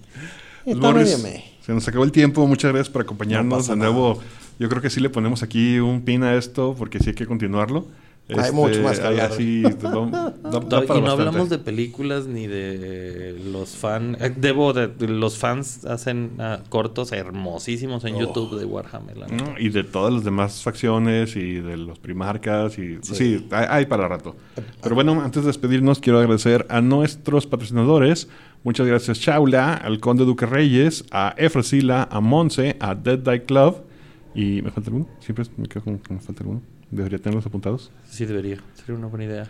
Está 0.66 0.80
Morris, 0.80 1.24
se 1.62 1.74
nos 1.74 1.88
acabó 1.88 2.04
el 2.06 2.12
tiempo. 2.12 2.46
Muchas 2.48 2.72
gracias 2.72 2.90
por 2.92 3.02
No 3.02 3.06
acompañarnos. 3.06 3.60
pasa 3.60 3.74
de 3.74 3.78
nuevo, 3.80 4.20
yo 4.60 4.70
creo 4.70 4.82
que 4.82 4.90
sí 4.90 5.00
le 5.00 5.10
ponemos 5.10 5.44
aquí 5.44 5.80
un 5.80 6.02
pin 6.02 6.24
a 6.24 6.36
esto 6.36 6.76
porque 6.78 7.00
sí 7.00 7.10
hay 7.10 7.16
que 7.16 7.26
continuarlo. 7.26 7.86
Hay 8.28 8.52
mucho 8.52 8.82
más 8.82 9.00
que 9.00 9.06
hablar. 9.06 9.32
así, 9.32 9.62
da- 9.62 9.70
da- 9.72 10.34
da 10.34 10.34
y 10.34 10.52
no 10.52 10.60
bastante. 10.62 11.08
hablamos 11.12 11.48
de 11.52 11.60
películas 11.60 12.26
ni 12.26 12.48
de 12.48 13.40
los 13.52 13.76
fans. 13.76 14.18
debo 14.38 14.74
de, 14.74 14.90
los 15.08 15.38
fans 15.38 15.86
hacen 15.86 16.32
ah, 16.40 16.62
cortos 16.70 17.12
hermosísimos 17.12 18.04
en 18.04 18.16
Oh. 18.16 18.22
YouTube 18.22 18.58
de 18.58 18.66
Warhammer. 18.66 19.16
Y 19.60 19.70
de 19.70 19.84
todas 19.84 20.12
las 20.12 20.24
demás 20.24 20.64
facciones 20.64 21.36
y 21.36 21.60
de 21.60 21.78
los 21.78 22.00
primarcas 22.00 22.80
y 22.80 22.98
sí, 23.04 23.14
Sí. 23.16 23.48
hay, 23.52 23.68
hay 23.70 23.86
para 23.86 24.08
rato. 24.08 24.36
Pero 24.82 24.96
bueno, 24.96 25.22
antes 25.22 25.44
de 25.44 25.48
despedirnos 25.48 26.00
quiero 26.00 26.18
agradecer 26.18 26.66
a 26.70 26.82
nuestros 26.82 27.46
patrocinadores. 27.46 28.28
Muchas 28.64 28.88
gracias 28.88 29.20
Chaula, 29.20 29.76
al 29.76 30.00
Conde 30.00 30.26
Duque 30.26 30.48
Reyes, 30.48 31.06
a 31.12 31.36
Efrasila, 31.38 32.08
a 32.10 32.20
Monse, 32.22 32.76
a 32.80 32.96
Dead 32.96 33.20
Die 33.20 33.44
Club 33.44 33.84
y 34.36 34.62
me 34.62 34.70
falta 34.70 34.90
alguno. 34.90 35.08
Siempre 35.20 35.46
me 35.58 35.68
quedo 35.68 35.84
con 35.84 36.00
que 36.00 36.14
me 36.14 36.20
falta 36.20 36.44
alguno. 36.44 36.62
Debería 36.92 37.18
tenerlos 37.18 37.46
apuntados. 37.46 37.92
Sí, 38.04 38.26
debería. 38.26 38.58
Sería 38.74 38.96
una 38.96 39.08
buena 39.08 39.26
idea. 39.26 39.48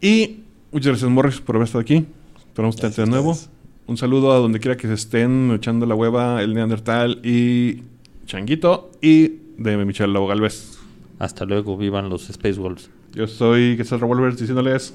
Y 0.00 0.40
muchas 0.72 0.88
gracias 0.88 1.10
Morris 1.10 1.40
por 1.40 1.56
haber 1.56 1.66
estado 1.66 1.82
aquí. 1.82 2.06
Esperamos 2.38 2.76
tenerte 2.76 3.02
de 3.02 3.10
nuevo. 3.10 3.30
ustedes. 3.30 3.50
Un 3.86 3.96
saludo 3.96 4.32
a 4.32 4.38
donde 4.38 4.58
quiera 4.58 4.76
que 4.76 4.88
se 4.88 4.94
estén 4.94 5.52
echando 5.52 5.86
la 5.86 5.94
hueva 5.94 6.42
el 6.42 6.54
Neandertal 6.54 7.20
y 7.24 7.82
Changuito 8.26 8.90
y 9.00 9.28
de 9.58 9.76
Michelle 9.84 10.12
Lobo 10.12 10.26
Galvez. 10.26 10.78
Hasta 11.18 11.44
luego, 11.44 11.76
vivan 11.76 12.08
los 12.08 12.28
Space 12.28 12.58
Wolves. 12.58 12.90
Yo 13.14 13.26
soy 13.26 13.76
Quetzal 13.76 14.00
Revolvers 14.00 14.38
diciéndoles 14.38 14.94